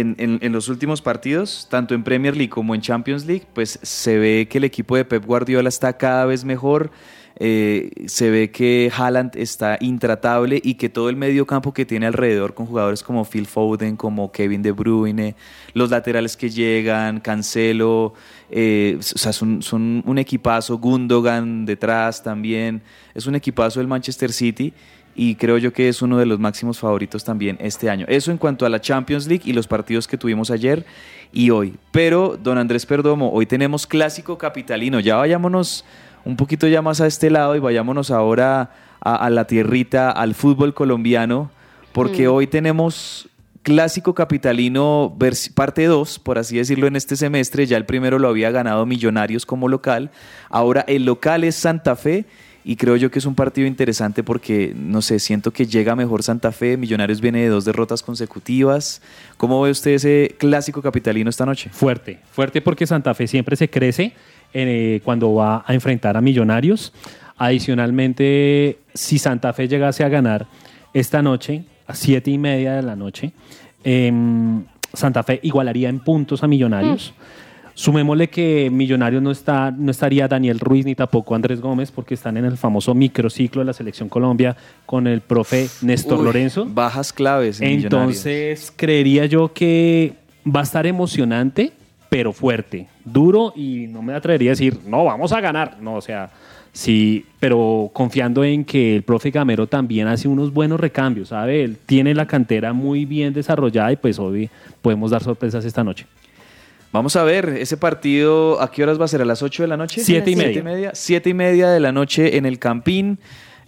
En, 0.00 0.14
en- 0.18 0.38
en 0.42 0.52
los 0.52 0.68
últimos 0.68 1.00
partidos, 1.00 1.66
tanto 1.70 1.94
en 1.94 2.02
Premier 2.04 2.36
League 2.36 2.50
como 2.50 2.74
en 2.74 2.80
Champions 2.82 3.24
League, 3.24 3.46
pues 3.54 3.78
se 3.82 4.18
ve 4.18 4.46
que 4.50 4.58
el 4.58 4.64
equipo 4.64 4.94
de 4.96 5.04
Pep 5.04 5.24
Guardiola 5.24 5.68
está 5.68 5.96
cada 5.96 6.24
vez 6.26 6.44
mejor. 6.44 6.90
eh, 7.38 7.90
se 8.06 8.30
ve 8.30 8.50
que 8.50 8.90
Haaland 8.96 9.36
está 9.36 9.76
intratable 9.82 10.58
y 10.64 10.76
que 10.76 10.88
todo 10.88 11.10
el 11.10 11.16
medio 11.16 11.44
campo 11.46 11.74
que 11.74 11.84
tiene 11.84 12.06
alrededor 12.06 12.54
con 12.54 12.64
jugadores 12.64 13.02
como 13.02 13.26
Phil 13.26 13.46
Foden, 13.46 13.96
como 13.96 14.32
Kevin 14.32 14.62
De 14.62 14.72
Bruyne, 14.72 15.34
los 15.74 15.90
laterales 15.90 16.34
que 16.34 16.48
llegan, 16.48 17.20
Cancelo, 17.20 18.14
eh, 18.50 18.96
o 18.98 19.02
sea, 19.02 19.34
son, 19.34 19.60
son 19.60 20.02
un 20.06 20.16
equipazo, 20.18 20.78
Gundogan 20.78 21.66
detrás 21.66 22.22
también, 22.22 22.80
es 23.14 23.26
un 23.26 23.34
equipazo 23.34 23.80
del 23.80 23.86
Manchester 23.88 24.32
City 24.32 24.72
y 25.16 25.34
creo 25.36 25.58
yo 25.58 25.72
que 25.72 25.88
es 25.88 26.02
uno 26.02 26.18
de 26.18 26.26
los 26.26 26.38
máximos 26.38 26.78
favoritos 26.78 27.24
también 27.24 27.56
este 27.60 27.88
año. 27.90 28.04
Eso 28.08 28.30
en 28.30 28.38
cuanto 28.38 28.66
a 28.66 28.68
la 28.68 28.80
Champions 28.80 29.26
League 29.26 29.42
y 29.46 29.52
los 29.52 29.66
partidos 29.66 30.06
que 30.06 30.18
tuvimos 30.18 30.50
ayer 30.50 30.84
y 31.32 31.50
hoy. 31.50 31.74
Pero, 31.90 32.38
don 32.40 32.58
Andrés 32.58 32.84
Perdomo, 32.86 33.32
hoy 33.32 33.46
tenemos 33.46 33.86
clásico 33.86 34.36
capitalino, 34.38 35.00
ya 35.00 35.16
vayámonos 35.16 35.84
un 36.24 36.36
poquito 36.36 36.68
ya 36.68 36.82
más 36.82 37.00
a 37.00 37.06
este 37.06 37.30
lado 37.30 37.56
y 37.56 37.60
vayámonos 37.60 38.10
ahora 38.10 38.70
a, 39.00 39.16
a 39.16 39.30
la 39.30 39.46
tierrita, 39.46 40.10
al 40.10 40.34
fútbol 40.34 40.74
colombiano, 40.74 41.50
porque 41.92 42.28
Mm. 42.28 42.32
hoy 42.32 42.46
tenemos 42.46 43.28
clásico 43.62 44.14
capitalino 44.14 45.16
parte 45.54 45.86
2, 45.86 46.20
por 46.20 46.38
así 46.38 46.56
decirlo, 46.56 46.86
en 46.86 46.94
este 46.94 47.16
semestre. 47.16 47.66
Ya 47.66 47.76
el 47.76 47.84
primero 47.84 48.18
lo 48.20 48.28
había 48.28 48.50
ganado 48.52 48.86
Millonarios 48.86 49.44
como 49.44 49.66
local. 49.68 50.10
Ahora 50.50 50.84
el 50.86 51.04
local 51.04 51.42
es 51.42 51.56
Santa 51.56 51.96
Fe. 51.96 52.26
Y 52.68 52.74
creo 52.74 52.96
yo 52.96 53.12
que 53.12 53.20
es 53.20 53.26
un 53.26 53.36
partido 53.36 53.68
interesante 53.68 54.24
porque, 54.24 54.74
no 54.74 55.00
sé, 55.00 55.20
siento 55.20 55.52
que 55.52 55.66
llega 55.66 55.94
mejor 55.94 56.24
Santa 56.24 56.50
Fe. 56.50 56.76
Millonarios 56.76 57.20
viene 57.20 57.42
de 57.42 57.46
dos 57.46 57.64
derrotas 57.64 58.02
consecutivas. 58.02 59.00
¿Cómo 59.36 59.62
ve 59.62 59.70
usted 59.70 59.92
ese 59.92 60.34
clásico 60.36 60.82
capitalino 60.82 61.30
esta 61.30 61.46
noche? 61.46 61.70
Fuerte, 61.72 62.18
fuerte 62.32 62.60
porque 62.60 62.84
Santa 62.84 63.14
Fe 63.14 63.28
siempre 63.28 63.54
se 63.54 63.70
crece 63.70 64.14
eh, 64.52 65.00
cuando 65.04 65.32
va 65.32 65.62
a 65.64 65.74
enfrentar 65.74 66.16
a 66.16 66.20
Millonarios. 66.20 66.92
Adicionalmente, 67.36 68.78
si 68.94 69.20
Santa 69.20 69.52
Fe 69.52 69.68
llegase 69.68 70.02
a 70.02 70.08
ganar 70.08 70.48
esta 70.92 71.22
noche, 71.22 71.62
a 71.86 71.94
siete 71.94 72.32
y 72.32 72.38
media 72.38 72.74
de 72.74 72.82
la 72.82 72.96
noche, 72.96 73.30
em, 73.84 74.64
Santa 74.92 75.22
Fe 75.22 75.38
igualaría 75.44 75.88
en 75.88 76.00
puntos 76.00 76.42
a 76.42 76.48
Millonarios. 76.48 77.14
Sumémosle 77.78 78.30
que 78.30 78.70
Millonarios 78.70 79.22
no, 79.22 79.30
está, 79.30 79.70
no 79.70 79.90
estaría 79.90 80.26
Daniel 80.26 80.58
Ruiz 80.60 80.86
ni 80.86 80.94
tampoco 80.94 81.34
Andrés 81.34 81.60
Gómez 81.60 81.90
porque 81.90 82.14
están 82.14 82.38
en 82.38 82.46
el 82.46 82.56
famoso 82.56 82.94
microciclo 82.94 83.60
de 83.60 83.66
la 83.66 83.74
Selección 83.74 84.08
Colombia 84.08 84.56
con 84.86 85.06
el 85.06 85.20
profe 85.20 85.68
Néstor 85.82 86.20
Uy, 86.20 86.24
Lorenzo. 86.24 86.64
Bajas 86.66 87.12
claves. 87.12 87.60
en. 87.60 87.82
Entonces, 87.82 88.72
creería 88.74 89.26
yo 89.26 89.52
que 89.52 90.14
va 90.46 90.60
a 90.60 90.62
estar 90.62 90.86
emocionante, 90.86 91.70
pero 92.08 92.32
fuerte, 92.32 92.88
duro 93.04 93.52
y 93.54 93.88
no 93.88 94.00
me 94.00 94.14
atrevería 94.14 94.52
a 94.52 94.54
decir, 94.54 94.78
no, 94.86 95.04
vamos 95.04 95.32
a 95.32 95.42
ganar. 95.42 95.76
No, 95.78 95.96
o 95.96 96.00
sea, 96.00 96.30
sí, 96.72 97.26
pero 97.38 97.90
confiando 97.92 98.42
en 98.42 98.64
que 98.64 98.96
el 98.96 99.02
profe 99.02 99.30
Gamero 99.30 99.66
también 99.66 100.08
hace 100.08 100.28
unos 100.28 100.50
buenos 100.50 100.80
recambios, 100.80 101.28
¿sabe? 101.28 101.62
Él 101.62 101.76
tiene 101.84 102.14
la 102.14 102.26
cantera 102.26 102.72
muy 102.72 103.04
bien 103.04 103.34
desarrollada 103.34 103.92
y 103.92 103.96
pues 103.96 104.18
hoy 104.18 104.48
podemos 104.80 105.10
dar 105.10 105.22
sorpresas 105.22 105.62
esta 105.66 105.84
noche. 105.84 106.06
Vamos 106.92 107.16
a 107.16 107.24
ver, 107.24 107.48
ese 107.48 107.76
partido, 107.76 108.60
¿a 108.60 108.70
qué 108.70 108.82
horas 108.82 108.98
va 109.00 109.04
a 109.04 109.08
ser? 109.08 109.20
¿A 109.20 109.24
las 109.24 109.42
8 109.42 109.64
de 109.64 109.68
la 109.68 109.76
noche? 109.76 110.02
Siete 110.02 110.30
y 110.30 110.34
Siete 110.34 110.62
media. 110.62 110.92
Siete 110.94 111.30
y 111.30 111.34
media 111.34 111.68
de 111.68 111.80
la 111.80 111.92
noche 111.92 112.36
en 112.36 112.46
el 112.46 112.58
Campín. 112.58 113.18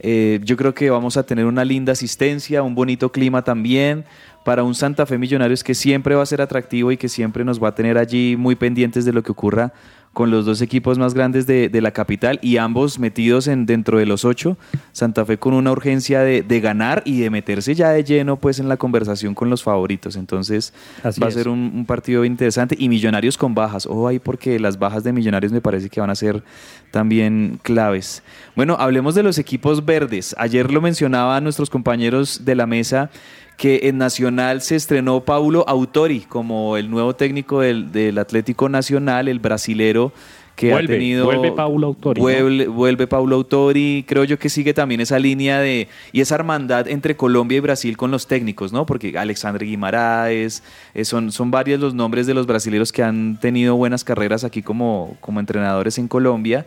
Eh, 0.01 0.41
yo 0.45 0.57
creo 0.57 0.75
que 0.75 0.91
vamos 0.91 1.17
a 1.17 1.25
tener 1.25 1.45
una 1.45 1.65
linda 1.65 1.93
asistencia, 1.93 2.63
un 2.63 2.75
bonito 2.75 3.11
clima 3.11 3.43
también 3.43 4.05
para 4.45 4.63
un 4.63 4.75
Santa 4.75 5.05
Fe 5.07 5.19
Millonarios 5.19 5.65
que 5.65 5.75
siempre 5.75 6.15
va 6.15 6.23
a 6.23 6.27
ser 6.27 6.41
atractivo 6.41 6.93
y 6.93 6.97
que 6.97 7.09
siempre 7.09 7.45
nos 7.45 7.63
va 7.63 7.69
a 7.69 7.75
tener 7.75 7.99
allí 7.99 8.37
muy 8.37 8.55
pendientes 8.55 9.05
de 9.05 9.13
lo 9.13 9.23
que 9.23 9.33
ocurra 9.33 9.73
con 10.19 10.33
los 10.33 10.45
dos 10.45 10.63
equipos 10.63 10.99
más 10.99 11.15
grandes 11.15 11.47
de, 11.47 11.69
de 11.69 11.81
la 11.81 11.93
capital 11.93 12.41
y 12.43 12.57
ambos 12.57 12.99
metidos 12.99 13.47
en 13.47 13.67
dentro 13.67 13.99
de 13.99 14.05
los 14.05 14.25
ocho. 14.25 14.59
Santa 14.91 15.25
Fe 15.25 15.39
con 15.39 15.55
una 15.55 15.71
urgencia 15.71 16.23
de, 16.23 16.43
de 16.43 16.59
ganar 16.59 17.03
y 17.05 17.21
de 17.21 17.31
meterse 17.31 17.77
ya 17.77 17.91
de 17.91 18.03
lleno 18.03 18.35
pues 18.35 18.59
en 18.59 18.69
la 18.69 18.77
conversación 18.77 19.37
con 19.37 19.49
los 19.49 19.63
favoritos. 19.63 20.17
Entonces 20.17 20.75
Así 21.05 21.21
va 21.21 21.29
a 21.29 21.31
ser 21.31 21.47
un, 21.47 21.71
un 21.73 21.87
partido 21.87 22.25
interesante 22.25 22.75
y 22.77 22.89
Millonarios 22.89 23.39
con 23.39 23.55
bajas. 23.55 23.87
Ojo 23.87 24.09
ahí 24.09 24.19
porque 24.19 24.59
las 24.59 24.77
bajas 24.81 25.05
de 25.05 25.13
Millonarios 25.13 25.53
me 25.53 25.61
parece 25.61 25.89
que 25.89 26.01
van 26.01 26.11
a 26.11 26.17
ser 26.17 26.43
también 26.91 27.61
claves. 27.63 28.25
Bueno, 28.57 28.75
hablemos 28.77 29.15
de 29.15 29.23
los 29.23 29.39
equipos 29.39 29.85
verdes. 29.85 30.35
Ayer 30.37 30.69
lo 30.73 30.81
mencionaban 30.81 31.45
nuestros 31.45 31.71
compañeros 31.71 32.45
de 32.45 32.57
la 32.57 32.67
mesa 32.67 33.09
que 33.59 33.81
en 33.89 33.99
Nacional 33.99 34.63
se 34.63 34.77
estrenó 34.77 35.25
Paulo 35.25 35.65
Autori 35.69 36.21
como 36.21 36.77
el 36.77 36.89
nuevo 36.89 37.17
técnico 37.17 37.61
del, 37.61 37.91
del 37.91 38.17
Atlético 38.19 38.69
Nacional, 38.69 39.27
el 39.27 39.41
brasilero 39.41 40.13
que 40.55 40.71
Vuelve, 40.71 40.95
ha 40.95 40.97
tenido... 40.97 41.25
vuelve 41.25 41.51
Paulo 41.53 41.89
Autori, 41.89 42.21
¿no? 42.21 42.23
Vuelve, 42.23 42.67
vuelve 42.69 43.07
Paulo 43.09 43.35
Autori, 43.35 44.05
creo 44.07 44.23
yo 44.23 44.39
que 44.39 44.49
sigue 44.49 44.75
también 44.75 45.01
esa 45.01 45.19
línea 45.19 45.59
de 45.59 45.89
y 46.13 46.21
esa 46.21 46.37
hermandad 46.37 46.87
entre 46.87 47.17
Colombia 47.17 47.59
y 47.59 47.61
Brasil 47.61 47.97
con 47.97 48.13
los 48.13 48.29
técnicos, 48.29 48.73
¿no? 48.73 48.87
Porque 48.87 49.19
Alexandre 49.19 49.67
Guimaraes, 49.67 50.63
eh, 50.95 51.05
son, 51.05 51.33
son 51.33 51.51
varios 51.51 51.81
los 51.81 51.95
nombres 51.95 52.29
de 52.29 52.35
los 52.35 52.47
brasileños 52.47 52.93
que 52.93 53.03
han 53.03 53.41
tenido 53.41 53.75
buenas 53.75 54.05
carreras 54.05 54.45
aquí 54.45 54.63
como, 54.63 55.17
como 55.21 55.41
entrenadores 55.41 55.99
en 55.99 56.07
Colombia. 56.07 56.65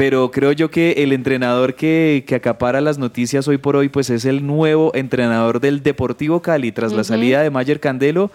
Pero 0.00 0.30
creo 0.30 0.52
yo 0.52 0.70
que 0.70 0.92
el 0.92 1.12
entrenador 1.12 1.74
que, 1.74 2.24
que 2.26 2.34
acapara 2.34 2.80
las 2.80 2.96
noticias 2.96 3.46
hoy 3.48 3.58
por 3.58 3.76
hoy, 3.76 3.90
pues 3.90 4.08
es 4.08 4.24
el 4.24 4.46
nuevo 4.46 4.92
entrenador 4.94 5.60
del 5.60 5.82
Deportivo 5.82 6.40
Cali. 6.40 6.72
Tras 6.72 6.94
la 6.94 7.04
salida 7.04 7.42
de 7.42 7.50
Mayer 7.50 7.80
Candelo, 7.80 8.30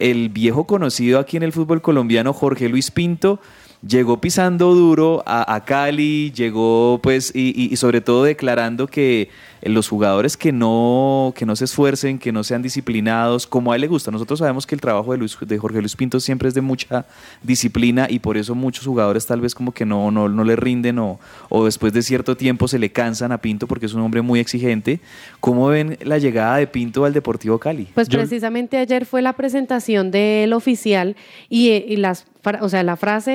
el 0.00 0.28
viejo 0.28 0.66
conocido 0.66 1.20
aquí 1.20 1.36
en 1.36 1.44
el 1.44 1.52
fútbol 1.52 1.82
colombiano, 1.82 2.32
Jorge 2.32 2.68
Luis 2.68 2.90
Pinto, 2.90 3.38
llegó 3.86 4.20
pisando 4.20 4.74
duro 4.74 5.22
a, 5.24 5.54
a 5.54 5.64
Cali, 5.64 6.32
llegó 6.32 6.98
pues 7.00 7.30
y- 7.32 7.68
y 7.72 7.76
sobre 7.76 8.00
todo 8.00 8.24
declarando 8.24 8.88
que 8.88 9.28
los 9.72 9.88
jugadores 9.88 10.36
que 10.36 10.52
no, 10.52 11.32
que 11.36 11.46
no 11.46 11.56
se 11.56 11.64
esfuercen, 11.64 12.18
que 12.18 12.32
no 12.32 12.44
sean 12.44 12.60
disciplinados, 12.62 13.46
como 13.46 13.72
a 13.72 13.76
él 13.76 13.80
le 13.80 13.86
gusta. 13.88 14.10
Nosotros 14.10 14.38
sabemos 14.40 14.66
que 14.66 14.74
el 14.74 14.80
trabajo 14.80 15.12
de, 15.12 15.18
Luis, 15.18 15.36
de 15.40 15.58
Jorge 15.58 15.80
Luis 15.80 15.96
Pinto 15.96 16.20
siempre 16.20 16.48
es 16.48 16.54
de 16.54 16.60
mucha 16.60 17.06
disciplina 17.42 18.06
y 18.10 18.18
por 18.18 18.36
eso 18.36 18.54
muchos 18.54 18.84
jugadores 18.86 19.26
tal 19.26 19.40
vez 19.40 19.54
como 19.54 19.72
que 19.72 19.84
no, 19.86 20.10
no, 20.10 20.28
no 20.28 20.44
le 20.44 20.56
rinden 20.56 20.98
o, 20.98 21.18
o 21.48 21.64
después 21.64 21.92
de 21.92 22.02
cierto 22.02 22.36
tiempo 22.36 22.68
se 22.68 22.78
le 22.78 22.90
cansan 22.90 23.32
a 23.32 23.38
Pinto 23.38 23.66
porque 23.66 23.86
es 23.86 23.94
un 23.94 24.02
hombre 24.02 24.22
muy 24.22 24.40
exigente. 24.40 25.00
¿Cómo 25.40 25.68
ven 25.68 25.98
la 26.02 26.18
llegada 26.18 26.56
de 26.56 26.66
Pinto 26.66 27.04
al 27.04 27.12
Deportivo 27.12 27.58
Cali? 27.58 27.88
Pues 27.94 28.08
precisamente 28.08 28.78
ayer 28.78 29.06
fue 29.06 29.22
la 29.22 29.32
presentación 29.34 30.10
del 30.10 30.52
oficial 30.52 31.16
y, 31.48 31.70
eh, 31.70 31.84
y 31.88 31.96
las, 31.96 32.26
o 32.60 32.68
sea, 32.68 32.82
la 32.82 32.96
frase 32.96 33.32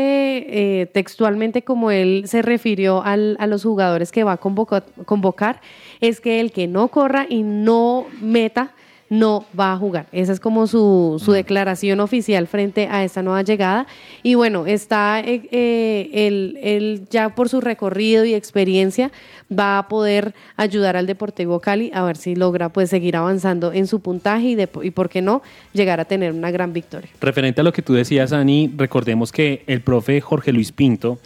eh, 0.47 0.85
textualmente 0.93 1.63
como 1.63 1.91
él 1.91 2.23
se 2.27 2.41
refirió 2.41 3.03
al- 3.03 3.35
a 3.39 3.47
los 3.47 3.63
jugadores 3.63 4.11
que 4.11 4.23
va 4.23 4.33
a 4.33 4.37
convoca- 4.39 4.83
convocar 5.05 5.61
es 6.01 6.19
que 6.21 6.39
el 6.39 6.51
que 6.51 6.67
no 6.67 6.87
corra 6.89 7.25
y 7.29 7.43
no 7.43 8.05
meta 8.21 8.73
no 9.09 9.45
va 9.59 9.73
a 9.73 9.77
jugar. 9.77 10.05
Esa 10.11 10.31
es 10.31 10.39
como 10.39 10.67
su, 10.67 11.21
su 11.23 11.31
declaración 11.31 11.99
oficial 11.99 12.47
frente 12.47 12.87
a 12.89 13.03
esta 13.03 13.23
nueva 13.23 13.41
llegada. 13.41 13.87
Y 14.23 14.35
bueno, 14.35 14.67
está 14.67 15.19
eh, 15.19 15.47
eh, 15.51 16.09
él, 16.13 16.57
él 16.61 17.07
ya 17.09 17.29
por 17.29 17.49
su 17.49 17.59
recorrido 17.59 18.23
y 18.23 18.35
experiencia 18.35 19.11
va 19.51 19.79
a 19.79 19.87
poder 19.87 20.33
ayudar 20.57 20.95
al 20.95 21.07
Deportivo 21.07 21.59
Cali 21.59 21.91
a 21.93 22.03
ver 22.03 22.17
si 22.17 22.35
logra 22.35 22.69
pues 22.69 22.91
seguir 22.91 23.15
avanzando 23.15 23.73
en 23.73 23.87
su 23.87 23.99
puntaje 23.99 24.49
y, 24.49 24.55
de, 24.55 24.69
y 24.83 24.91
por 24.91 25.09
qué 25.09 25.21
no 25.21 25.41
llegar 25.73 25.99
a 25.99 26.05
tener 26.05 26.31
una 26.31 26.51
gran 26.51 26.71
victoria. 26.71 27.09
Referente 27.19 27.61
a 27.61 27.63
lo 27.63 27.73
que 27.73 27.81
tú 27.81 27.93
decías, 27.93 28.31
Ani, 28.31 28.71
recordemos 28.77 29.31
que 29.31 29.63
el 29.65 29.81
profe 29.81 30.21
Jorge 30.21 30.53
Luis 30.53 30.71
Pinto 30.71 31.17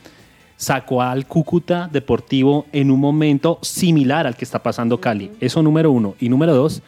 sacó 0.63 1.02
al 1.02 1.28
Cúcuta 1.28 1.89
Deportivo 1.91 2.65
en 2.71 2.89
un 2.91 2.99
momento 2.99 3.60
similar 3.62 4.26
al 4.26 4.36
que 4.36 4.45
está 4.45 4.63
pasando 4.63 4.99
Cali. 4.99 5.32
Eso 5.39 5.62
número 5.62 5.91
uno. 5.91 6.15
Y 6.19 6.30
número 6.30 6.56
dos, 6.56 6.82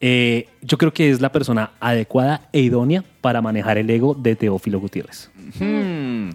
eh, 0.00 0.48
yo 0.62 0.78
creo 0.78 0.92
que 0.92 1.10
es 1.10 1.20
la 1.20 1.30
persona 1.32 1.70
adecuada 1.80 2.42
e 2.52 2.60
idónea 2.60 3.02
para 3.20 3.40
manejar 3.42 3.78
el 3.78 3.88
ego 3.90 4.14
de 4.14 4.36
Teófilo 4.36 4.78
Gutiérrez. 4.80 5.30
Hmm. 5.58 6.30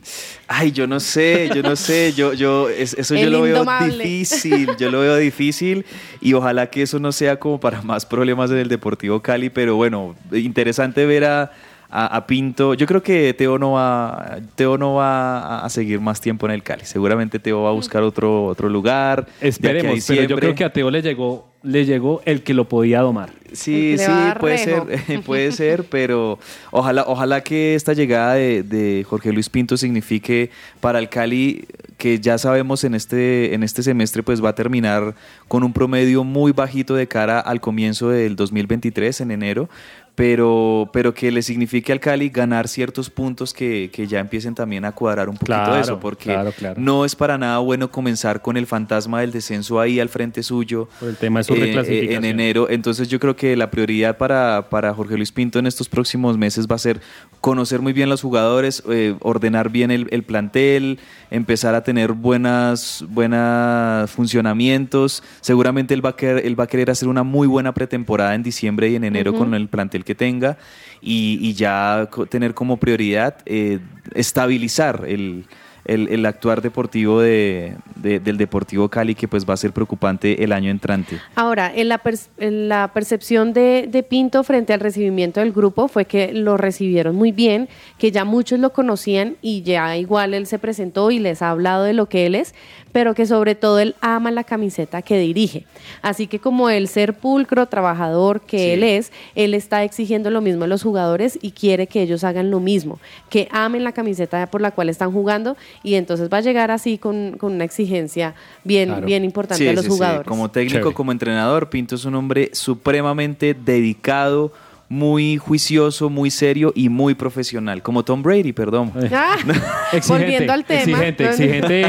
Ay, 0.47 0.71
yo 0.71 0.87
no 0.87 0.99
sé, 0.99 1.49
yo 1.53 1.61
no 1.61 1.75
sé, 1.75 2.13
yo, 2.13 2.33
yo, 2.33 2.67
es- 2.69 2.93
eso 2.95 3.15
yo 3.15 3.29
lo 3.29 3.41
veo 3.43 3.63
difícil, 3.85 4.69
yo 4.79 4.89
lo 4.89 5.01
veo 5.01 5.15
difícil 5.17 5.85
y 6.19 6.33
ojalá 6.33 6.67
que 6.69 6.81
eso 6.81 6.99
no 6.99 7.11
sea 7.11 7.37
como 7.39 7.59
para 7.59 7.81
más 7.83 8.05
problemas 8.05 8.49
en 8.51 8.57
el 8.57 8.67
Deportivo 8.69 9.21
Cali, 9.21 9.49
pero 9.49 9.75
bueno, 9.75 10.15
interesante 10.31 11.05
ver 11.05 11.25
a, 11.25 11.51
a- 11.95 12.07
a 12.17 12.25
Pinto. 12.27 12.73
Yo 12.73 12.87
creo 12.87 13.03
que 13.03 13.33
Teo 13.35 13.59
no 13.59 13.73
va, 13.73 14.37
Teo 14.55 14.77
no 14.77 14.95
va 14.95 15.39
a- 15.39 15.65
a 15.65 15.69
seguir 15.69 15.99
más 16.01 16.19
tiempo 16.19 16.45
en 16.47 16.53
el 16.53 16.63
Cali, 16.63 16.85
seguramente 16.85 17.37
Teo 17.39 17.61
va 17.61 17.69
a 17.69 17.73
buscar 17.73 18.01
otro, 18.03 18.45
otro 18.45 18.67
lugar. 18.67 19.27
Esperemos, 19.39 20.03
pero 20.07 20.23
yo 20.23 20.35
creo 20.37 20.55
que 20.55 20.63
a 20.63 20.73
Teo 20.73 20.89
le 20.89 21.01
llegó, 21.03 21.47
le 21.61 21.85
llegó 21.85 22.21
el 22.25 22.41
que 22.43 22.53
lo 22.53 22.67
podía 22.67 23.01
domar. 23.01 23.29
Sí, 23.53 23.95
sí, 23.99 24.11
puede 24.39 24.57
ser, 24.57 24.83
puede 25.25 25.51
ser, 25.51 25.83
pero 25.83 26.39
ojalá, 26.71 27.03
ojalá 27.07 27.41
que 27.41 27.75
esta 27.75 27.93
llegada 27.93 28.33
de, 28.33 28.63
de 28.63 29.05
Jorge 29.07 29.31
Luis 29.31 29.49
Pinto 29.49 29.77
signifique 29.77 30.49
para 30.81 30.97
el 30.97 31.07
Cali 31.09 31.67
que 31.99 32.19
ya 32.19 32.37
sabemos 32.39 32.83
en 32.83 32.95
este, 32.95 33.53
en 33.53 33.61
este 33.63 33.83
semestre 33.83 34.23
pues 34.23 34.43
va 34.43 34.49
a 34.49 34.55
terminar 34.55 35.13
con 35.47 35.63
un 35.63 35.71
promedio 35.71 36.23
muy 36.25 36.51
bajito 36.51 36.95
de 36.95 37.07
cara 37.07 37.39
al 37.39 37.61
comienzo 37.61 38.09
del 38.09 38.35
2023 38.35 39.21
en 39.21 39.31
enero, 39.31 39.69
pero, 40.15 40.89
pero 40.93 41.13
que 41.13 41.31
le 41.31 41.41
signifique 41.41 41.91
al 41.91 41.99
Cali 41.99 42.29
ganar 42.29 42.67
ciertos 42.67 43.09
puntos 43.09 43.51
que, 43.51 43.89
que 43.91 44.05
ya 44.05 44.19
empiecen 44.19 44.53
también 44.53 44.85
a 44.85 44.91
cuadrar 44.91 45.27
un 45.27 45.35
poquito 45.35 45.53
Claro, 45.53 45.75
eso, 45.75 45.99
porque 45.99 46.25
claro, 46.25 46.51
claro. 46.51 46.79
no 46.79 47.03
es 47.03 47.15
para 47.15 47.37
nada 47.37 47.57
bueno 47.57 47.89
comenzar 47.89 48.41
con 48.41 48.55
el 48.55 48.67
fantasma 48.67 49.21
del 49.21 49.31
descenso 49.31 49.79
ahí 49.79 49.99
al 49.99 50.09
frente 50.09 50.43
suyo 50.43 50.87
Por 50.99 51.09
el 51.09 51.17
tema 51.17 51.39
de 51.39 51.43
su 51.45 51.55
eh, 51.55 51.73
eh, 51.87 52.13
en 52.13 52.25
enero. 52.25 52.69
Entonces 52.69 53.07
yo 53.07 53.19
creo 53.19 53.35
que 53.35 53.55
la 53.55 53.71
prioridad 53.71 54.17
para, 54.17 54.69
para 54.69 54.93
Jorge 54.93 55.17
Luis 55.17 55.31
Pinto 55.31 55.57
en 55.57 55.65
estos 55.65 55.89
próximos 55.89 56.37
meses 56.37 56.67
va 56.67 56.75
a 56.75 56.79
ser 56.79 57.01
conocer 57.41 57.81
muy 57.81 57.93
bien 57.93 58.09
los 58.09 58.21
jugadores, 58.21 58.83
eh, 58.89 59.15
ordenar 59.21 59.69
bien 59.69 59.89
el, 59.89 60.07
el 60.11 60.23
plantel, 60.23 60.99
empezar 61.31 61.73
a 61.73 61.83
tener 61.83 62.11
buenas, 62.13 63.03
buenas 63.09 64.11
funcionamientos. 64.11 65.23
Seguramente 65.41 65.95
él 65.95 66.05
va, 66.05 66.11
a 66.11 66.15
querer, 66.15 66.45
él 66.45 66.59
va 66.59 66.65
a 66.65 66.67
querer 66.67 66.91
hacer 66.91 67.09
una 67.09 67.23
muy 67.23 67.47
buena 67.47 67.73
pretemporada 67.73 68.35
en 68.35 68.43
diciembre 68.43 68.89
y 68.89 68.95
en 68.95 69.03
enero 69.03 69.33
con 69.33 69.55
el 69.55 69.67
plantel 69.67 70.02
que 70.03 70.15
tenga 70.15 70.57
y, 71.01 71.53
ya 71.53 72.09
tener 72.29 72.53
como 72.53 72.77
prioridad 72.77 73.35
eh, 73.45 73.79
estabilizar 74.15 75.03
el, 75.05 75.45
el- 75.85 76.25
actuar 76.25 76.61
deportivo 76.61 77.19
de, 77.19 77.75
de- 77.95 78.19
del 78.21 78.37
Deportivo 78.37 78.87
Cali 78.89 79.15
que 79.15 79.27
pues 79.27 79.45
va 79.47 79.53
a 79.53 79.57
ser 79.57 79.73
preocupante 79.73 80.43
el 80.43 80.51
año 80.53 80.71
entrante. 80.71 81.19
Ahora, 81.35 81.71
en 81.75 81.89
la, 81.89 82.01
la 82.37 82.91
percepción 82.93 83.51
de, 83.53 83.87
de 83.91 84.01
Pinto 84.03 84.43
frente 84.43 84.71
al 84.73 84.79
recibimiento 84.79 85.41
del 85.41 85.51
grupo 85.51 85.89
fue 85.89 86.05
que 86.05 86.31
lo 86.33 86.55
recibieron 86.55 87.15
muy 87.15 87.31
bien, 87.33 87.67
que 87.97 88.11
ya 88.11 88.23
muchos 88.23 88.59
lo 88.59 88.71
conocían 88.71 89.35
y 89.41 89.61
ya 89.63 89.97
igual 89.97 90.33
él 90.33 90.47
se 90.47 90.57
presentó 90.57 91.11
y 91.11 91.19
les 91.19 91.41
ha 91.41 91.49
hablado 91.49 91.83
de 91.83 91.93
lo 91.93 92.07
que 92.07 92.25
él 92.27 92.35
es, 92.35 92.55
pero 92.93 93.13
que 93.13 93.25
sobre 93.25 93.55
todo 93.55 93.79
él 93.79 93.95
ama 93.99 94.31
la 94.31 94.45
camiseta 94.45 95.01
que 95.01 95.17
dirige. 95.19 95.65
Así 96.01 96.27
que 96.27 96.39
como 96.39 96.69
el 96.69 96.87
ser 96.87 97.15
pulcro, 97.15 97.65
trabajador 97.65 98.39
que 98.39 98.57
Sí. 98.59 98.69
él 98.69 98.83
es, 98.83 99.11
él 99.35 99.53
está 99.55 99.83
exigiendo 99.83 100.29
lo 100.29 100.39
mismo 100.39 100.63
a 100.63 100.67
los 100.67 100.83
jugadores 100.83 101.37
y 101.41 101.51
quiere 101.51 101.87
que 101.87 102.01
ellos 102.01 102.23
hagan 102.23 102.49
lo 102.51 102.61
mismo, 102.61 102.99
que 103.29 103.49
amen 103.51 103.83
la 103.83 103.91
camiseta 103.91 104.45
por 104.47 104.61
la 104.61 104.71
cual 104.71 104.87
están 104.89 105.11
jugando 105.11 105.57
y 105.83 105.95
entonces 105.95 106.29
va 106.31 106.37
a 106.37 106.41
llegar 106.41 106.71
así 106.71 106.97
con, 106.97 107.35
con 107.37 107.51
una 107.53 107.65
exigencia 107.65 108.35
bien, 108.63 108.89
Claro. 108.89 109.05
bien 109.05 109.25
importante 109.25 109.63
Sí, 109.63 109.67
a 109.69 109.73
los 109.73 109.83
sí, 109.83 109.89
sí. 109.91 109.97
jugadores. 109.97 110.27
Como 110.27 110.49
técnico, 110.51 110.77
Chévere. 110.79 110.95
como 110.95 111.11
entrenador, 111.11 111.69
Pinto 111.69 111.95
es 111.95 112.05
un 112.05 112.15
hombre 112.15 112.51
supremamente 112.53 113.55
dedicado, 113.55 114.51
muy 114.93 115.37
juicioso, 115.37 116.09
muy 116.09 116.29
serio 116.29 116.71
y 116.75 116.87
muy 116.89 117.15
profesional. 117.15 117.81
Como 117.81 118.03
Tom 118.03 118.21
Brady, 118.21 118.53
perdón. 118.53 118.91
Ah, 119.11 119.35
volviendo 120.07 120.53
al 120.53 120.63
tema. 120.65 120.81
Exigente, 120.81 121.25
exigente 121.29 121.81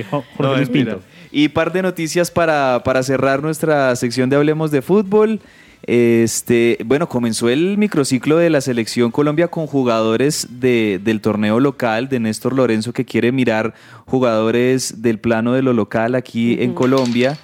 eh, 0.00 0.04
Jo- 0.10 0.24
Jorge 0.36 0.64
No. 0.64 0.72
Pinto. 0.72 1.00
Y 1.30 1.48
par 1.48 1.72
de 1.72 1.82
noticias 1.82 2.30
para, 2.30 2.82
para 2.84 3.02
cerrar 3.02 3.42
nuestra 3.42 3.94
sección 3.96 4.28
de 4.28 4.36
Hablemos 4.36 4.70
de 4.70 4.82
Fútbol. 4.82 5.40
Este, 5.86 6.78
bueno, 6.84 7.08
comenzó 7.08 7.48
el 7.48 7.78
microciclo 7.78 8.36
de 8.36 8.50
la 8.50 8.60
selección 8.60 9.10
Colombia 9.12 9.48
con 9.48 9.66
jugadores 9.66 10.48
de- 10.60 11.00
del 11.02 11.20
torneo 11.20 11.60
local 11.60 12.08
de 12.08 12.18
Néstor 12.20 12.52
Lorenzo 12.54 12.92
que 12.92 13.04
quiere 13.04 13.30
mirar 13.32 13.72
jugadores 14.04 15.00
del 15.00 15.18
plano 15.18 15.52
de 15.54 15.62
lo 15.62 15.72
local 15.72 16.14
aquí 16.16 16.56
en 16.60 16.74
Colombia. 16.74 17.38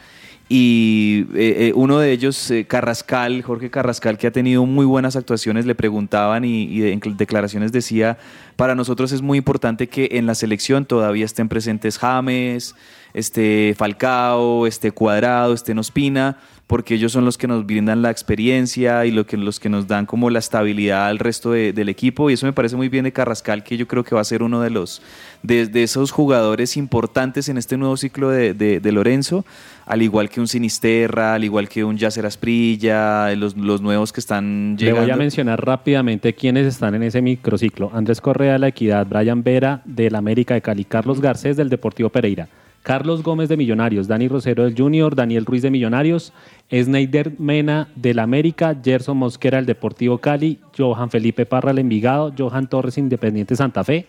Y 0.48 1.26
eh, 1.34 1.68
eh, 1.68 1.72
uno 1.74 1.98
de 1.98 2.12
ellos, 2.12 2.50
eh, 2.50 2.66
Carrascal, 2.66 3.42
Jorge 3.42 3.70
Carrascal, 3.70 4.18
que 4.18 4.26
ha 4.26 4.30
tenido 4.30 4.66
muy 4.66 4.84
buenas 4.84 5.16
actuaciones, 5.16 5.64
le 5.64 5.74
preguntaban 5.74 6.44
y, 6.44 6.64
y 6.64 6.90
en 6.90 7.00
declaraciones 7.16 7.72
decía, 7.72 8.18
para 8.56 8.74
nosotros 8.74 9.12
es 9.12 9.22
muy 9.22 9.38
importante 9.38 9.88
que 9.88 10.10
en 10.12 10.26
la 10.26 10.34
selección 10.34 10.84
todavía 10.84 11.24
estén 11.24 11.48
presentes 11.48 11.98
James, 11.98 12.74
este 13.14 13.74
Falcao, 13.78 14.66
este 14.66 14.90
Cuadrado, 14.90 15.54
este 15.54 15.72
Ospina, 15.72 16.36
porque 16.66 16.94
ellos 16.94 17.12
son 17.12 17.24
los 17.26 17.36
que 17.36 17.46
nos 17.46 17.66
brindan 17.66 18.00
la 18.00 18.10
experiencia 18.10 19.04
y 19.04 19.10
lo 19.10 19.26
que, 19.26 19.36
los 19.36 19.60
que 19.60 19.68
nos 19.68 19.86
dan 19.86 20.06
como 20.06 20.30
la 20.30 20.38
estabilidad 20.38 21.06
al 21.08 21.18
resto 21.18 21.52
de- 21.52 21.74
del 21.74 21.90
equipo. 21.90 22.30
Y 22.30 22.32
eso 22.34 22.46
me 22.46 22.54
parece 22.54 22.74
muy 22.74 22.88
bien 22.88 23.04
de 23.04 23.12
Carrascal, 23.12 23.62
que 23.62 23.76
yo 23.76 23.86
creo 23.86 24.02
que 24.02 24.14
va 24.14 24.22
a 24.22 24.24
ser 24.24 24.42
uno 24.42 24.60
de 24.62 24.70
los 24.70 25.02
de, 25.42 25.66
de 25.66 25.82
esos 25.82 26.10
jugadores 26.10 26.78
importantes 26.78 27.50
en 27.50 27.58
este 27.58 27.76
nuevo 27.76 27.96
ciclo 27.98 28.30
de, 28.30 28.54
de- 28.54 28.80
de 28.80 28.92
Lorenzo, 28.92 29.44
al 29.84 30.00
igual 30.00 30.30
que 30.30 30.40
un 30.40 30.48
Sinisterra, 30.48 31.34
al 31.34 31.44
igual 31.44 31.68
que 31.68 31.84
un 31.84 31.98
Yacer 31.98 32.24
Asprilla, 32.24 33.34
los, 33.36 33.54
los 33.58 33.82
nuevos 33.82 34.12
que 34.12 34.20
están 34.20 34.76
Le 34.78 34.86
llegando. 34.86 35.02
voy 35.02 35.10
a 35.10 35.16
mencionar 35.16 35.62
rápidamente 35.64 36.32
quiénes 36.34 36.66
están 36.66 36.94
en 36.94 37.02
ese 37.02 37.20
microciclo. 37.20 37.90
Andrés 37.92 38.22
Correa 38.22 38.54
de 38.54 38.58
la 38.60 38.68
Equidad, 38.68 39.06
Brian 39.06 39.42
Vera 39.42 39.82
del 39.84 40.14
América 40.14 40.54
de 40.54 40.62
Cali, 40.62 40.84
Carlos 40.86 41.20
Garcés 41.20 41.58
del 41.58 41.68
Deportivo 41.68 42.08
Pereira, 42.08 42.48
Carlos 42.84 43.22
Gómez 43.22 43.48
de 43.48 43.56
Millonarios, 43.56 44.08
Dani 44.08 44.28
Rosero 44.28 44.64
del 44.64 44.76
Junior, 44.76 45.16
Daniel 45.16 45.46
Ruiz 45.46 45.62
de 45.62 45.70
Millonarios, 45.70 46.34
Sneider 46.70 47.32
Mena 47.38 47.88
del 47.96 48.18
América, 48.18 48.76
Gerson 48.84 49.16
Mosquera 49.16 49.56
del 49.56 49.64
Deportivo 49.64 50.18
Cali, 50.18 50.58
Johan 50.76 51.08
Felipe 51.08 51.46
Parra 51.46 51.70
del 51.70 51.78
Envigado, 51.78 52.30
Johan 52.36 52.68
Torres 52.68 52.98
Independiente 52.98 53.56
Santa 53.56 53.84
Fe, 53.84 54.06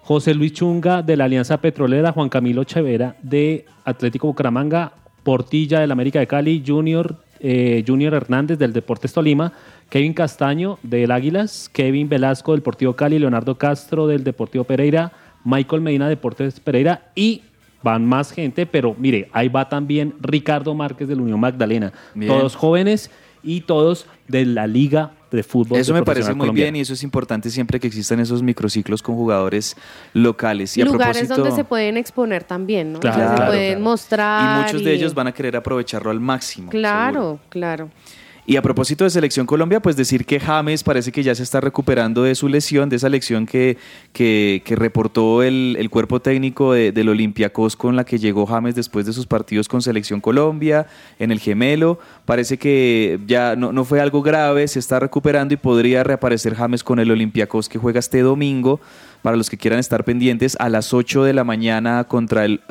José 0.00 0.32
Luis 0.32 0.54
Chunga 0.54 1.02
de 1.02 1.14
la 1.14 1.24
Alianza 1.24 1.60
Petrolera, 1.60 2.12
Juan 2.12 2.30
Camilo 2.30 2.64
Chevera 2.64 3.16
de 3.22 3.66
Atlético 3.84 4.28
Bucaramanga, 4.28 4.94
Portilla 5.22 5.80
del 5.80 5.92
América 5.92 6.20
de 6.20 6.26
Cali, 6.26 6.64
Junior, 6.66 7.22
eh, 7.38 7.84
Junior 7.86 8.14
Hernández 8.14 8.58
del 8.58 8.72
Deportes 8.72 9.12
Tolima, 9.12 9.52
Kevin 9.90 10.14
Castaño 10.14 10.78
del 10.82 11.10
Águilas, 11.10 11.68
Kevin 11.70 12.08
Velasco 12.08 12.52
del 12.52 12.60
Deportivo 12.60 12.96
Cali, 12.96 13.18
Leonardo 13.18 13.58
Castro 13.58 14.06
del 14.06 14.24
Deportivo 14.24 14.64
Pereira, 14.64 15.12
Michael 15.44 15.82
Medina 15.82 16.08
Deportes 16.08 16.60
Pereira 16.60 17.10
y 17.14 17.42
van 17.82 18.04
más 18.06 18.32
gente, 18.32 18.66
pero 18.66 18.94
mire, 18.98 19.28
ahí 19.32 19.48
va 19.48 19.68
también 19.68 20.14
Ricardo 20.20 20.74
Márquez 20.74 21.08
del 21.08 21.20
Unión 21.20 21.40
Magdalena, 21.40 21.92
Bien. 22.14 22.32
todos 22.32 22.56
jóvenes 22.56 23.10
y 23.42 23.62
todos 23.62 24.06
de 24.28 24.44
la 24.44 24.66
Liga 24.66 25.12
de 25.30 25.42
Fútbol. 25.42 25.78
Eso 25.78 25.94
de 25.94 26.00
me 26.00 26.04
parece 26.04 26.30
muy 26.34 26.40
Colombiano. 26.40 26.64
bien 26.72 26.76
y 26.76 26.80
eso 26.80 26.92
es 26.92 27.02
importante 27.02 27.48
siempre 27.50 27.78
que 27.80 27.86
existan 27.86 28.20
esos 28.20 28.42
microciclos 28.42 29.00
con 29.00 29.14
jugadores 29.14 29.76
locales. 30.12 30.76
Y 30.76 30.82
a 30.82 30.84
lugares 30.84 31.18
propósito, 31.18 31.36
donde 31.40 31.56
se 31.56 31.64
pueden 31.64 31.96
exponer 31.96 32.44
también, 32.44 32.92
¿no? 32.92 33.00
Claro, 33.00 33.16
O 33.16 33.18
sea, 33.20 33.28
se 33.30 33.34
claro, 33.36 33.50
pueden 33.52 33.68
claro. 33.74 33.84
mostrar. 33.84 34.60
y 34.60 34.64
muchos 34.66 34.84
de 34.84 34.92
ellos 34.92 35.14
van 35.14 35.28
a 35.28 35.32
querer 35.32 35.56
aprovecharlo 35.56 36.10
al 36.10 36.20
máximo. 36.20 36.70
seguro. 36.70 36.80
Claro, 36.82 37.38
claro. 37.48 37.90
Y 38.46 38.56
a 38.56 38.62
propósito 38.62 39.04
de 39.04 39.10
Selección 39.10 39.46
Colombia, 39.46 39.80
pues 39.80 39.96
decir 39.96 40.24
que 40.26 40.40
James 40.40 40.82
parece 40.82 41.12
que 41.12 41.22
ya 41.22 41.34
se 41.34 41.42
está 41.42 41.60
recuperando 41.60 42.24
de 42.24 42.34
su 42.34 42.48
lesión, 42.48 42.88
de 42.88 42.96
esa 42.96 43.08
lesión 43.08 43.46
que, 43.46 43.76
que, 44.12 44.62
reportó 44.76 45.42
el, 45.42 45.76
el 45.78 45.88
cuerpo 45.88 46.20
técnico 46.20 46.72
de- 46.72 46.90
del 46.90 47.10
Olympiacos 47.10 47.76
con 47.76 47.94
la 47.94 48.04
que 48.04 48.18
llegó 48.18 48.46
James 48.46 48.74
después 48.74 49.06
de 49.06 49.12
sus 49.12 49.26
partidos 49.26 49.68
con 49.68 49.82
Selección 49.82 50.20
Colombia, 50.20 50.86
en 51.18 51.30
el 51.30 51.38
gemelo. 51.38 52.00
Parece 52.24 52.58
que 52.58 53.20
ya 53.26 53.54
no, 53.54 53.72
no 53.72 53.84
fue 53.84 54.00
algo 54.00 54.22
grave, 54.22 54.66
se 54.66 54.78
está 54.80 54.98
recuperando 54.98 55.54
y 55.54 55.56
podría 55.58 56.02
reaparecer 56.02 56.54
James 56.56 56.82
con 56.82 56.98
el 56.98 57.10
Olympiacos 57.10 57.68
que 57.68 57.78
juega 57.78 58.00
este 58.00 58.20
domingo, 58.20 58.80
para 59.22 59.36
los 59.36 59.50
que 59.50 59.58
quieran 59.58 59.78
estar 59.78 60.02
pendientes, 60.04 60.56
a 60.58 60.70
las 60.70 60.92
8 60.94 61.24
de 61.24 61.34
la 61.34 61.44
mañana 61.44 62.04
contra 62.04 62.46
el 62.46 62.62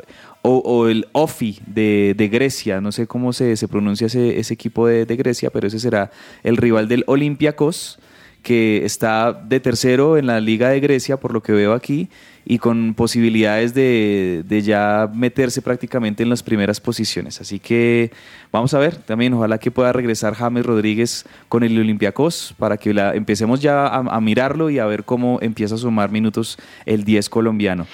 o, 0.42 0.88
el 0.88 1.06
OFI 1.12 1.60
de, 1.66 2.14
de 2.16 2.28
Grecia, 2.28 2.80
no 2.80 2.92
sé 2.92 3.06
cómo 3.06 3.32
se, 3.32 3.56
se 3.56 3.68
pronuncia 3.68 4.06
ese, 4.06 4.38
ese 4.38 4.54
equipo 4.54 4.86
de, 4.86 5.04
de 5.04 5.16
Grecia, 5.16 5.50
pero 5.50 5.66
ese 5.66 5.78
será 5.78 6.10
el 6.42 6.56
rival 6.56 6.88
del 6.88 7.04
Olympiacos, 7.06 7.98
que 8.42 8.84
está 8.84 9.32
de 9.34 9.60
tercero 9.60 10.16
en 10.16 10.26
la 10.26 10.40
Liga 10.40 10.70
de 10.70 10.80
Grecia, 10.80 11.18
por 11.18 11.34
lo 11.34 11.42
que 11.42 11.52
veo 11.52 11.74
aquí, 11.74 12.08
y 12.46 12.58
con 12.58 12.94
posibilidades 12.94 13.74
de, 13.74 14.44
de 14.46 14.62
ya 14.62 15.10
meterse 15.12 15.60
prácticamente 15.60 16.22
en 16.22 16.30
las 16.30 16.42
primeras 16.42 16.80
posiciones. 16.80 17.40
Así 17.40 17.58
que 17.58 18.10
vamos 18.50 18.72
a 18.72 18.78
ver, 18.78 18.96
también 18.96 19.34
ojalá 19.34 19.58
que 19.58 19.70
pueda 19.70 19.92
regresar 19.92 20.34
James 20.34 20.64
Rodríguez 20.64 21.26
con 21.50 21.62
el 21.64 21.78
Olympiacos 21.78 22.54
para 22.58 22.78
que 22.78 22.94
la, 22.94 23.14
empecemos 23.14 23.60
ya 23.60 23.86
a, 23.86 23.98
a 23.98 24.20
mirarlo 24.22 24.70
y 24.70 24.78
a 24.78 24.86
ver 24.86 25.04
cómo 25.04 25.38
empieza 25.42 25.74
a 25.74 25.78
sumar 25.78 26.10
minutos 26.10 26.58
el 26.86 27.04
10 27.04 27.28
colombiano. 27.28 27.86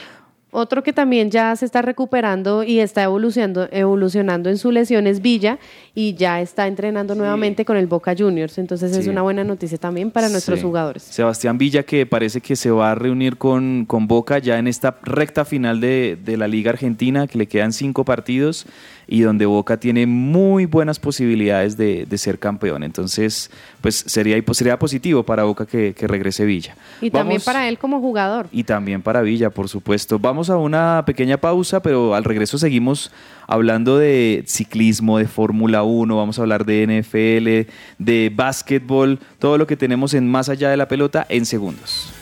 Otro 0.52 0.82
que 0.82 0.92
también 0.92 1.30
ya 1.30 1.54
se 1.56 1.64
está 1.64 1.82
recuperando 1.82 2.62
y 2.62 2.78
está 2.78 3.02
evolucionando, 3.02 3.68
evolucionando 3.72 4.48
en 4.48 4.58
su 4.58 4.70
lesión 4.70 5.06
es 5.06 5.20
Villa 5.20 5.58
y 5.94 6.14
ya 6.14 6.40
está 6.40 6.66
entrenando 6.66 7.14
nuevamente 7.14 7.64
con 7.64 7.76
el 7.76 7.86
Boca 7.88 8.14
Juniors. 8.16 8.56
Entonces 8.58 8.96
es 8.96 9.06
una 9.08 9.22
buena 9.22 9.44
noticia 9.44 9.76
también 9.76 10.10
para 10.10 10.28
nuestros 10.28 10.62
jugadores. 10.62 11.02
Sebastián 11.02 11.58
Villa 11.58 11.82
que 11.82 12.06
parece 12.06 12.40
que 12.40 12.54
se 12.54 12.70
va 12.70 12.92
a 12.92 12.94
reunir 12.94 13.36
con, 13.36 13.86
con 13.86 14.06
Boca 14.06 14.38
ya 14.38 14.58
en 14.58 14.68
esta 14.68 14.98
recta 15.02 15.44
final 15.44 15.80
de, 15.80 16.16
de 16.24 16.36
la 16.36 16.46
Liga 16.46 16.70
Argentina, 16.70 17.26
que 17.26 17.38
le 17.38 17.48
quedan 17.48 17.72
cinco 17.72 18.04
partidos 18.04 18.66
y 19.08 19.20
donde 19.20 19.46
Boca 19.46 19.76
tiene 19.76 20.06
muy 20.06 20.66
buenas 20.66 20.98
posibilidades 20.98 21.76
de, 21.76 22.06
de 22.06 22.18
ser 22.18 22.38
campeón. 22.38 22.82
Entonces, 22.82 23.50
pues 23.80 24.04
sería, 24.06 24.42
sería 24.52 24.78
positivo 24.78 25.22
para 25.22 25.44
Boca 25.44 25.66
que, 25.66 25.94
que 25.94 26.06
regrese 26.06 26.44
Villa. 26.44 26.76
Y 27.00 27.10
también 27.10 27.40
para 27.40 27.68
él 27.68 27.78
como 27.78 28.00
jugador. 28.00 28.48
y 28.50 28.64
también 28.64 29.02
para 29.02 29.22
Villa, 29.22 29.50
por 29.50 29.68
supuesto. 29.68 30.18
Vamos 30.18 30.50
a 30.50 30.56
una 30.56 31.04
pequeña 31.06 31.36
pausa, 31.36 31.80
pero 31.80 32.14
al 32.14 32.24
regreso 32.24 32.58
seguimos 32.58 33.12
hablando 33.46 33.98
de 33.98 34.44
ciclismo, 34.46 35.18
de 35.18 35.26
Fórmula 35.26 35.82
1, 35.84 36.16
vamos 36.16 36.38
a 36.38 36.42
hablar 36.42 36.64
de 36.64 36.86
NFL, 36.86 37.72
de 37.98 38.32
básquetbol, 38.34 39.20
todo 39.38 39.56
lo 39.56 39.66
que 39.66 39.76
tenemos 39.76 40.14
en 40.14 40.28
Más 40.28 40.48
allá 40.48 40.70
de 40.70 40.76
la 40.76 40.88
pelota 40.88 41.26
en 41.28 41.46
segundos. 41.46 42.12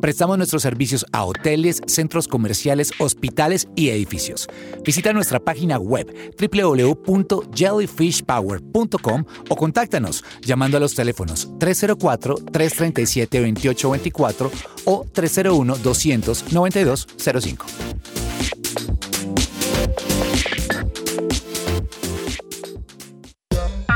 Prestamos 0.00 0.38
nuestros 0.38 0.62
servicios 0.62 1.04
a 1.12 1.24
hoteles, 1.24 1.82
centros 1.86 2.26
comerciales, 2.28 2.92
hospitales 2.98 3.68
y 3.74 3.88
edificios. 3.90 4.48
Visita 4.84 5.12
nuestra 5.12 5.40
página 5.40 5.78
web 5.78 6.06
www.jellyfishpower.com 6.38 9.24
o 9.48 9.56
contáctanos 9.56 10.22
llamando 10.42 10.76
a 10.76 10.80
los 10.80 10.94
teléfonos 10.94 11.48
304-337-2824 11.58 14.50
o 14.84 15.04
301-200-9205. 15.04 17.64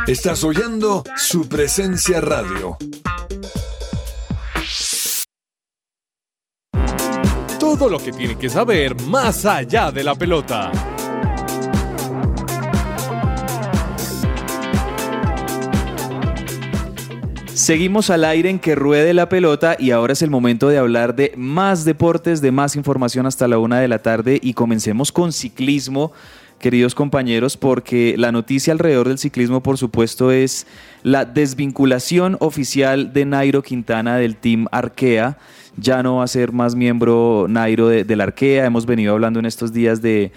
Estás 0.09 0.43
oyendo 0.43 1.05
su 1.17 1.49
presencia 1.49 2.21
radio. 2.21 2.77
Todo 7.79 7.89
lo 7.89 7.99
que 7.99 8.13
tiene 8.13 8.37
que 8.37 8.51
saber 8.51 8.95
más 9.05 9.47
allá 9.47 9.91
de 9.91 10.05
la 10.05 10.15
pelota. 10.15 10.71
Seguimos 17.55 18.11
al 18.11 18.25
aire 18.25 18.51
en 18.51 18.59
que 18.59 18.75
ruede 18.75 19.15
la 19.15 19.31
pelota 19.31 19.75
y 19.79 19.91
ahora 19.91 20.13
es 20.13 20.21
el 20.21 20.29
momento 20.29 20.69
de 20.69 20.77
hablar 20.77 21.17
de 21.17 21.33
más 21.39 21.87
deportes, 21.87 22.43
de 22.43 22.53
más 22.53 22.77
información 22.77 23.25
hasta 23.25 23.49
la 23.49 23.57
una 23.57 23.81
de 23.81 23.89
la 23.89 24.01
tarde 24.01 24.39
y 24.43 24.53
comencemos 24.53 25.11
con 25.11 25.33
ciclismo, 25.33 26.13
queridos 26.59 26.95
compañeros, 26.95 27.57
porque 27.57 28.17
la 28.19 28.33
noticia 28.33 28.75
alrededor 28.75 29.09
del 29.09 29.17
ciclismo, 29.17 29.63
por 29.63 29.79
supuesto, 29.79 30.31
es 30.31 30.67
la 31.03 31.25
desvinculación 31.25 32.37
oficial 32.41 33.15
de 33.15 33.25
Nairo 33.25 33.63
Quintana 33.63 34.19
del 34.19 34.37
Team 34.37 34.67
Arkea. 34.71 35.39
Ya 35.77 36.03
no 36.03 36.17
va 36.17 36.25
a 36.25 36.29
ser 36.29 36.53
más 36.53 36.75
miembro 36.75 37.47
Nairo 37.49 37.89
de, 37.89 38.05
del 38.05 38.21
Arkea. 38.21 38.67
Hemos 38.67 38.85
venido 38.85 39.15
hablando 39.15 39.41
en 39.41 39.47
estos 39.47 39.73
días 39.73 40.03
de, 40.03 40.31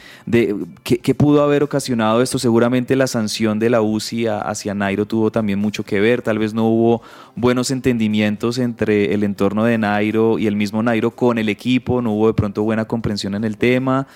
qué, 0.83 1.15
pudo 1.15 1.43
haber 1.43 1.61
ocasionado 1.61 2.21
esto. 2.21 2.39
Seguramente 2.39 2.95
la 2.95 3.07
sanción 3.07 3.59
de 3.59 3.69
la 3.69 3.81
UCI 3.81 4.27
hacia 4.27 4.73
Nairo 4.73 5.05
tuvo 5.05 5.31
también 5.31 5.59
mucho 5.59 5.83
que 5.83 5.99
ver. 5.99 6.21
Tal 6.21 6.39
vez 6.39 6.53
no 6.53 6.67
hubo 6.67 7.01
buenos 7.35 7.69
entendimientos 7.71 8.57
entre 8.59 9.13
el 9.13 9.23
entorno 9.23 9.65
de 9.65 9.77
Nairo 9.77 10.39
y 10.39 10.47
el 10.47 10.55
mismo 10.55 10.81
Nairo 10.81 11.11
con 11.11 11.37
el 11.37 11.49
equipo. 11.49 12.01
No 12.01 12.13
hubo 12.13 12.27
de 12.27 12.33
pronto 12.33 12.63
buena 12.63 12.85
comprensión 12.85 13.35
en 13.35 13.43
el 13.43 13.57
tema 13.57 14.07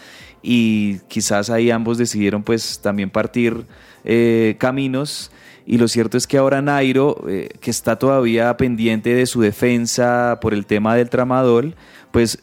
y 0.42 1.00
quizás 1.10 1.50
ahí 1.50 1.70
ambos 1.70 1.98
decidieron 1.98 2.44
pues 2.44 2.80
también 2.80 3.10
partir 3.10 3.66
eh, 4.06 4.56
caminos 4.58 5.32
y 5.70 5.78
lo 5.78 5.88
cierto 5.88 6.18
es 6.18 6.26
que 6.26 6.40
ahora 6.40 6.64
Nairo, 6.64 7.24
eh, 7.30 7.50
que 7.62 7.70
está 7.70 8.00
todavía 8.00 8.58
pendiente 8.58 9.14
de 9.14 9.28
su 9.28 9.40
defensa 9.40 10.40
por 10.42 10.56
el 10.56 10.66
tema 10.66 10.96
del 10.96 11.12
tramadol, 11.12 11.76
pues 12.10 12.40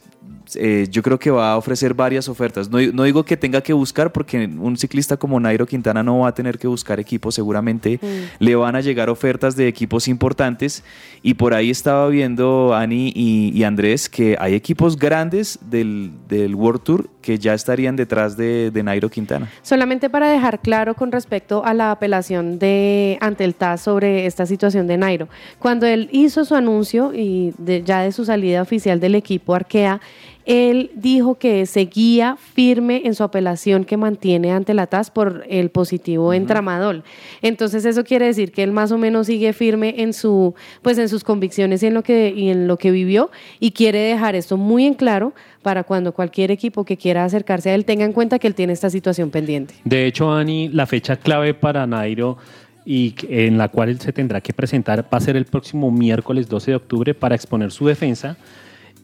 eh, 0.55 0.87
yo 0.91 1.03
creo 1.03 1.19
que 1.19 1.31
va 1.31 1.53
a 1.53 1.57
ofrecer 1.57 1.95
varias 1.95 2.29
ofertas. 2.29 2.71
No, 2.71 2.79
no 2.93 3.03
digo 3.03 3.25
que 3.25 3.37
tenga 3.37 3.61
que 3.61 3.73
buscar, 3.73 4.13
porque 4.13 4.47
un 4.47 4.77
ciclista 4.77 5.17
como 5.17 5.41
Nairo 5.41 5.67
Quintana 5.67 6.03
no 6.03 6.21
va 6.21 6.29
a 6.29 6.35
tener 6.35 6.59
que 6.59 6.67
buscar 6.69 7.01
equipos, 7.01 7.35
seguramente 7.35 7.99
le 8.39 8.55
van 8.55 8.77
a 8.77 8.81
llegar 8.81 9.11
ofertas 9.11 9.57
de 9.57 9.69
equipos 9.69 10.09
importantes. 10.09 10.85
Y 11.23 11.35
por 11.35 11.55
ahí 11.55 11.71
estaba 11.71 12.07
viendo 12.09 12.75
Ani 12.75 13.13
y, 13.15 13.51
y 13.53 13.65
Andrés 13.65 14.09
que 14.09 14.37
hay 14.39 14.55
equipos 14.55 14.97
grandes 14.97 15.59
del, 15.69 16.13
del 16.29 16.55
World 16.55 16.83
Tour 16.83 17.11
que 17.21 17.39
ya 17.39 17.55
estarían 17.55 17.97
detrás 17.97 18.37
de, 18.37 18.71
de 18.71 18.83
Nairo 18.85 19.09
Quintana. 19.11 19.51
Solamente 19.63 20.09
para 20.09 20.31
dejar 20.31 20.61
claro 20.61 20.95
con 20.95 21.11
respecto 21.11 21.65
a 21.65 21.75
la 21.75 21.91
apelación 21.91 22.61
de 22.61 23.19
ante 23.21 23.43
el 23.45 23.57
TAS 23.57 23.81
sobre 23.81 24.27
esta 24.27 24.47
situación 24.47 24.87
de 24.87 24.97
Nairo. 24.97 25.29
Cuando 25.59 25.87
él 25.87 26.09
hizo 26.13 26.45
su 26.45 26.55
anuncio 26.55 27.13
y 27.13 27.53
de- 27.59 27.83
ya 27.83 28.03
de 28.03 28.13
su 28.13 28.25
salida 28.25 28.63
oficial 28.63 29.01
del 29.01 29.17
equipo 29.17 29.55
Arkea, 29.57 30.01
él 30.47 30.93
dijo 30.95 31.35
que 31.35 31.67
seguía 31.67 32.37
firme 32.37 33.03
en 33.05 33.15
su 33.15 33.25
apelación 33.25 33.85
que 33.85 33.97
mantiene 33.97 34.53
ante 34.53 34.75
la 34.75 34.87
TAS 34.87 35.11
por 35.11 35.45
el 35.49 35.71
positivo 35.71 36.33
en 36.33 36.47
tramadol. 36.47 37.03
Entonces 37.43 37.85
eso 37.85 38.05
quiere 38.05 38.27
decir 38.27 38.53
que 38.53 38.63
él 38.63 38.71
más 38.71 38.93
o 38.93 38.99
menos 38.99 39.27
sigue 39.27 39.53
firme 39.53 39.97
en 39.99 40.13
su 40.13 40.55
pues 40.83 40.99
en 40.99 41.09
sus 41.09 41.25
convicciones 41.25 41.83
y 41.83 41.87
en 41.87 41.95
lo 41.95 42.03
que 42.05 42.33
y 42.35 42.49
en 42.51 42.69
lo 42.69 42.77
que 42.77 42.93
vivió 42.93 43.31
y 43.59 43.73
quiere 43.73 43.99
dejar 43.99 44.37
esto 44.37 44.57
muy 44.57 44.87
en 44.87 44.95
claro 44.95 45.35
para 45.63 45.83
cuando 45.83 46.13
cualquier 46.13 46.53
equipo 46.53 46.85
que 46.85 46.97
quiera 46.97 47.25
acercarse 47.25 47.71
a 47.71 47.75
él 47.75 47.85
tenga 47.85 48.05
en 48.05 48.13
cuenta 48.13 48.39
que 48.39 48.47
él 48.47 48.55
tiene 48.55 48.73
esta 48.73 48.89
situación 48.89 49.31
pendiente. 49.31 49.75
De 49.85 50.07
hecho, 50.07 50.33
Ani, 50.33 50.69
la 50.69 50.87
fecha 50.87 51.17
clave 51.17 51.55
para 51.55 51.89
Nairo 51.89 52.39
y 52.85 53.17
en 53.29 53.59
la 53.59 53.69
cual 53.69 53.89
él 53.89 54.01
se 54.01 54.13
tendrá 54.13 54.41
que 54.41 54.53
presentar. 54.53 55.05
Va 55.13 55.19
a 55.19 55.21
ser 55.21 55.37
el 55.37 55.45
próximo 55.45 55.91
miércoles 55.91 56.49
12 56.49 56.71
de 56.71 56.77
octubre 56.77 57.15
para 57.15 57.35
exponer 57.35 57.73
su 57.73 57.87
defensa. 57.89 58.37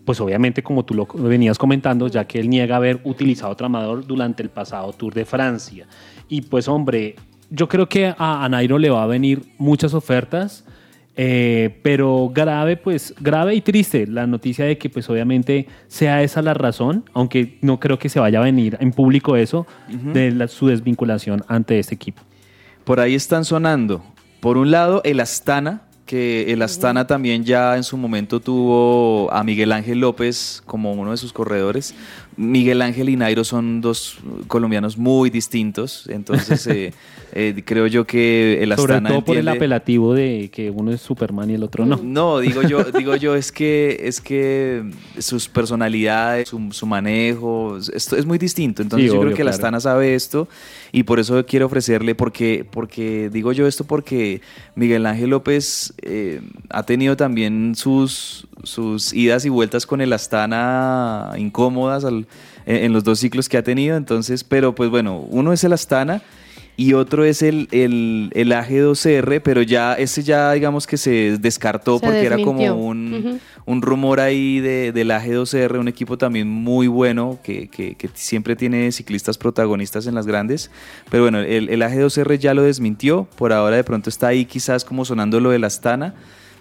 Pues 0.04 0.20
obviamente, 0.20 0.62
como 0.62 0.84
tú 0.84 0.94
lo 0.94 1.06
venías 1.06 1.58
comentando, 1.58 2.08
ya 2.08 2.24
que 2.26 2.40
él 2.40 2.50
niega 2.50 2.76
haber 2.76 3.00
utilizado 3.04 3.54
tramador 3.54 4.04
durante 4.06 4.42
el 4.42 4.48
pasado 4.50 4.92
Tour 4.92 5.14
de 5.14 5.24
Francia. 5.24 5.86
Y 6.28 6.42
pues 6.42 6.66
hombre, 6.68 7.14
yo 7.50 7.68
creo 7.68 7.88
que 7.88 8.12
a, 8.18 8.48
Nairo 8.50 8.78
le 8.78 8.90
va 8.90 9.04
a 9.04 9.06
venir 9.06 9.42
muchas 9.58 9.94
ofertas. 9.94 10.64
eh, 11.14 11.78
pero 11.82 12.30
grave, 12.34 12.78
pues 12.78 13.14
grave 13.20 13.54
y 13.54 13.60
triste 13.60 14.06
la 14.06 14.26
noticia 14.26 14.64
de 14.64 14.78
que 14.78 14.88
pues 14.88 15.10
obviamente 15.10 15.66
sea 15.86 16.22
esa 16.22 16.40
la 16.40 16.54
razón, 16.54 17.04
aunque 17.12 17.58
no 17.60 17.78
creo 17.78 17.98
que 17.98 18.08
se 18.08 18.18
vaya 18.18 18.38
a 18.40 18.42
venir 18.42 18.78
en 18.80 18.92
público 18.92 19.36
eso, 19.36 19.66
de 20.14 20.30
la- 20.30 20.48
su 20.48 20.68
desvinculación 20.68 21.44
ante 21.48 21.78
este 21.78 21.94
equipo. 21.94 22.22
Por 22.84 22.98
ahí 22.98 23.14
están 23.14 23.44
sonando. 23.44 24.02
Por 24.40 24.56
un 24.56 24.70
lado, 24.70 25.02
el 25.04 25.20
Astana, 25.20 25.82
que 26.06 26.52
el 26.52 26.62
Astana 26.62 27.06
también 27.06 27.44
ya 27.44 27.76
en 27.76 27.84
su 27.84 27.96
momento 27.96 28.40
tuvo 28.40 29.32
a 29.32 29.44
Miguel 29.44 29.72
Ángel 29.72 30.00
López 30.00 30.62
como 30.66 30.92
uno 30.92 31.12
de 31.12 31.16
sus 31.16 31.32
corredores. 31.32 31.94
Miguel 32.36 32.80
Ángel 32.82 33.08
y 33.08 33.16
Nairo 33.16 33.44
son 33.44 33.80
dos 33.80 34.18
colombianos 34.48 34.96
muy 34.96 35.28
distintos, 35.28 36.06
entonces 36.08 36.66
eh, 36.66 36.94
eh, 37.32 37.62
creo 37.64 37.86
yo 37.86 38.06
que 38.06 38.62
el 38.62 38.74
Sobre 38.74 38.94
Astana 38.94 39.10
todo 39.10 39.24
por 39.24 39.36
el 39.36 39.48
apelativo 39.48 40.14
de 40.14 40.50
que 40.50 40.70
uno 40.70 40.92
es 40.92 41.02
Superman 41.02 41.50
y 41.50 41.54
el 41.54 41.62
otro 41.62 41.84
no. 41.84 42.00
No, 42.02 42.38
digo 42.40 42.62
yo, 42.62 42.84
digo 42.98 43.16
yo 43.16 43.34
es 43.34 43.52
que 43.52 44.00
es 44.04 44.20
que 44.20 44.82
sus 45.18 45.48
personalidades, 45.48 46.48
su, 46.48 46.68
su 46.72 46.86
manejo, 46.86 47.78
esto 47.92 48.16
es 48.16 48.24
muy 48.24 48.38
distinto. 48.38 48.82
Entonces 48.82 49.10
Sí, 49.10 49.14
yo 49.14 49.20
creo 49.20 49.34
que 49.34 49.42
claro. 49.42 49.50
Astana 49.50 49.80
sabe 49.80 50.14
esto 50.14 50.48
y 50.94 51.04
por 51.04 51.18
eso 51.18 51.44
quiero 51.46 51.66
ofrecerle, 51.66 52.14
porque, 52.14 52.66
porque 52.70 53.30
digo 53.32 53.52
yo 53.52 53.66
esto 53.66 53.84
porque 53.84 54.42
Miguel 54.74 55.06
Ángel 55.06 55.30
López 55.30 55.94
eh, 56.02 56.42
ha 56.68 56.82
tenido 56.82 57.16
también 57.16 57.74
sus, 57.74 58.46
sus 58.62 59.14
idas 59.14 59.46
y 59.46 59.48
vueltas 59.48 59.86
con 59.86 60.02
el 60.02 60.12
Astana 60.12 61.32
incómodas 61.38 62.04
al- 62.04 62.26
en, 62.66 62.76
en 62.76 62.92
los 62.92 63.04
dos 63.04 63.18
ciclos 63.20 63.48
que 63.48 63.56
ha 63.56 63.62
tenido. 63.62 63.96
Entonces, 63.96 64.44
pero 64.44 64.74
pues 64.74 64.90
bueno, 64.90 65.18
uno 65.30 65.52
es 65.54 65.64
el 65.64 65.72
Astana 65.72 66.22
y 66.76 66.94
otro 66.94 67.24
es 67.24 67.42
el, 67.42 67.68
el, 67.70 68.30
el 68.34 68.50
AG2R, 68.52 69.40
pero 69.44 69.62
ya 69.62 69.94
ese 69.94 70.22
ya 70.22 70.52
digamos 70.52 70.86
que 70.86 70.96
se 70.96 71.36
descartó 71.38 71.98
Se 71.98 72.06
porque 72.06 72.24
era 72.24 72.38
como 72.42 72.74
un, 72.74 73.40
un 73.66 73.82
rumor 73.82 74.20
ahí 74.20 74.58
de, 74.60 74.90
del 74.92 75.10
AG2R, 75.10 75.78
un 75.78 75.88
equipo 75.88 76.16
también 76.18 76.48
muy 76.48 76.86
bueno 76.88 77.38
que, 77.42 77.68
que- 77.68 77.94
que 77.94 78.08
siempre 78.14 78.56
tiene 78.56 78.90
ciclistas 78.90 79.36
protagonistas 79.38 80.06
en 80.06 80.14
las 80.14 80.26
grandes. 80.26 80.70
Pero 81.10 81.24
bueno, 81.24 81.40
el, 81.40 81.68
el 81.68 81.82
AG2R 81.82 82.38
ya 82.38 82.54
lo 82.54 82.62
desmintió, 82.62 83.28
por 83.36 83.52
ahora 83.52 83.76
de 83.76 83.84
pronto 83.84 84.08
está 84.08 84.28
ahí 84.28 84.44
quizás 84.46 84.84
como 84.84 85.04
sonando 85.04 85.40
lo 85.40 85.50
de 85.50 85.58
la 85.58 85.66
Astana. 85.66 86.14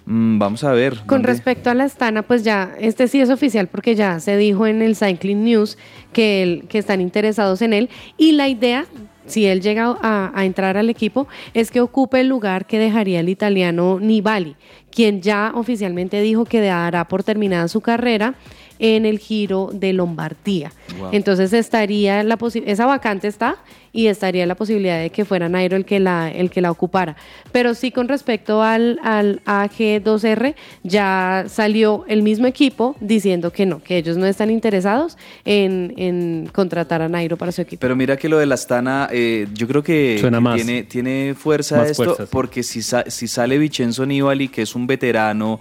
Mm, 0.05 0.39
vamos 0.39 0.63
a 0.63 0.71
ver. 0.73 0.95
Con 1.05 1.19
¿dónde? 1.19 1.27
respecto 1.29 1.69
a 1.69 1.73
la 1.73 1.85
Astana, 1.85 2.23
pues 2.23 2.43
ya, 2.43 2.75
este 2.79 3.07
sí 3.07 3.21
es 3.21 3.29
oficial 3.29 3.67
porque 3.67 3.95
ya 3.95 4.19
se 4.19 4.35
dijo 4.35 4.67
en 4.67 4.81
el 4.81 4.95
Cycling 4.95 5.43
News 5.45 5.77
que, 6.11 6.43
él- 6.43 6.65
que 6.67 6.79
están 6.79 6.99
interesados 7.01 7.61
en 7.61 7.71
él 7.73 7.89
y 8.17 8.31
la 8.33 8.49
idea, 8.49 8.85
si 9.31 9.45
él 9.45 9.61
llega 9.61 9.97
a, 10.01 10.31
a 10.33 10.45
entrar 10.45 10.77
al 10.77 10.89
equipo, 10.89 11.27
es 11.53 11.71
que 11.71 11.81
ocupe 11.81 12.21
el 12.21 12.27
lugar 12.27 12.65
que 12.65 12.79
dejaría 12.79 13.19
el 13.19 13.29
italiano 13.29 13.99
Nibali, 13.99 14.55
quien 14.91 15.21
ya 15.21 15.51
oficialmente 15.55 16.21
dijo 16.21 16.45
que 16.45 16.61
dará 16.61 17.07
por 17.07 17.23
terminada 17.23 17.67
su 17.67 17.81
carrera 17.81 18.35
en 18.81 19.05
el 19.05 19.19
Giro 19.19 19.69
de 19.71 19.93
Lombardía. 19.93 20.71
Wow. 20.99 21.09
Entonces 21.11 21.53
estaría 21.53 22.23
la 22.23 22.37
esa 22.65 22.85
vacante 22.87 23.27
está 23.27 23.57
y 23.93 24.07
estaría 24.07 24.45
la 24.45 24.55
posibilidad 24.55 24.99
de 24.99 25.09
que 25.09 25.25
fuera 25.25 25.49
Nairo 25.49 25.75
el 25.75 25.85
que 25.85 25.99
la, 25.99 26.31
el 26.31 26.49
que 26.49 26.61
la 26.61 26.71
ocupara. 26.71 27.15
Pero 27.51 27.73
sí 27.73 27.91
con 27.91 28.07
respecto 28.07 28.61
al, 28.63 28.99
al 29.03 29.41
AG2R, 29.45 30.55
ya 30.83 31.45
salió 31.47 32.05
el 32.07 32.21
mismo 32.23 32.47
equipo 32.47 32.95
diciendo 33.01 33.51
que 33.51 33.65
no, 33.65 33.81
que 33.83 33.97
ellos 33.97 34.17
no 34.17 34.25
están 34.25 34.49
interesados 34.49 35.17
en, 35.45 35.93
en 35.97 36.49
contratar 36.53 37.01
a 37.01 37.09
Nairo 37.09 37.37
para 37.37 37.51
su 37.51 37.61
equipo. 37.61 37.81
Pero 37.81 37.95
mira 37.95 38.17
que 38.17 38.29
lo 38.29 38.37
de 38.37 38.45
la 38.45 38.55
Astana, 38.55 39.09
eh, 39.11 39.47
yo 39.53 39.67
creo 39.67 39.83
que 39.83 40.17
Suena 40.19 40.39
más. 40.39 40.55
tiene, 40.55 40.83
tiene 40.83 41.35
fuerza 41.37 41.77
Más 41.77 41.91
esto, 41.91 42.03
fuerza, 42.05 42.23
sí. 42.25 42.29
porque 42.31 42.63
si, 42.63 42.81
sa- 42.81 43.05
si 43.07 43.27
sale 43.27 43.57
Vincenzo 43.57 44.05
Nibali, 44.05 44.47
que 44.47 44.61
es 44.61 44.75
un 44.75 44.87
veterano, 44.87 45.59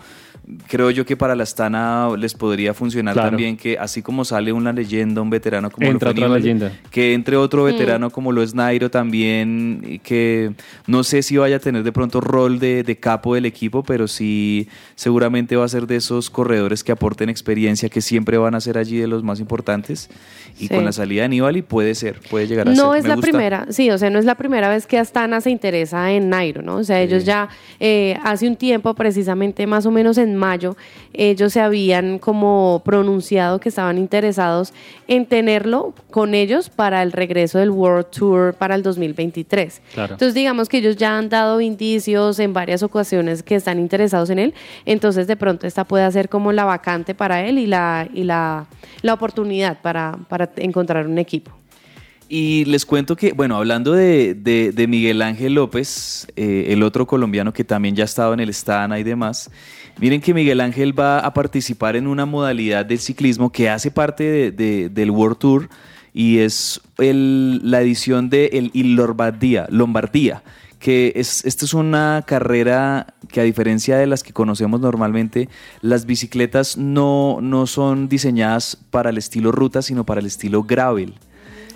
creo 0.69 0.91
yo 0.91 1.05
que 1.05 1.17
para 1.17 1.37
la 1.37 1.43
Astana 1.45 2.09
les 2.19 2.35
podría 2.35 2.75
funcionar 2.75 3.15
Claro. 3.15 3.29
también 3.31 3.57
que 3.57 3.79
así 3.79 4.03
como 4.03 4.25
sale 4.25 4.53
una 4.53 4.73
leyenda, 4.73 5.21
un 5.21 5.31
veterano 5.31 5.71
como 5.71 5.87
lo 5.87 5.93
Entra 5.93 6.09
fue 6.11 6.13
otra 6.13 6.27
Nibali, 6.27 6.43
leyenda. 6.43 6.73
que 6.91 7.13
entre 7.15 7.37
otro 7.37 7.63
Mm. 7.63 7.67
veterano 7.67 8.11
como 8.21 8.33
lo 8.33 8.43
es 8.43 8.55
Nairo 8.55 8.91
también, 8.91 9.99
que 10.03 10.53
no 10.87 11.05
sé 11.05 11.23
si 11.23 11.39
vaya 11.39 11.57
a 11.57 11.59
tener 11.59 11.83
de 11.85 11.91
pronto 11.91 12.21
rol 12.21 12.59
de, 12.59 12.83
de 12.83 12.97
capo 12.97 13.35
del 13.35 13.47
equipo, 13.47 13.83
pero 13.83 14.07
sí 14.09 14.69
seguramente 14.95 15.57
va 15.57 15.65
a 15.65 15.69
ser 15.69 15.87
de 15.87 15.97
esos 15.97 16.29
corredores 16.29 16.85
que 16.85 16.93
aporten 16.93 17.31
experiencia, 17.31 17.89
que 17.89 18.03
siempre 18.03 18.37
van 18.37 18.55
a 18.55 18.61
ser 18.61 18.77
allí 18.77 18.99
de 18.99 19.07
los 19.07 19.23
más 19.23 19.41
importantes. 19.41 20.11
Y 20.59 20.67
Sí. 20.67 20.75
con 20.75 20.85
la 20.85 20.93
salida 20.93 21.23
de 21.23 21.31
Nibali 21.31 21.63
puede 21.63 21.95
ser, 21.95 22.21
puede 22.29 22.47
llegar 22.47 22.69
a 22.69 22.75
ser. 22.75 22.85
No 22.85 22.95
es 22.95 23.05
Me 23.05 23.09
la 23.09 23.15
gusta. 23.15 23.31
primera, 23.31 23.67
sí, 23.71 23.91
o 23.91 23.97
sea, 23.97 24.11
no 24.11 24.19
es 24.19 24.27
la 24.27 24.35
primera 24.35 24.69
vez 24.69 24.87
que 24.87 24.99
Astana 24.99 25.41
se 25.41 25.49
interesa 25.51 26.13
en 26.13 26.29
Nairo, 26.29 26.61
¿no? 26.61 26.77
O 26.77 26.85
sea, 26.85 27.01
ellos 27.01 27.25
ya 27.25 27.49
eh, 27.79 28.19
hace 28.23 28.47
un 28.47 28.57
tiempo, 28.57 28.93
precisamente 28.93 29.67
más 29.67 29.87
o 29.87 29.91
menos 29.91 30.19
en 30.19 30.37
mayo, 30.37 30.77
ellos 31.15 31.55
se 31.55 31.61
habían 31.61 32.19
como 32.19 32.83
pronunciado 32.85 33.59
que 33.61 33.71
estaban 33.71 33.97
interesados 33.97 34.75
en 35.09 35.25
tenerlo 35.25 35.95
con 36.11 36.35
ellos 36.35 36.69
para 36.69 37.03
el 37.03 37.13
regreso 37.13 37.59
del 37.59 37.71
World 37.71 38.10
Tour 38.11 38.55
para 38.55 38.75
el 38.75 38.83
2023. 38.83 39.81
Claro. 39.95 40.15
Entonces, 40.15 40.35
digamos 40.35 40.69
que 40.69 40.79
ellos 40.79 40.97
ya 40.97 41.17
han 41.17 41.29
dado 41.29 41.61
indicios 41.61 42.39
en 42.39 42.53
varias 42.53 42.83
ocasiones 42.83 43.43
que 43.43 43.55
están 43.55 43.79
interesados 43.79 44.31
en 44.31 44.39
él, 44.39 44.55
entonces 44.85 45.27
de 45.27 45.37
pronto 45.37 45.67
esta 45.67 45.85
puede 45.85 46.11
ser 46.13 46.29
como 46.29 46.53
la 46.53 46.65
vacante 46.65 47.15
para 47.15 47.45
él 47.47 47.59
y 47.59 47.67
la, 47.67 48.09
y 48.13 48.25
la, 48.25 48.67
la 49.03 49.15
oportunidad 49.15 49.81
para, 49.81 50.19
para 50.29 50.51
encontrar 50.57 51.07
un 51.07 51.19
equipo. 51.19 51.53
Y 52.33 52.65
les 52.67 52.87
cuento 52.87 53.17
que, 53.17 53.33
bueno, 53.33 53.57
hablando 53.57 53.93
de, 53.93 54.35
de- 54.35 54.71
de 54.71 54.87
Miguel 54.87 55.21
Ángel 55.21 55.55
López, 55.55 56.29
eh, 56.37 56.67
el 56.69 56.85
otro 56.85 57.05
colombiano 57.05 57.53
que 57.53 57.65
también 57.65 57.97
ya 57.97 58.05
ha 58.05 58.07
estado 58.07 58.33
en 58.35 58.39
el 58.39 58.55
Stana 58.55 59.01
y 59.01 59.03
demás, 59.03 59.51
miren 59.99 60.21
que 60.21 60.33
Miguel 60.33 60.61
Ángel 60.61 60.97
va 60.97 61.19
a 61.19 61.35
participar 61.35 61.97
en 61.97 62.07
una 62.07 62.27
modalidad 62.27 62.87
del 62.87 63.01
ciclismo 63.01 63.51
que 63.51 63.69
hace 63.69 63.91
parte 63.91 64.23
de- 64.23 64.51
de- 64.53 64.89
del 64.91 65.11
World 65.11 65.39
Tour 65.39 65.69
y 66.15 66.39
es 66.39 66.81
el- 66.99 67.61
la 67.71 67.81
edición 67.81 68.31
de 68.31 68.47
el 68.53 68.71
Lombardía, 68.95 69.67
Lombardía 69.71 70.43
que 70.81 71.13
es, 71.15 71.45
esta 71.45 71.67
es 71.67 71.75
una 71.75 72.25
carrera 72.27 73.15
que 73.31 73.41
a 73.43 73.45
diferencia 73.45 73.99
de 73.99 74.07
las 74.07 74.23
que 74.23 74.33
conocemos 74.33 74.81
normalmente, 74.81 75.51
las 75.83 76.07
bicicletas 76.07 76.79
no, 76.79 77.39
no 77.43 77.67
son 77.67 78.09
diseñadas 78.09 78.79
para 78.91 79.11
el 79.11 79.19
estilo 79.19 79.53
ruta, 79.53 79.83
sino 79.83 80.05
para 80.05 80.21
el 80.21 80.27
estilo 80.27 80.63
gravel. 80.63 81.15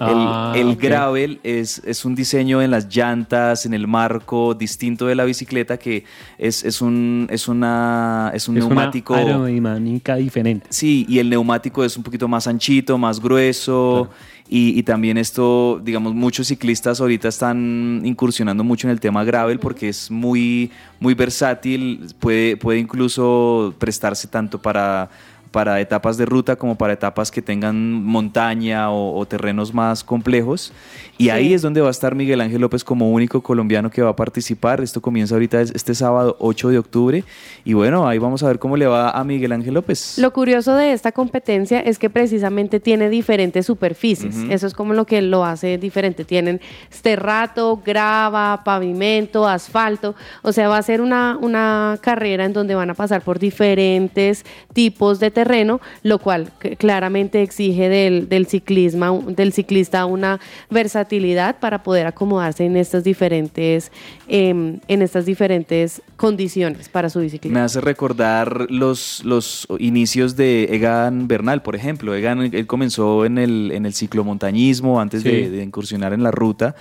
El, 0.00 0.06
Ah, 0.08 0.52
el 0.56 0.76
gravel 0.76 1.40
es, 1.42 1.80
es 1.84 2.04
un 2.04 2.14
diseño 2.14 2.62
en 2.62 2.70
las 2.70 2.94
llantas, 2.94 3.66
en 3.66 3.74
el 3.74 3.86
marco, 3.86 4.54
distinto 4.54 5.06
de 5.06 5.14
la 5.14 5.24
bicicleta, 5.24 5.76
que 5.78 6.04
es, 6.38 6.64
es 6.64 6.80
un, 6.80 7.26
es 7.30 7.48
una, 7.48 8.30
es 8.34 8.48
un 8.48 8.58
es 8.58 8.64
neumático. 8.64 9.14
una 9.14 9.22
aerodinámica 9.22 10.16
diferente. 10.16 10.66
Sí, 10.70 11.06
y 11.08 11.18
el 11.18 11.30
neumático 11.30 11.84
es 11.84 11.96
un 11.96 12.02
poquito 12.02 12.28
más 12.28 12.46
anchito, 12.46 12.98
más 12.98 13.20
grueso. 13.20 14.10
Y, 14.46 14.78
y 14.78 14.82
también 14.82 15.16
esto, 15.16 15.80
digamos, 15.82 16.14
muchos 16.14 16.48
ciclistas 16.48 17.00
ahorita 17.00 17.28
están 17.28 18.02
incursionando 18.04 18.62
mucho 18.62 18.86
en 18.86 18.90
el 18.90 19.00
tema 19.00 19.24
gravel 19.24 19.58
porque 19.58 19.88
es 19.88 20.10
muy, 20.10 20.70
muy 21.00 21.14
versátil, 21.14 22.06
puede, 22.20 22.58
puede 22.58 22.78
incluso 22.78 23.74
prestarse 23.78 24.28
tanto 24.28 24.60
para, 24.60 25.08
para 25.54 25.80
etapas 25.80 26.16
de 26.16 26.26
ruta 26.26 26.56
como 26.56 26.74
para 26.74 26.92
etapas 26.94 27.30
que 27.30 27.40
tengan 27.40 27.76
montaña 28.04 28.90
o, 28.90 29.16
o 29.16 29.24
terrenos 29.24 29.72
más 29.72 30.02
complejos. 30.02 30.72
Y 31.16 31.28
ahí 31.28 31.54
es 31.54 31.62
donde 31.62 31.80
va 31.80 31.86
a 31.86 31.90
estar 31.92 32.16
Miguel 32.16 32.40
Ángel 32.40 32.60
López 32.60 32.82
como 32.82 33.12
único 33.12 33.40
colombiano 33.40 33.88
que 33.88 34.02
va 34.02 34.10
a 34.10 34.16
participar. 34.16 34.80
Esto 34.80 35.00
comienza 35.00 35.36
ahorita 35.36 35.60
es- 35.60 35.70
este 35.72 35.94
sábado 35.94 36.34
8 36.40 36.70
de 36.70 36.78
octubre. 36.78 37.22
Y 37.64 37.72
bueno, 37.74 38.08
ahí 38.08 38.18
vamos 38.18 38.42
a 38.42 38.48
ver 38.48 38.58
cómo 38.58 38.76
le 38.76 38.86
va 38.88 39.10
a 39.10 39.22
Miguel 39.22 39.52
Ángel 39.52 39.74
López. 39.74 40.18
Lo 40.18 40.32
curioso 40.32 40.74
de 40.74 40.92
esta 40.92 41.12
competencia 41.12 41.78
es 41.80 42.00
que 42.00 42.10
precisamente 42.10 42.80
tiene 42.80 43.08
diferentes 43.08 43.64
superficies. 43.66 44.36
Ujú. 44.38 44.50
Eso 44.52 44.66
es 44.66 44.74
como 44.74 44.92
lo 44.92 45.06
que 45.06 45.22
lo 45.22 45.44
hace 45.44 45.78
diferente. 45.78 46.24
Tienen 46.24 46.60
esterrato, 46.90 47.80
grava, 47.86 48.62
pavimento, 48.64 49.46
asfalto. 49.46 50.16
O 50.42 50.52
sea, 50.52 50.68
va 50.68 50.78
a 50.78 50.82
ser 50.82 51.00
una, 51.00 51.38
una 51.40 51.96
carrera 52.00 52.44
en 52.44 52.52
donde 52.52 52.74
van 52.74 52.90
a 52.90 52.94
pasar 52.94 53.22
por 53.22 53.38
diferentes 53.38 54.44
tipos 54.72 55.20
de 55.20 55.30
terreno, 55.44 55.80
lo 56.02 56.18
cual 56.18 56.50
claramente 56.78 57.42
exige 57.42 57.88
del, 57.90 58.28
del, 58.28 58.46
ciclismo, 58.46 59.22
del 59.28 59.52
ciclista 59.52 60.06
una 60.06 60.40
versatilidad 60.70 61.58
para 61.60 61.82
poder 61.82 62.06
acomodarse 62.06 62.64
en 62.64 62.76
estas 62.76 63.04
diferentes, 63.04 63.92
em, 64.26 64.80
en 64.88 65.02
estas 65.02 65.26
diferentes 65.26 66.00
condiciones 66.16 66.88
para 66.88 67.10
su 67.10 67.20
bicicleta. 67.20 67.52
Me 67.54 67.60
hace 67.60 67.80
recordar 67.80 68.66
los, 68.70 69.22
los 69.24 69.66
inicios 69.78 70.34
de 70.36 70.64
Egan 70.70 71.28
Bernal, 71.28 71.60
por 71.62 71.76
ejemplo. 71.76 72.14
Egan 72.14 72.40
él 72.54 72.66
comenzó 72.66 73.24
en 73.26 73.36
el, 73.38 73.70
en 73.72 73.84
el 73.86 73.92
ciclomontañismo 73.92 75.00
antes 75.00 75.22
Sí. 75.22 75.28
de, 75.28 75.50
de 75.50 75.62
incursionar 75.62 76.12
en 76.12 76.22
la 76.22 76.30
ruta. 76.30 76.74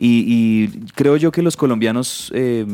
Y, 0.00 0.24
y 0.26 0.68
creo 0.94 1.16
yo 1.16 1.32
que 1.32 1.42
los 1.42 1.56
colombianos 1.56 2.30
eh, 2.32 2.64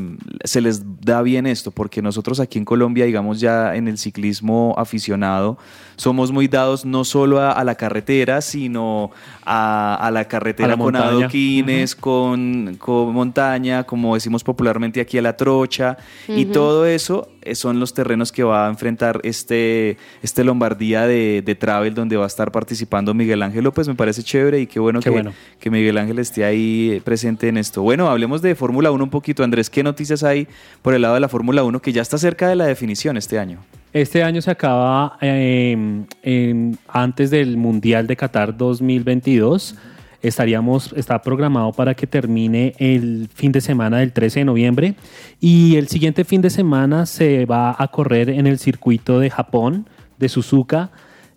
se 0.45 0.61
les 0.61 0.83
da 1.01 1.23
bien 1.23 1.47
esto, 1.47 1.71
porque 1.71 2.03
nosotros 2.03 2.39
aquí 2.39 2.59
en 2.59 2.67
Colombia, 2.67 3.07
digamos 3.07 3.41
ya 3.41 3.75
en 3.77 3.89
el 3.89 3.97
ciclismo 3.97 4.75
aficionado, 4.77 5.57
somos 5.97 6.33
muy 6.33 6.49
dados 6.49 6.85
no 6.85 7.03
solo 7.05 7.41
a, 7.41 7.53
a 7.53 7.65
la 7.65 7.77
carretera, 7.77 8.43
sino 8.43 9.11
a, 9.43 9.95
a 9.95 10.11
la 10.11 10.27
carretera 10.27 10.67
A 10.67 10.71
la 10.73 10.77
con 10.77 10.93
montaña. 10.93 11.09
adoquines, 11.09 11.97
con, 11.97 12.77
con 12.79 13.15
montaña, 13.15 13.85
como 13.85 14.15
decimos 14.15 14.45
popularmente 14.45 15.01
aquí 15.01 15.17
a 15.17 15.23
la 15.23 15.35
trocha, 15.35 15.97
y 16.29 16.45
todo 16.47 16.85
eso 16.85 17.29
son 17.55 17.81
los 17.81 17.93
terrenos 17.95 18.33
que 18.33 18.43
va 18.43 18.67
a 18.67 18.71
enfrentar 18.71 19.21
este, 19.25 19.97
este 20.23 20.45
Lombardía 20.45 21.07
de, 21.07 21.43
de 21.45 21.55
Travel, 21.55 21.95
donde 21.95 22.17
va 22.17 22.25
a 22.25 22.27
estar 22.27 22.51
participando 22.53 23.13
Miguel 23.15 23.43
Ángel 23.43 23.65
López. 23.65 23.87
Me 23.89 23.95
parece 23.95 24.23
chévere 24.23 24.61
y 24.61 24.67
qué 24.67 24.81
bueno, 24.81 25.01
Qué 25.01 25.05
que, 25.05 25.11
bueno. 25.11 25.33
que 25.61 25.71
Miguel 25.71 25.99
Ángel 25.99 26.19
esté 26.19 26.45
ahí 26.45 26.91
eh, 26.93 27.01
presente 27.05 27.49
en 27.49 27.57
esto. 27.59 27.83
Bueno, 27.83 28.09
hablemos 28.09 28.43
de 28.43 28.55
Fórmula 28.55 28.91
1 28.91 29.05
un 29.05 29.11
poquito. 29.11 29.45
Andrés, 29.45 29.69
¿qué 29.71 29.83
noticias 29.83 30.23
hay 30.25 30.49
por 30.83 30.95
el 30.95 31.03
lado 31.03 31.15
de 31.15 31.21
la 31.21 31.29
Fórmula 31.29 31.63
1 31.65 31.81
que 31.81 31.93
ya 31.93 32.03
está 32.03 32.19
cerca 32.19 32.49
de 32.49 32.57
la 32.57 32.67
definición 32.67 33.17
este 33.17 33.39
año? 33.39 33.59
Este 33.93 34.25
año 34.25 34.43
se 34.43 34.51
acaba 34.51 35.19
eh, 35.21 35.77
en- 36.23 36.79
antes 36.89 37.31
del 37.31 37.57
Mundial 37.57 38.07
de 38.09 38.17
Qatar 38.17 38.57
2022. 38.57 39.77
Estaríamos, 40.25 40.93
está 40.97 41.21
programado 41.21 41.73
para 41.73 41.95
que 41.95 42.07
termine 42.07 42.75
el 42.79 43.29
fin 43.33 43.53
de 43.53 43.61
semana 43.61 43.99
del 43.99 44.13
13 44.13 44.41
de 44.41 44.45
noviembre 44.45 44.95
y 45.39 45.77
el 45.77 45.89
siguiente 45.89 46.25
fin 46.25 46.41
de 46.41 46.51
semana 46.51 47.07
se 47.07 47.45
va 47.45 47.77
a 47.79 47.89
correr 47.89 48.31
en 48.31 48.47
el 48.47 48.59
circuito 48.59 49.21
de 49.21 49.29
Japón, 49.29 49.87
de 50.19 50.29
Suzuka, 50.29 50.91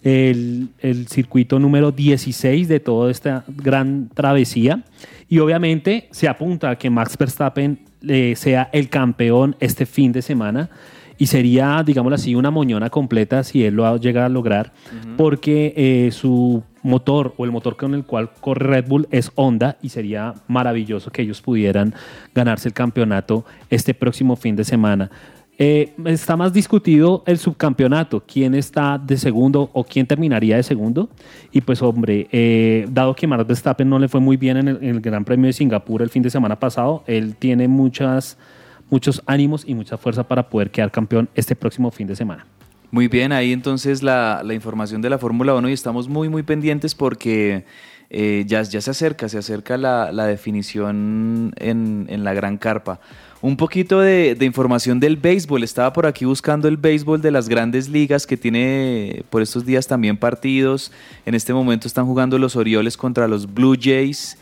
el, 0.04 0.70
el 0.80 1.08
circuito 1.08 1.60
número 1.60 1.92
16 1.92 2.68
de 2.68 2.80
toda 2.80 3.12
esta 3.12 3.44
gran 3.48 4.10
travesía. 4.14 4.84
Y 5.28 5.40
obviamente 5.40 6.08
se 6.12 6.28
apunta 6.30 6.70
a 6.70 6.78
que 6.78 6.90
Max 6.90 7.18
Verstappen 7.18 7.80
eh, 8.08 8.36
sea 8.38 8.70
el 8.72 8.90
campeón 8.90 9.56
este 9.60 9.86
fin 9.86 10.12
de 10.12 10.22
semana. 10.22 10.70
Y 11.18 11.28
sería, 11.28 11.82
digámoslo 11.84 12.16
así, 12.16 12.36
una 12.36 12.52
moñona 12.52 12.90
completa 12.90 13.44
si 13.44 13.64
él 13.64 13.74
lo 13.74 13.98
llega 13.98 14.26
a 14.26 14.30
lograr, 14.30 14.72
porque 15.18 15.74
eh, 15.76 16.12
su 16.12 16.64
motor 16.88 17.34
o 17.38 17.46
el 17.46 17.52
motor 17.52 17.76
con 17.76 17.94
el 17.94 18.04
cual 18.04 18.32
corre 18.42 18.68
Red 18.68 18.88
Bull 18.88 19.08
es 19.12 19.32
Honda 19.36 19.78
y 19.82 19.90
sería 19.90 20.34
maravilloso 20.48 21.12
que 21.12 21.22
ellos 21.22 21.42
pudieran 21.42 21.94
ganarse 22.34 22.68
el 22.68 22.74
campeonato 22.74 23.46
este 23.70 23.94
próximo 23.94 24.36
fin 24.36 24.56
de 24.56 24.64
semana. 24.64 25.12
Eh, 25.60 25.94
está 26.06 26.38
más 26.38 26.54
discutido 26.54 27.24
el 27.26 27.40
subcampeonato, 27.40 28.24
quién 28.28 28.54
está 28.54 29.00
de 29.00 29.18
segundo 29.18 29.72
o 29.74 29.84
quién 29.84 30.06
terminaría 30.06 30.56
de 30.56 30.64
segundo. 30.64 31.10
Y 31.52 31.62
pues 31.62 31.82
hombre, 31.82 32.28
eh, 32.32 32.86
dado 32.90 33.16
que 33.16 33.26
Max 33.26 33.48
Verstappen 33.48 33.90
no 33.90 33.98
le 33.98 34.08
fue 34.08 34.20
muy 34.20 34.38
bien 34.38 34.58
en 34.58 34.68
el, 34.68 34.78
en 34.78 34.90
el 34.90 35.02
Gran 35.02 35.26
Premio 35.26 35.48
de 35.48 35.54
Singapur 35.54 36.02
el 36.02 36.10
fin 36.10 36.22
de 36.22 36.30
semana 36.30 36.60
pasado, 36.60 37.04
él 37.08 37.36
tiene 37.36 37.68
muchas, 37.68 38.38
muchos 38.90 39.24
ánimos 39.26 39.64
y 39.68 39.74
mucha 39.74 39.98
fuerza 39.98 40.28
para 40.28 40.48
poder 40.48 40.70
quedar 40.70 40.92
campeón 40.92 41.28
este 41.34 41.56
próximo 41.56 41.90
fin 41.90 42.06
de 42.08 42.16
semana. 42.16 42.46
Muy 42.90 43.10
bien, 43.10 43.34
ahí 43.34 43.52
entonces 43.52 44.02
la, 44.02 44.42
la 44.46 44.54
información 44.54 45.02
de 45.02 45.10
la 45.10 45.18
Fórmula 45.18 45.54
1 45.56 45.70
y 45.70 45.74
estamos 45.74 46.08
muy, 46.08 46.30
muy 46.30 46.44
pendientes 46.44 46.96
porque 46.96 47.66
eh, 48.10 48.46
ya, 48.48 48.62
ya 48.62 48.80
se 48.80 48.92
acerca, 48.92 49.28
se 49.28 49.38
acerca 49.38 49.78
la, 49.78 50.14
la 50.14 50.26
definición 50.26 51.54
en, 51.58 52.06
en 52.10 52.24
la 52.24 52.34
gran 52.34 52.58
carpa. 52.58 53.02
Un 53.42 53.58
poquito 53.58 54.00
de, 54.00 54.36
de 54.36 54.46
información 54.46 55.00
del 55.00 55.18
béisbol. 55.18 55.64
Estaba 55.64 55.94
por 55.94 56.06
aquí 56.06 56.26
buscando 56.26 56.68
el 56.68 56.78
béisbol 56.78 57.22
de 57.22 57.30
las 57.30 57.50
grandes 57.50 57.90
ligas 57.90 58.26
que 58.26 58.38
tiene 58.38 59.24
por 59.30 59.42
estos 59.42 59.66
días 59.66 59.86
también 59.86 60.18
partidos. 60.18 60.92
En 61.26 61.36
este 61.36 61.54
momento 61.54 61.88
están 61.88 62.06
jugando 62.06 62.40
los 62.40 62.56
Orioles 62.56 62.98
contra 62.98 63.28
los 63.28 63.54
Blue 63.54 63.76
Jays. 63.80 64.38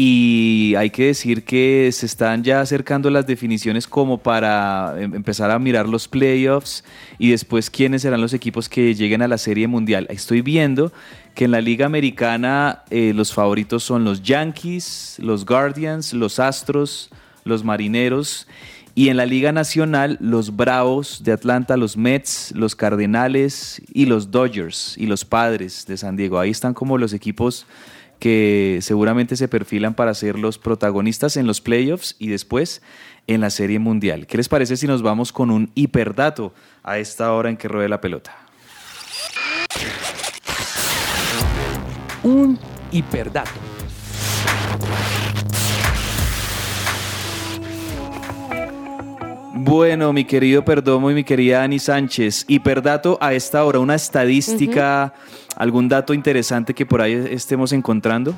Y 0.00 0.76
hay 0.76 0.90
que 0.90 1.06
decir 1.06 1.42
que 1.42 1.90
se 1.90 2.06
están 2.06 2.44
ya 2.44 2.60
acercando 2.60 3.10
las 3.10 3.26
definiciones 3.26 3.88
como 3.88 4.18
para 4.18 4.94
em- 4.96 5.12
empezar 5.12 5.50
a 5.50 5.58
mirar 5.58 5.88
los 5.88 6.06
playoffs 6.06 6.84
y 7.18 7.30
después 7.30 7.68
quiénes 7.68 8.02
serán 8.02 8.20
los 8.20 8.32
equipos 8.32 8.68
que 8.68 8.94
lleguen 8.94 9.22
a 9.22 9.26
la 9.26 9.38
Serie 9.38 9.66
Mundial. 9.66 10.06
Estoy 10.08 10.40
viendo 10.40 10.92
que 11.34 11.46
en 11.46 11.50
la 11.50 11.60
Liga 11.60 11.86
Americana 11.86 12.84
eh, 12.90 13.12
los 13.12 13.32
favoritos 13.34 13.82
son 13.82 14.04
los 14.04 14.22
Yankees, 14.22 15.16
los 15.18 15.44
Guardians, 15.44 16.12
los 16.12 16.38
Astros, 16.38 17.10
los 17.42 17.64
Marineros. 17.64 18.46
Y 18.94 19.08
en 19.08 19.16
la 19.16 19.26
Liga 19.26 19.50
Nacional, 19.50 20.16
los 20.20 20.54
Bravos 20.54 21.24
de 21.24 21.32
Atlanta, 21.32 21.76
los 21.76 21.96
Mets, 21.96 22.52
los 22.54 22.76
Cardenales 22.76 23.82
y 23.92 24.06
los 24.06 24.30
Dodgers 24.30 24.94
y 24.96 25.06
los 25.06 25.24
Padres 25.24 25.86
de 25.88 25.96
San 25.96 26.14
Diego. 26.14 26.38
Ahí 26.38 26.50
están 26.50 26.72
como 26.72 26.98
los 26.98 27.12
equipos 27.12 27.66
que 28.18 28.78
seguramente 28.82 29.36
se 29.36 29.48
perfilan 29.48 29.94
para 29.94 30.14
ser 30.14 30.38
los 30.38 30.58
protagonistas 30.58 31.36
en 31.36 31.46
los 31.46 31.60
playoffs 31.60 32.16
y 32.18 32.28
después 32.28 32.82
en 33.26 33.40
la 33.40 33.50
Serie 33.50 33.78
Mundial. 33.78 34.26
¿Qué 34.26 34.36
les 34.36 34.48
parece 34.48 34.76
si 34.76 34.86
nos 34.86 35.02
vamos 35.02 35.32
con 35.32 35.50
un 35.50 35.70
hiperdato 35.74 36.52
a 36.82 36.98
esta 36.98 37.32
hora 37.32 37.50
en 37.50 37.56
que 37.56 37.68
ruede 37.68 37.88
la 37.88 38.00
pelota? 38.00 38.34
Un 42.22 42.58
hiperdato. 42.90 43.77
Bueno, 49.72 50.14
mi 50.14 50.24
querido 50.24 50.64
Perdomo 50.64 51.10
y 51.10 51.14
mi 51.14 51.24
querida 51.24 51.62
Ani 51.62 51.78
Sánchez, 51.78 52.46
hiperdato 52.48 53.18
a 53.20 53.34
esta 53.34 53.62
hora, 53.66 53.78
una 53.80 53.96
estadística, 53.96 55.12
algún 55.56 55.88
dato 55.90 56.14
interesante 56.14 56.72
que 56.72 56.86
por 56.86 57.02
ahí 57.02 57.12
estemos 57.30 57.72
encontrando. 57.72 58.34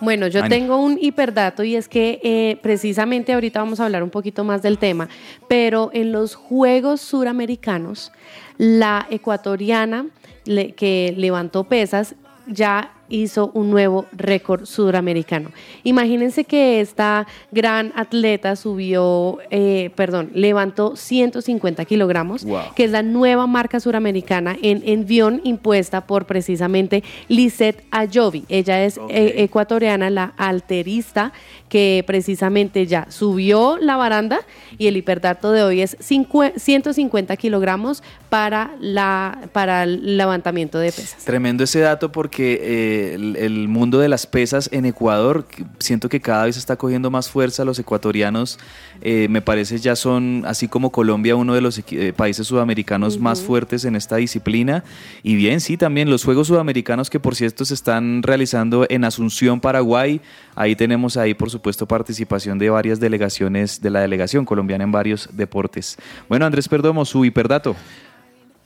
Bueno, 0.00 0.28
yo 0.28 0.40
Ani. 0.40 0.48
tengo 0.48 0.78
un 0.82 0.96
hiperdato 0.98 1.62
y 1.62 1.76
es 1.76 1.88
que 1.88 2.20
eh, 2.22 2.58
precisamente 2.62 3.34
ahorita 3.34 3.60
vamos 3.60 3.80
a 3.80 3.84
hablar 3.84 4.02
un 4.02 4.08
poquito 4.08 4.42
más 4.42 4.62
del 4.62 4.78
tema, 4.78 5.10
pero 5.46 5.90
en 5.92 6.10
los 6.10 6.36
Juegos 6.36 7.02
Suramericanos, 7.02 8.10
la 8.56 9.06
ecuatoriana 9.10 10.06
le- 10.46 10.72
que 10.72 11.12
levantó 11.18 11.64
pesas 11.64 12.14
ya 12.46 12.94
hizo 13.10 13.50
un 13.52 13.70
nuevo 13.70 14.06
récord 14.12 14.64
suramericano. 14.64 15.50
Imagínense 15.84 16.44
que 16.44 16.80
esta 16.80 17.26
gran 17.50 17.92
atleta 17.96 18.56
subió, 18.56 19.38
eh, 19.50 19.90
perdón, 19.96 20.30
levantó 20.34 20.96
150 20.96 21.84
kilogramos, 21.84 22.44
Wow. 22.44 22.60
que 22.74 22.84
es 22.84 22.90
la 22.90 23.02
nueva 23.02 23.46
marca 23.46 23.80
suramericana 23.80 24.56
en 24.62 24.82
envión 24.86 25.40
impuesta 25.44 26.06
por 26.06 26.24
precisamente 26.24 27.02
Lisette 27.28 27.84
Ayovi. 27.90 28.44
Ella 28.48 28.84
es 28.84 28.98
eh, 29.10 29.34
ecuatoriana, 29.38 30.08
la 30.08 30.32
alterista, 30.36 31.32
que 31.70 32.04
precisamente 32.06 32.86
ya 32.86 33.06
subió 33.10 33.78
la 33.78 33.96
baranda 33.96 34.40
y 34.76 34.88
el 34.88 34.96
hiperdato 34.98 35.52
de 35.52 35.62
hoy 35.62 35.80
es 35.80 35.96
cincu- 36.00 36.52
150 36.58 37.34
kilogramos 37.36 38.02
para, 38.28 38.72
la, 38.80 39.48
para 39.52 39.84
el 39.84 40.18
levantamiento 40.18 40.78
de 40.78 40.92
pesas. 40.92 41.24
Tremendo 41.24 41.64
ese 41.64 41.80
dato 41.80 42.10
porque 42.12 42.58
eh, 42.60 43.14
el, 43.14 43.36
el 43.36 43.68
mundo 43.68 43.98
de 44.00 44.08
las 44.08 44.26
pesas 44.26 44.68
en 44.72 44.84
Ecuador, 44.84 45.46
siento 45.78 46.08
que 46.08 46.20
cada 46.20 46.44
vez 46.44 46.56
está 46.56 46.76
cogiendo 46.76 47.10
más 47.10 47.30
fuerza. 47.30 47.64
Los 47.64 47.78
ecuatorianos, 47.78 48.58
eh, 49.02 49.28
me 49.30 49.40
parece, 49.40 49.78
ya 49.78 49.96
son, 49.96 50.42
así 50.46 50.68
como 50.68 50.90
Colombia, 50.90 51.36
uno 51.36 51.54
de 51.54 51.60
los 51.60 51.82
eh, 51.90 52.12
países 52.14 52.46
sudamericanos 52.46 53.18
más 53.18 53.40
fuertes 53.40 53.84
en 53.84 53.96
esta 53.96 54.16
disciplina. 54.16 54.84
Y 55.22 55.36
bien, 55.36 55.60
sí, 55.60 55.76
también 55.76 56.10
los 56.10 56.24
Juegos 56.24 56.48
Sudamericanos 56.48 57.08
que 57.08 57.20
por 57.20 57.34
cierto 57.34 57.64
se 57.64 57.74
están 57.74 58.22
realizando 58.22 58.86
en 58.88 59.04
Asunción, 59.04 59.60
Paraguay. 59.60 60.20
Ahí 60.54 60.76
tenemos 60.76 61.16
ahí, 61.16 61.34
por 61.34 61.50
supuesto, 61.50 61.86
participación 61.86 62.58
de 62.58 62.70
varias 62.70 63.00
delegaciones 63.00 63.80
de 63.80 63.90
la 63.90 64.00
delegación 64.00 64.44
colombiana 64.44 64.84
en 64.84 64.92
varios 64.92 65.28
deportes. 65.32 65.96
Bueno, 66.28 66.46
Andrés 66.46 66.68
Perdomo, 66.68 67.04
su 67.04 67.24
hiperdato. 67.24 67.74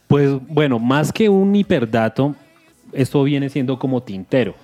Pues 0.09 0.31
bueno, 0.49 0.79
más 0.79 1.13
que 1.13 1.29
un 1.29 1.55
hiperdato, 1.57 2.37
esto 2.95 3.23
viene 3.25 3.49
siendo 3.49 3.79
como 3.79 4.03
tintero. 4.03 4.55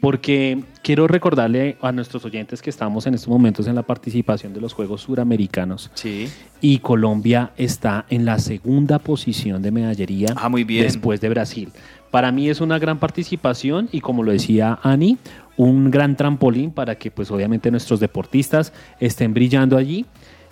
Porque 0.00 0.62
quiero 0.82 1.06
recordarle 1.06 1.76
a 1.80 1.92
nuestros 1.92 2.24
oyentes 2.24 2.62
que 2.62 2.70
estamos 2.70 3.06
en 3.06 3.14
estos 3.14 3.28
momentos 3.28 3.66
en 3.66 3.74
la 3.74 3.82
participación 3.82 4.52
de 4.52 4.60
los 4.60 4.72
Juegos 4.72 5.02
Suramericanos. 5.02 5.90
Sí. 5.94 6.28
Y 6.60 6.78
Colombia 6.78 7.52
está 7.56 8.06
en 8.10 8.24
la 8.24 8.38
segunda 8.38 8.98
posición 8.98 9.62
de 9.62 9.70
medallería 9.70 10.28
Ah, 10.36 10.48
muy 10.48 10.64
bien. 10.64 10.82
después 10.84 11.20
de 11.20 11.28
Brasil. 11.28 11.70
Para 12.10 12.30
mí 12.32 12.48
es 12.48 12.60
una 12.60 12.78
gran 12.78 12.98
participación 12.98 13.88
y 13.90 14.00
como 14.00 14.22
lo 14.22 14.32
decía 14.32 14.78
Ani, 14.82 15.18
un 15.56 15.90
gran 15.90 16.16
trampolín 16.16 16.70
para 16.70 16.96
que 16.96 17.10
pues 17.10 17.30
obviamente 17.30 17.70
nuestros 17.70 18.00
deportistas 18.00 18.72
estén 19.00 19.34
brillando 19.34 19.76
allí. 19.76 20.06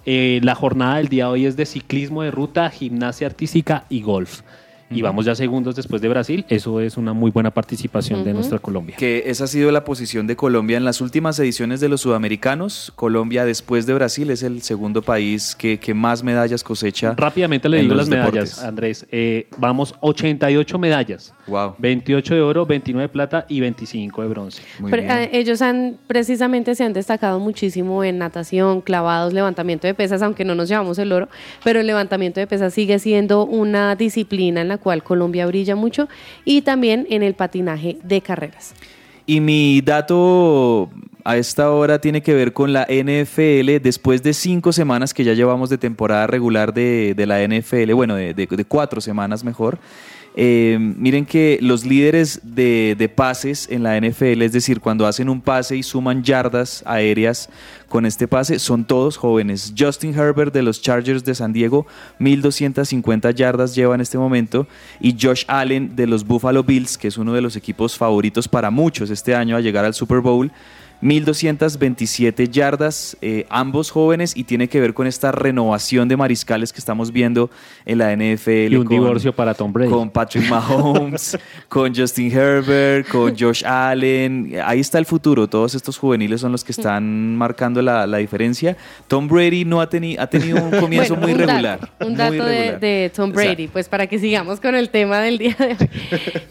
Eh, 0.05 0.41
la 0.43 0.57
jornada 0.57 0.97
del 0.97 1.07
día 1.09 1.27
de 1.27 1.31
hoy 1.31 1.47
es 1.47 1.57
de 1.57 1.65
ciclismo 1.65 2.23
de 2.23 2.33
ruta, 2.33 2.69
gimnasia 2.71 3.29
artística 3.29 3.85
y 3.89 4.03
golf. 4.03 4.43
Y 4.95 5.03
vamos 5.03 5.25
ya 5.25 5.35
segundos 5.35 5.77
después 5.77 6.03
de 6.03 6.09
Brasil, 6.09 6.45
eso 6.49 6.81
es 6.81 6.97
una 6.97 7.13
muy 7.13 7.31
buena 7.31 7.51
participación 7.51 8.25
de 8.25 8.33
nuestra 8.35 8.59
Colombia. 8.59 8.97
Que 8.99 9.25
esa 9.27 9.45
ha 9.45 9.47
sido 9.47 9.71
la 9.73 9.85
posición 9.85 10.27
de 10.27 10.37
Colombia 10.37 10.77
en 10.77 10.85
las 10.85 11.01
últimas 11.01 11.39
ediciones 11.39 11.81
de 11.81 11.89
los 11.89 12.01
sudamericanos. 12.03 12.93
Colombia, 12.97 13.45
después 13.45 13.87
de 13.87 13.95
Brasil, 13.95 14.31
es 14.31 14.43
el 14.43 14.63
segundo 14.63 15.03
país 15.03 15.55
que, 15.57 15.79
que 15.79 15.95
más 15.95 16.23
medallas 16.23 16.63
cosecha. 16.65 17.15
Rápidamente 17.17 17.69
le 17.69 17.81
digo 17.81 17.95
las 17.95 18.09
medallas. 18.09 18.63
Andrés. 18.63 19.07
Eh, 19.11 19.49
vamos 19.59 19.95
88 20.01 20.79
medallas. 20.79 21.35
Wow. 21.47 21.75
28 21.79 22.35
de 22.35 22.41
oro, 22.41 22.67
29 22.67 23.03
de 23.03 23.09
plata 23.09 23.47
y 23.49 23.61
25 23.61 24.23
de 24.23 24.29
bronce. 24.29 24.63
Pre- 24.89 25.07
eh, 25.25 25.31
ellos 25.33 25.61
han 25.63 25.97
precisamente 26.07 26.75
se 26.75 26.85
han 26.85 26.93
destacado 26.93 27.41
muchísimo 27.41 28.05
en 28.05 28.19
natación, 28.19 28.81
clavados, 28.81 29.33
levantamiento 29.33 29.87
de 29.87 29.95
pesas, 29.95 30.23
aunque 30.23 30.45
no 30.45 30.55
nos 30.55 30.69
llevamos 30.69 30.99
el 30.99 31.13
oro, 31.13 31.29
pero 31.65 31.81
el 31.81 31.87
levantamiento 31.87 32.39
de 32.41 32.47
pesas 32.47 32.73
sigue 32.75 32.99
siendo 32.99 33.45
una 33.45 33.97
disciplina 33.97 34.61
en 34.61 34.69
la 34.69 34.79
cual 34.83 35.03
Colombia 35.03 35.47
brilla 35.47 35.77
mucho 35.77 36.09
y 36.45 36.63
también 36.63 37.07
en 37.11 37.23
el 37.23 37.35
patinaje 37.35 37.99
de 38.03 38.21
carreras. 38.21 38.75
Y 39.25 39.41
mi 39.41 39.81
dato 39.81 40.91
a 41.25 41.37
esta 41.37 41.71
hora 41.71 42.01
tiene 42.01 42.23
que 42.23 42.35
ver 42.35 42.53
con 42.53 42.73
la 42.73 42.87
NFL. 42.91 43.81
Después 43.81 44.23
de 44.25 44.35
cinco 44.35 44.73
semanas 44.73 45.15
que 45.15 45.23
ya 45.23 45.33
llevamos 45.35 45.71
de 45.71 45.79
temporada 45.79 46.27
regular 46.27 46.75
de, 46.75 47.15
la 47.27 47.41
NFL, 47.47 47.93
bueno, 47.93 48.17
de, 48.17 48.35
de- 48.35 48.47
de 48.49 48.65
cuatro 48.65 49.01
semanas 49.01 49.45
mejor. 49.45 49.79
Eh, 50.35 50.79
miren 50.81 51.27
que 51.27 51.59
los 51.61 51.85
líderes 51.85 52.41
de, 52.43 52.95
de 52.99 53.09
pases 53.09 53.69
en 53.71 53.83
la 53.83 54.01
NFL, 54.01 54.43
es 54.43 54.53
decir, 54.53 54.81
cuando 54.81 55.07
hacen 55.07 55.29
un 55.29 55.41
pase 55.41 55.77
y 55.77 55.83
suman 55.83 56.23
yardas 56.23 56.83
aéreas 56.87 57.51
con 57.89 58.07
este 58.07 58.27
pase, 58.27 58.59
son 58.59 58.87
todos 58.87 59.19
jóvenes. 59.19 59.75
Justin 59.79 60.15
Herbert 60.19 60.55
de 60.55 60.63
los 60.63 60.81
Chargers 60.81 61.25
de 61.25 61.35
San 61.35 61.53
Diego, 61.53 61.87
1250 62.19 63.31
yardas 63.33 63.75
lleva 63.75 63.95
en 63.95 64.01
este 64.01 64.17
momento. 64.17 64.67
Y 65.01 65.15
Josh 65.21 65.45
Allen 65.49 65.95
de 65.95 66.07
los 66.07 66.27
Buffalo 66.27 66.65
Bills, 66.65 66.97
que 66.97 67.09
es 67.09 67.19
uno 67.19 67.35
de 67.35 67.43
los 67.43 67.55
equipos 67.55 67.99
favoritos 67.99 68.49
para 68.49 68.71
muchos 68.71 69.11
este 69.11 69.35
año 69.35 69.57
a 69.57 69.61
llegar 69.61 69.85
al 69.85 69.93
Super 69.93 70.21
Bowl. 70.21 70.51
1227 71.03 72.49
yardas, 72.49 73.17
eh, 73.21 73.47
ambos 73.51 73.91
jóvenes, 73.91 74.37
y 74.37 74.45
tiene 74.45 74.69
que 74.69 74.81
ver 74.81 74.95
con 74.95 75.07
esta 75.07 75.33
renovación 75.33 76.09
de 76.09 76.17
mariscales 76.17 76.73
que 76.73 76.79
estamos 76.79 77.13
viendo 77.13 77.51
en 77.85 77.99
la 77.99 78.13
NFL. 78.17 78.73
Y 78.73 78.77
un 78.77 78.85
con- 78.87 78.97
divorcio 78.97 79.35
para 79.35 79.53
Tom 79.55 79.73
Brady. 79.73 79.91
Con 79.91 80.11
Patrick 80.11 80.49
Mahomes, 80.49 81.37
con 81.69 81.95
Justin 81.95 82.31
Herbert, 82.33 83.09
con 83.09 83.37
Josh 83.37 83.65
Allen. 83.67 84.55
Ahí 84.65 84.81
está 84.81 84.99
el 84.99 85.07
futuro. 85.07 85.49
Todos 85.49 85.75
estos 85.75 85.99
juveniles 85.99 86.41
son 86.41 86.53
los 86.53 86.65
que 86.65 86.73
están 86.73 87.37
marcando 87.37 87.83
la, 87.83 88.07
la 88.07 88.19
diferencia. 88.19 88.77
Tom 89.09 89.29
Brady 89.29 89.65
no 89.65 89.81
ha, 89.81 89.91
teni- 89.91 90.17
ha 90.19 90.27
tenido 90.29 90.63
un 90.63 90.71
comienzo 90.81 91.17
Bueno, 91.17 91.23
muy 91.27 91.33
un 91.33 91.39
dato, 91.39 91.53
regular. 91.53 91.91
un 92.01 92.09
muy 92.09 92.17
dato 92.17 92.33
de, 92.33 92.41
regular. 92.59 92.81
de 92.81 93.13
Tom 93.15 93.31
O 93.31 93.35
sea, 93.35 93.45
Brady, 93.45 93.69
pues 93.69 93.89
para 93.89 94.07
que 94.07 94.19
sigamos 94.19 94.61
con 94.61 94.75
el 94.75 94.89
tema 94.91 95.21
del 95.21 95.39
día 95.39 95.57
de 95.59 95.67
hoy. 95.67 95.77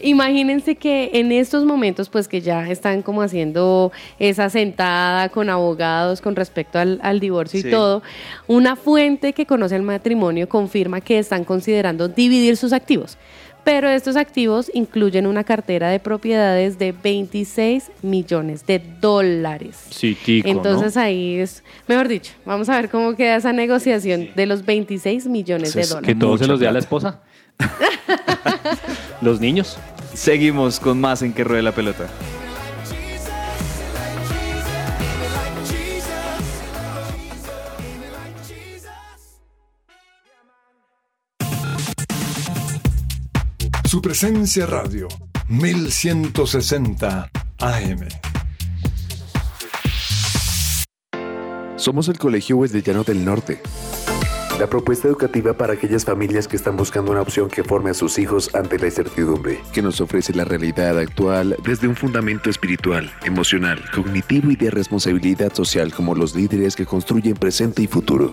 Imagínense 0.00 0.76
que 0.76 1.10
en 1.14 1.32
estos 1.32 1.64
momentos, 1.64 2.08
pues 2.08 2.28
que 2.28 2.40
ya 2.40 2.68
están 2.68 3.02
como 3.02 3.22
haciendo 3.22 3.92
esa 4.18 4.41
sentada 4.50 5.28
con 5.28 5.50
abogados 5.50 6.20
con 6.20 6.36
respecto 6.36 6.78
al, 6.78 7.00
al 7.02 7.20
divorcio 7.20 7.60
Sí. 7.60 7.68
y 7.68 7.70
todo, 7.70 8.02
una 8.46 8.76
fuente 8.76 9.32
que 9.32 9.46
conoce 9.46 9.76
el 9.76 9.82
matrimonio 9.82 10.48
confirma 10.48 11.00
que 11.00 11.18
están 11.18 11.44
considerando 11.44 12.08
dividir 12.08 12.56
sus 12.56 12.72
activos. 12.72 13.18
Pero 13.64 13.88
estos 13.88 14.16
activos 14.16 14.68
incluyen 14.74 15.24
una 15.24 15.44
cartera 15.44 15.88
de 15.88 16.00
propiedades 16.00 16.80
de 16.80 16.90
26 16.90 17.92
millones 18.02 18.66
de 18.66 18.80
dólares. 19.00 19.76
Sí, 19.90 20.16
tico, 20.24 20.48
¿no? 20.48 20.54
Entonces 20.54 20.96
ahí 20.96 21.36
es, 21.38 21.62
mejor 21.86 22.08
dicho, 22.08 22.32
vamos 22.44 22.68
a 22.68 22.74
ver 22.74 22.90
cómo 22.90 23.14
queda 23.14 23.36
esa 23.36 23.52
negociación 23.52 24.30
de 24.34 24.46
los 24.46 24.64
26 24.64 25.26
millones 25.28 25.74
de 25.74 25.82
dólares. 25.86 26.06
Que 26.08 26.14
todos 26.16 26.40
se 26.40 26.48
los 26.48 26.58
dé 26.58 26.66
a 26.66 26.72
la 26.72 26.80
esposa. 26.80 27.20
los 29.20 29.40
niños. 29.40 29.78
Seguimos 30.12 30.80
con 30.80 31.00
más 31.00 31.22
en 31.22 31.32
que 31.32 31.44
ruede 31.44 31.62
la 31.62 31.72
pelota. 31.72 32.08
Su 43.92 44.00
presencia 44.00 44.64
radio, 44.64 45.06
1160 45.48 47.30
AM. 47.58 48.08
Somos 51.76 52.08
el 52.08 52.18
Colegio 52.18 52.56
Wesleyano 52.56 53.04
del 53.04 53.22
Norte. 53.22 53.60
La 54.58 54.66
propuesta 54.66 55.08
educativa 55.08 55.52
para 55.58 55.74
aquellas 55.74 56.06
familias 56.06 56.48
que 56.48 56.56
están 56.56 56.74
buscando 56.74 57.12
una 57.12 57.20
opción 57.20 57.50
que 57.50 57.64
forme 57.64 57.90
a 57.90 57.94
sus 57.94 58.18
hijos 58.18 58.54
ante 58.54 58.78
la 58.78 58.86
incertidumbre, 58.86 59.60
que 59.74 59.82
nos 59.82 60.00
ofrece 60.00 60.32
la 60.32 60.46
realidad 60.46 60.98
actual 60.98 61.54
desde 61.62 61.86
un 61.86 61.94
fundamento 61.94 62.48
espiritual, 62.48 63.12
emocional, 63.26 63.84
cognitivo 63.94 64.50
y 64.50 64.56
de 64.56 64.70
responsabilidad 64.70 65.52
social 65.52 65.92
como 65.92 66.14
los 66.14 66.34
líderes 66.34 66.76
que 66.76 66.86
construyen 66.86 67.34
presente 67.34 67.82
y 67.82 67.86
futuro. 67.88 68.32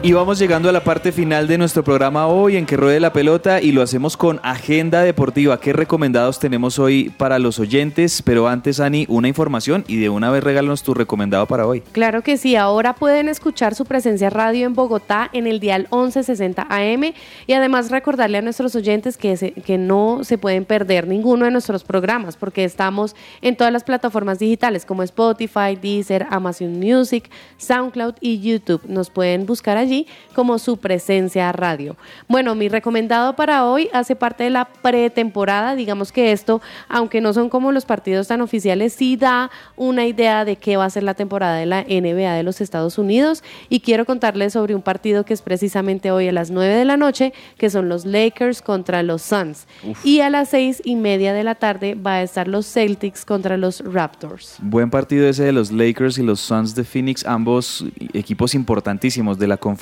Y 0.00 0.12
vamos 0.12 0.38
llegando 0.38 0.68
a 0.68 0.72
la 0.72 0.84
parte 0.84 1.10
final 1.10 1.48
de 1.48 1.58
nuestro 1.58 1.82
programa 1.82 2.28
hoy 2.28 2.56
en 2.56 2.64
que 2.66 2.76
ruede 2.76 3.00
la 3.00 3.12
pelota 3.12 3.60
y 3.60 3.72
lo 3.72 3.82
hacemos 3.82 4.16
con 4.16 4.38
agenda 4.44 5.02
deportiva. 5.02 5.58
¿Qué 5.60 5.72
recomendados 5.72 6.38
tenemos 6.38 6.78
hoy 6.78 7.10
para 7.10 7.38
los 7.40 7.58
oyentes? 7.58 8.22
Pero 8.22 8.46
antes, 8.48 8.78
Ani, 8.78 9.06
una 9.08 9.26
información 9.28 9.84
y 9.88 9.96
de 9.96 10.08
una 10.08 10.30
vez 10.30 10.44
regálanos 10.44 10.84
tu 10.84 10.94
recomendado 10.94 11.46
para 11.46 11.66
hoy. 11.66 11.80
Claro 11.92 12.22
que 12.22 12.36
sí, 12.38 12.54
ahora 12.54 12.94
pueden 12.94 13.28
escuchar 13.28 13.74
su 13.74 13.84
presencia 13.86 14.30
radio 14.30 14.66
en 14.66 14.74
Bogotá 14.74 15.28
en 15.32 15.48
el 15.48 15.58
dial 15.58 15.88
1160 15.90 16.68
AM 16.70 17.12
y 17.48 17.52
además 17.52 17.90
recordarle 17.90 18.38
a 18.38 18.42
nuestros 18.42 18.76
oyentes 18.76 19.16
que, 19.18 19.36
se- 19.36 19.52
que 19.52 19.78
no 19.78 20.20
se 20.22 20.38
pueden 20.38 20.64
perder 20.64 21.08
ninguno 21.08 21.44
de 21.44 21.50
nuestros 21.50 21.82
programas 21.82 22.36
porque 22.36 22.62
estamos 22.64 23.16
en 23.42 23.56
todas 23.56 23.72
las 23.72 23.82
plataformas 23.84 24.38
digitales 24.38 24.86
como 24.86 25.02
Spotify, 25.02 25.76
Deezer, 25.82 26.24
Amazon 26.30 26.78
Music, 26.78 27.28
SoundCloud 27.58 28.14
y 28.20 28.38
YouTube. 28.40 28.82
Nos 28.86 29.10
pueden 29.10 29.44
buscar 29.44 29.76
allí 29.76 29.87
como 30.34 30.58
su 30.58 30.76
presencia 30.76 31.50
radio. 31.52 31.96
Bueno, 32.28 32.54
mi 32.54 32.68
recomendado 32.68 33.34
para 33.34 33.64
hoy 33.64 33.88
hace 33.92 34.14
parte 34.14 34.44
de 34.44 34.50
la 34.50 34.66
pretemporada. 34.66 35.74
Digamos 35.74 36.12
que 36.12 36.32
esto, 36.32 36.60
aunque 36.88 37.20
no 37.20 37.32
son 37.32 37.48
como 37.48 37.72
los 37.72 37.84
partidos 37.84 38.28
tan 38.28 38.40
oficiales, 38.40 38.92
sí 38.92 39.16
da 39.16 39.50
una 39.76 40.06
idea 40.06 40.44
de 40.44 40.56
qué 40.56 40.76
va 40.76 40.84
a 40.84 40.90
ser 40.90 41.02
la 41.02 41.14
temporada 41.14 41.56
de 41.56 41.66
la 41.66 41.82
NBA 41.82 42.34
de 42.34 42.42
los 42.42 42.60
Estados 42.60 42.98
Unidos. 42.98 43.42
Y 43.68 43.80
quiero 43.80 44.04
contarles 44.04 44.52
sobre 44.52 44.74
un 44.74 44.82
partido 44.82 45.24
que 45.24 45.34
es 45.34 45.42
precisamente 45.42 46.10
hoy 46.10 46.28
a 46.28 46.32
las 46.32 46.50
9 46.50 46.74
de 46.74 46.84
la 46.84 46.96
noche, 46.96 47.32
que 47.56 47.70
son 47.70 47.88
los 47.88 48.04
Lakers 48.04 48.62
contra 48.62 49.02
los 49.02 49.22
Suns. 49.22 49.66
Uf. 49.84 50.04
Y 50.04 50.20
a 50.20 50.30
las 50.30 50.50
seis 50.50 50.80
y 50.84 50.96
media 50.96 51.32
de 51.32 51.44
la 51.44 51.54
tarde 51.54 51.94
va 51.94 52.14
a 52.14 52.22
estar 52.22 52.48
los 52.48 52.66
Celtics 52.66 53.24
contra 53.24 53.56
los 53.56 53.80
Raptors. 53.80 54.56
Buen 54.60 54.90
partido 54.90 55.28
ese 55.28 55.44
de 55.44 55.52
los 55.52 55.72
Lakers 55.72 56.18
y 56.18 56.22
los 56.22 56.40
Suns 56.40 56.74
de 56.74 56.84
Phoenix, 56.84 57.26
ambos 57.26 57.84
equipos 58.12 58.54
importantísimos 58.54 59.38
de 59.38 59.46
la 59.46 59.56
conferencia 59.56 59.77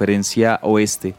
oeste 0.63 1.15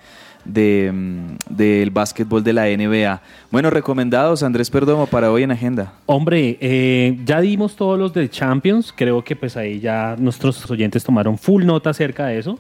de, 0.48 0.92
mm, 0.94 1.56
del 1.56 1.92
básquetbol 1.92 2.44
de 2.44 2.54
la 2.54 2.68
NBA. 2.70 3.22
Bueno, 3.52 3.70
recomendados, 3.70 4.44
Andrés 4.44 4.70
Perdomo, 4.70 5.06
para 5.08 5.32
hoy 5.32 5.44
en 5.44 5.52
agenda. 5.52 5.94
Hombre, 6.06 6.58
eh, 6.62 7.18
ya 7.26 7.42
dimos 7.42 7.76
todos 7.76 8.00
los 8.00 8.14
de 8.14 8.30
Champions. 8.30 8.94
Creo 8.96 9.24
que 9.24 9.36
pues 9.36 9.58
ahí 9.58 9.80
ya 9.80 10.16
nuestros 10.18 10.70
oyentes 10.70 11.04
tomaron 11.04 11.38
full 11.38 11.66
nota 11.66 11.90
acerca 11.90 12.28
de 12.28 12.40
eso. 12.40 12.60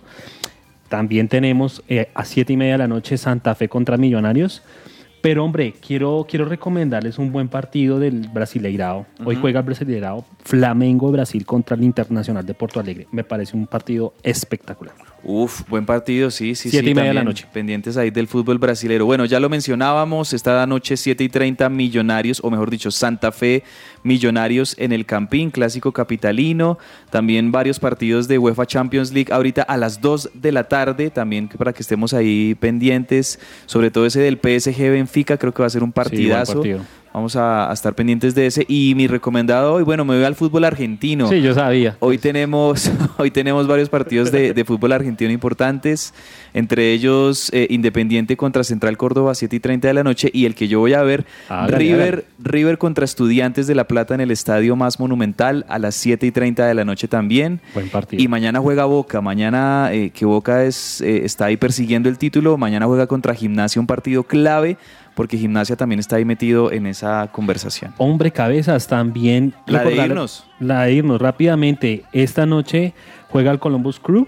También 0.89 1.27
tenemos 1.27 1.83
eh, 1.89 2.09
a 2.13 2.23
siete 2.23 2.53
y 2.53 2.57
media 2.57 2.73
de 2.73 2.77
la 2.79 2.87
noche 2.87 3.17
Santa 3.17 3.55
Fe 3.55 3.67
contra 3.67 3.97
Millonarios. 3.97 4.61
Pero 5.21 5.43
hombre, 5.43 5.73
quiero, 5.85 6.25
quiero 6.29 6.45
recomendarles 6.45 7.17
un 7.17 7.31
buen 7.31 7.49
partido 7.49 7.99
del 7.99 8.29
Brasileirao. 8.29 9.05
Hoy 9.25 9.35
juega 9.35 9.59
el 9.59 9.65
Brasileirao 9.65 10.23
Flamengo 10.43 11.11
Brasil 11.11 11.45
contra 11.45 11.75
el 11.75 11.83
Internacional 11.83 12.45
de 12.45 12.53
Porto 12.53 12.79
Alegre. 12.79 13.07
Me 13.11 13.23
parece 13.23 13.57
un 13.57 13.67
partido 13.67 14.13
espectacular. 14.23 14.95
Uf, 15.23 15.63
buen 15.67 15.85
partido, 15.85 16.31
sí, 16.31 16.55
sí, 16.55 16.69
Siete 16.69 16.85
sí. 16.85 16.91
y 16.91 16.95
media 16.95 17.09
de 17.09 17.15
la 17.15 17.23
noche. 17.23 17.45
Pendientes 17.51 17.97
ahí 17.97 18.11
del 18.11 18.27
fútbol 18.27 18.59
brasilero. 18.59 19.05
Bueno, 19.05 19.25
ya 19.25 19.39
lo 19.39 19.49
mencionábamos, 19.49 20.31
esta 20.31 20.65
noche 20.67 20.95
7 20.95 21.23
y 21.23 21.29
30 21.29 21.69
Millonarios, 21.69 22.39
o 22.43 22.49
mejor 22.51 22.69
dicho, 22.69 22.91
Santa 22.91 23.31
Fe 23.31 23.63
Millonarios 24.03 24.75
en 24.77 24.91
el 24.91 25.05
Campín, 25.05 25.49
clásico 25.51 25.91
capitalino. 25.91 26.77
También 27.09 27.51
varios 27.51 27.79
partidos 27.79 28.27
de 28.27 28.37
UEFA 28.37 28.65
Champions 28.65 29.11
League 29.11 29.33
ahorita 29.33 29.63
a 29.63 29.75
las 29.75 30.01
2 30.01 30.31
de 30.33 30.51
la 30.51 30.65
tarde, 30.65 31.09
también 31.09 31.47
para 31.49 31.73
que 31.73 31.81
estemos 31.81 32.13
ahí 32.13 32.55
pendientes, 32.55 33.39
sobre 33.65 33.91
todo 33.91 34.05
ese 34.05 34.21
del 34.21 34.37
PSG 34.37 34.77
Benfica, 34.91 35.37
creo 35.37 35.53
que 35.53 35.61
va 35.63 35.67
a 35.67 35.71
ser 35.71 35.83
un 35.83 35.91
partidazo. 35.91 36.53
partido. 36.53 36.81
Vamos 37.17 37.35
a, 37.35 37.71
a 37.71 37.73
estar 37.73 37.95
pendientes 37.95 38.35
de 38.35 38.45
ese. 38.45 38.63
Y 38.67 38.93
mi 38.95 39.07
recomendado 39.07 39.73
hoy, 39.73 39.81
bueno, 39.81 40.05
me 40.05 40.15
voy 40.15 40.23
al 40.23 40.35
fútbol 40.35 40.65
argentino. 40.65 41.27
Sí, 41.27 41.41
yo 41.41 41.55
sabía. 41.55 41.97
Hoy 41.99 42.19
tenemos, 42.19 42.91
hoy 43.17 43.31
tenemos 43.31 43.65
varios 43.65 43.89
partidos 43.89 44.31
de, 44.31 44.53
de 44.53 44.65
fútbol 44.65 44.91
argentino 44.91 45.31
importantes, 45.31 46.13
entre 46.53 46.93
ellos 46.93 47.49
eh, 47.53 47.65
Independiente 47.71 48.37
contra 48.37 48.63
Central 48.63 48.97
Córdoba, 48.97 49.33
7 49.33 49.55
y 49.55 49.59
30 49.59 49.87
de 49.87 49.93
la 49.95 50.03
noche, 50.03 50.29
y 50.31 50.45
el 50.45 50.53
que 50.53 50.67
yo 50.67 50.79
voy 50.79 50.93
a 50.93 51.01
ver, 51.01 51.25
Hágale, 51.49 51.77
River. 51.79 52.25
River 52.37 52.77
contra 52.77 53.03
Estudiantes 53.03 53.65
de 53.65 53.73
La 53.73 53.87
Plata 53.87 54.13
en 54.13 54.21
el 54.21 54.29
estadio 54.29 54.75
más 54.75 54.99
monumental 54.99 55.65
a 55.69 55.79
las 55.79 55.95
7 55.95 56.23
y 56.23 56.31
30 56.31 56.67
de 56.67 56.75
la 56.75 56.85
noche 56.85 57.07
también. 57.07 57.61
Buen 57.73 57.89
partido. 57.89 58.21
Y 58.21 58.27
mañana 58.27 58.59
juega 58.59 58.85
Boca, 58.85 59.21
mañana 59.21 59.89
eh, 59.91 60.11
que 60.11 60.25
Boca 60.25 60.65
es, 60.65 61.01
eh, 61.01 61.25
está 61.25 61.45
ahí 61.45 61.57
persiguiendo 61.57 62.09
el 62.09 62.19
título, 62.19 62.59
mañana 62.59 62.85
juega 62.85 63.07
contra 63.07 63.33
Gimnasia, 63.33 63.79
un 63.79 63.87
partido 63.87 64.21
clave, 64.21 64.77
porque 65.17 65.35
Gimnasia 65.37 65.75
también 65.75 65.99
está 65.99 66.15
ahí 66.17 66.25
metido 66.25 66.71
en 66.71 66.85
esa 66.85 67.27
conversación. 67.31 67.91
Hombre 67.97 68.29
cabezas 68.31 68.87
también. 68.87 69.53
La 69.65 69.83
de 69.83 69.95
irnos. 69.95 70.45
La 70.59 70.83
de 70.83 70.93
irnos 70.93 71.19
rápidamente. 71.19 72.03
Esta 72.13 72.45
noche 72.45 72.93
juega 73.29 73.51
el 73.51 73.57
Columbus 73.57 73.99
Crew 73.99 74.27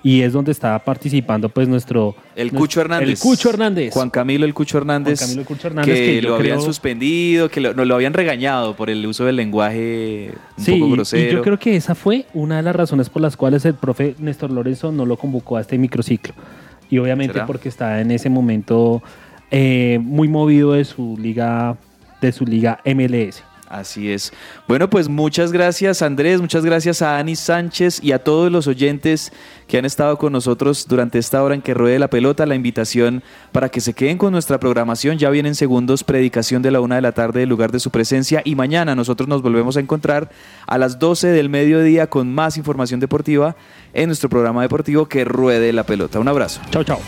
y 0.00 0.22
es 0.22 0.32
donde 0.32 0.52
está 0.52 0.78
participando 0.78 1.48
pues 1.48 1.66
nuestro... 1.68 2.14
El 2.36 2.44
nuestro- 2.46 2.60
Cucho 2.60 2.80
Hernández. 2.80 3.08
El 3.08 3.18
Cucho 3.18 3.50
Hernández. 3.50 3.92
Juan 3.92 4.10
Camilo 4.10 4.46
el 4.46 4.54
Cucho 4.54 4.78
Hernández. 4.78 5.18
Juan 5.18 5.26
Camilo 5.28 5.40
el 5.42 5.46
Cucho 5.48 5.66
Hernández, 5.66 5.94
que, 5.98 6.06
que 6.06 6.22
lo 6.22 6.36
habían 6.36 6.56
creo- 6.58 6.64
suspendido, 6.66 7.48
que 7.50 7.60
lo, 7.60 7.74
no, 7.74 7.84
lo 7.84 7.96
habían 7.96 8.14
regañado 8.14 8.76
por 8.76 8.90
el 8.90 9.04
uso 9.06 9.24
del 9.24 9.34
lenguaje 9.34 10.30
un 10.56 10.64
Sí, 10.64 10.72
poco 10.74 10.86
y- 10.86 10.92
grosero. 10.92 11.30
y 11.32 11.34
yo 11.34 11.42
creo 11.42 11.58
que 11.58 11.74
esa 11.74 11.96
fue 11.96 12.26
una 12.32 12.58
de 12.58 12.62
las 12.62 12.76
razones 12.76 13.10
por 13.10 13.22
las 13.22 13.36
cuales 13.36 13.64
el 13.64 13.74
profe 13.74 14.14
Néstor 14.20 14.52
Lorenzo 14.52 14.92
no 14.92 15.04
lo 15.04 15.16
convocó 15.16 15.56
a 15.56 15.62
este 15.62 15.76
microciclo. 15.78 16.32
Y 16.88 16.98
obviamente 16.98 17.34
¿Será? 17.34 17.46
porque 17.46 17.68
está 17.68 18.00
en 18.00 18.12
ese 18.12 18.30
momento 18.30 19.02
eh, 19.50 19.98
muy 20.02 20.28
movido 20.28 20.72
de 20.72 20.84
su 20.84 21.16
liga, 21.18 21.76
de 22.20 22.32
su 22.32 22.44
liga 22.44 22.80
MLS. 22.84 23.42
Así 23.68 24.10
es. 24.10 24.32
Bueno, 24.66 24.88
pues 24.88 25.08
muchas 25.08 25.52
gracias 25.52 26.00
Andrés, 26.00 26.40
muchas 26.40 26.64
gracias 26.64 27.02
a 27.02 27.18
Ani 27.18 27.36
Sánchez 27.36 28.02
y 28.02 28.12
a 28.12 28.24
todos 28.24 28.50
los 28.50 28.66
oyentes 28.66 29.30
que 29.66 29.76
han 29.76 29.84
estado 29.84 30.16
con 30.16 30.32
nosotros 30.32 30.86
durante 30.88 31.18
esta 31.18 31.42
hora 31.42 31.54
en 31.54 31.60
que 31.60 31.74
ruede 31.74 31.98
la 31.98 32.08
pelota. 32.08 32.46
La 32.46 32.54
invitación 32.54 33.22
para 33.52 33.68
que 33.68 33.82
se 33.82 33.92
queden 33.92 34.16
con 34.16 34.32
nuestra 34.32 34.58
programación. 34.58 35.18
Ya 35.18 35.28
vienen 35.28 35.54
segundos, 35.54 36.02
predicación 36.02 36.62
de 36.62 36.70
la 36.70 36.80
una 36.80 36.94
de 36.94 37.02
la 37.02 37.12
tarde 37.12 37.40
del 37.40 37.48
lugar 37.50 37.70
de 37.70 37.80
su 37.80 37.90
presencia. 37.90 38.40
Y 38.44 38.54
mañana 38.54 38.94
nosotros 38.94 39.28
nos 39.28 39.42
volvemos 39.42 39.76
a 39.76 39.80
encontrar 39.80 40.30
a 40.66 40.78
las 40.78 40.98
12 40.98 41.28
del 41.28 41.50
mediodía 41.50 42.08
con 42.08 42.32
más 42.32 42.56
información 42.56 43.00
deportiva 43.00 43.54
en 43.92 44.06
nuestro 44.06 44.30
programa 44.30 44.62
deportivo 44.62 45.06
que 45.06 45.26
ruede 45.26 45.74
la 45.74 45.84
pelota. 45.84 46.18
Un 46.18 46.28
abrazo. 46.28 46.62
Chao, 46.70 46.84
chao. 46.84 47.00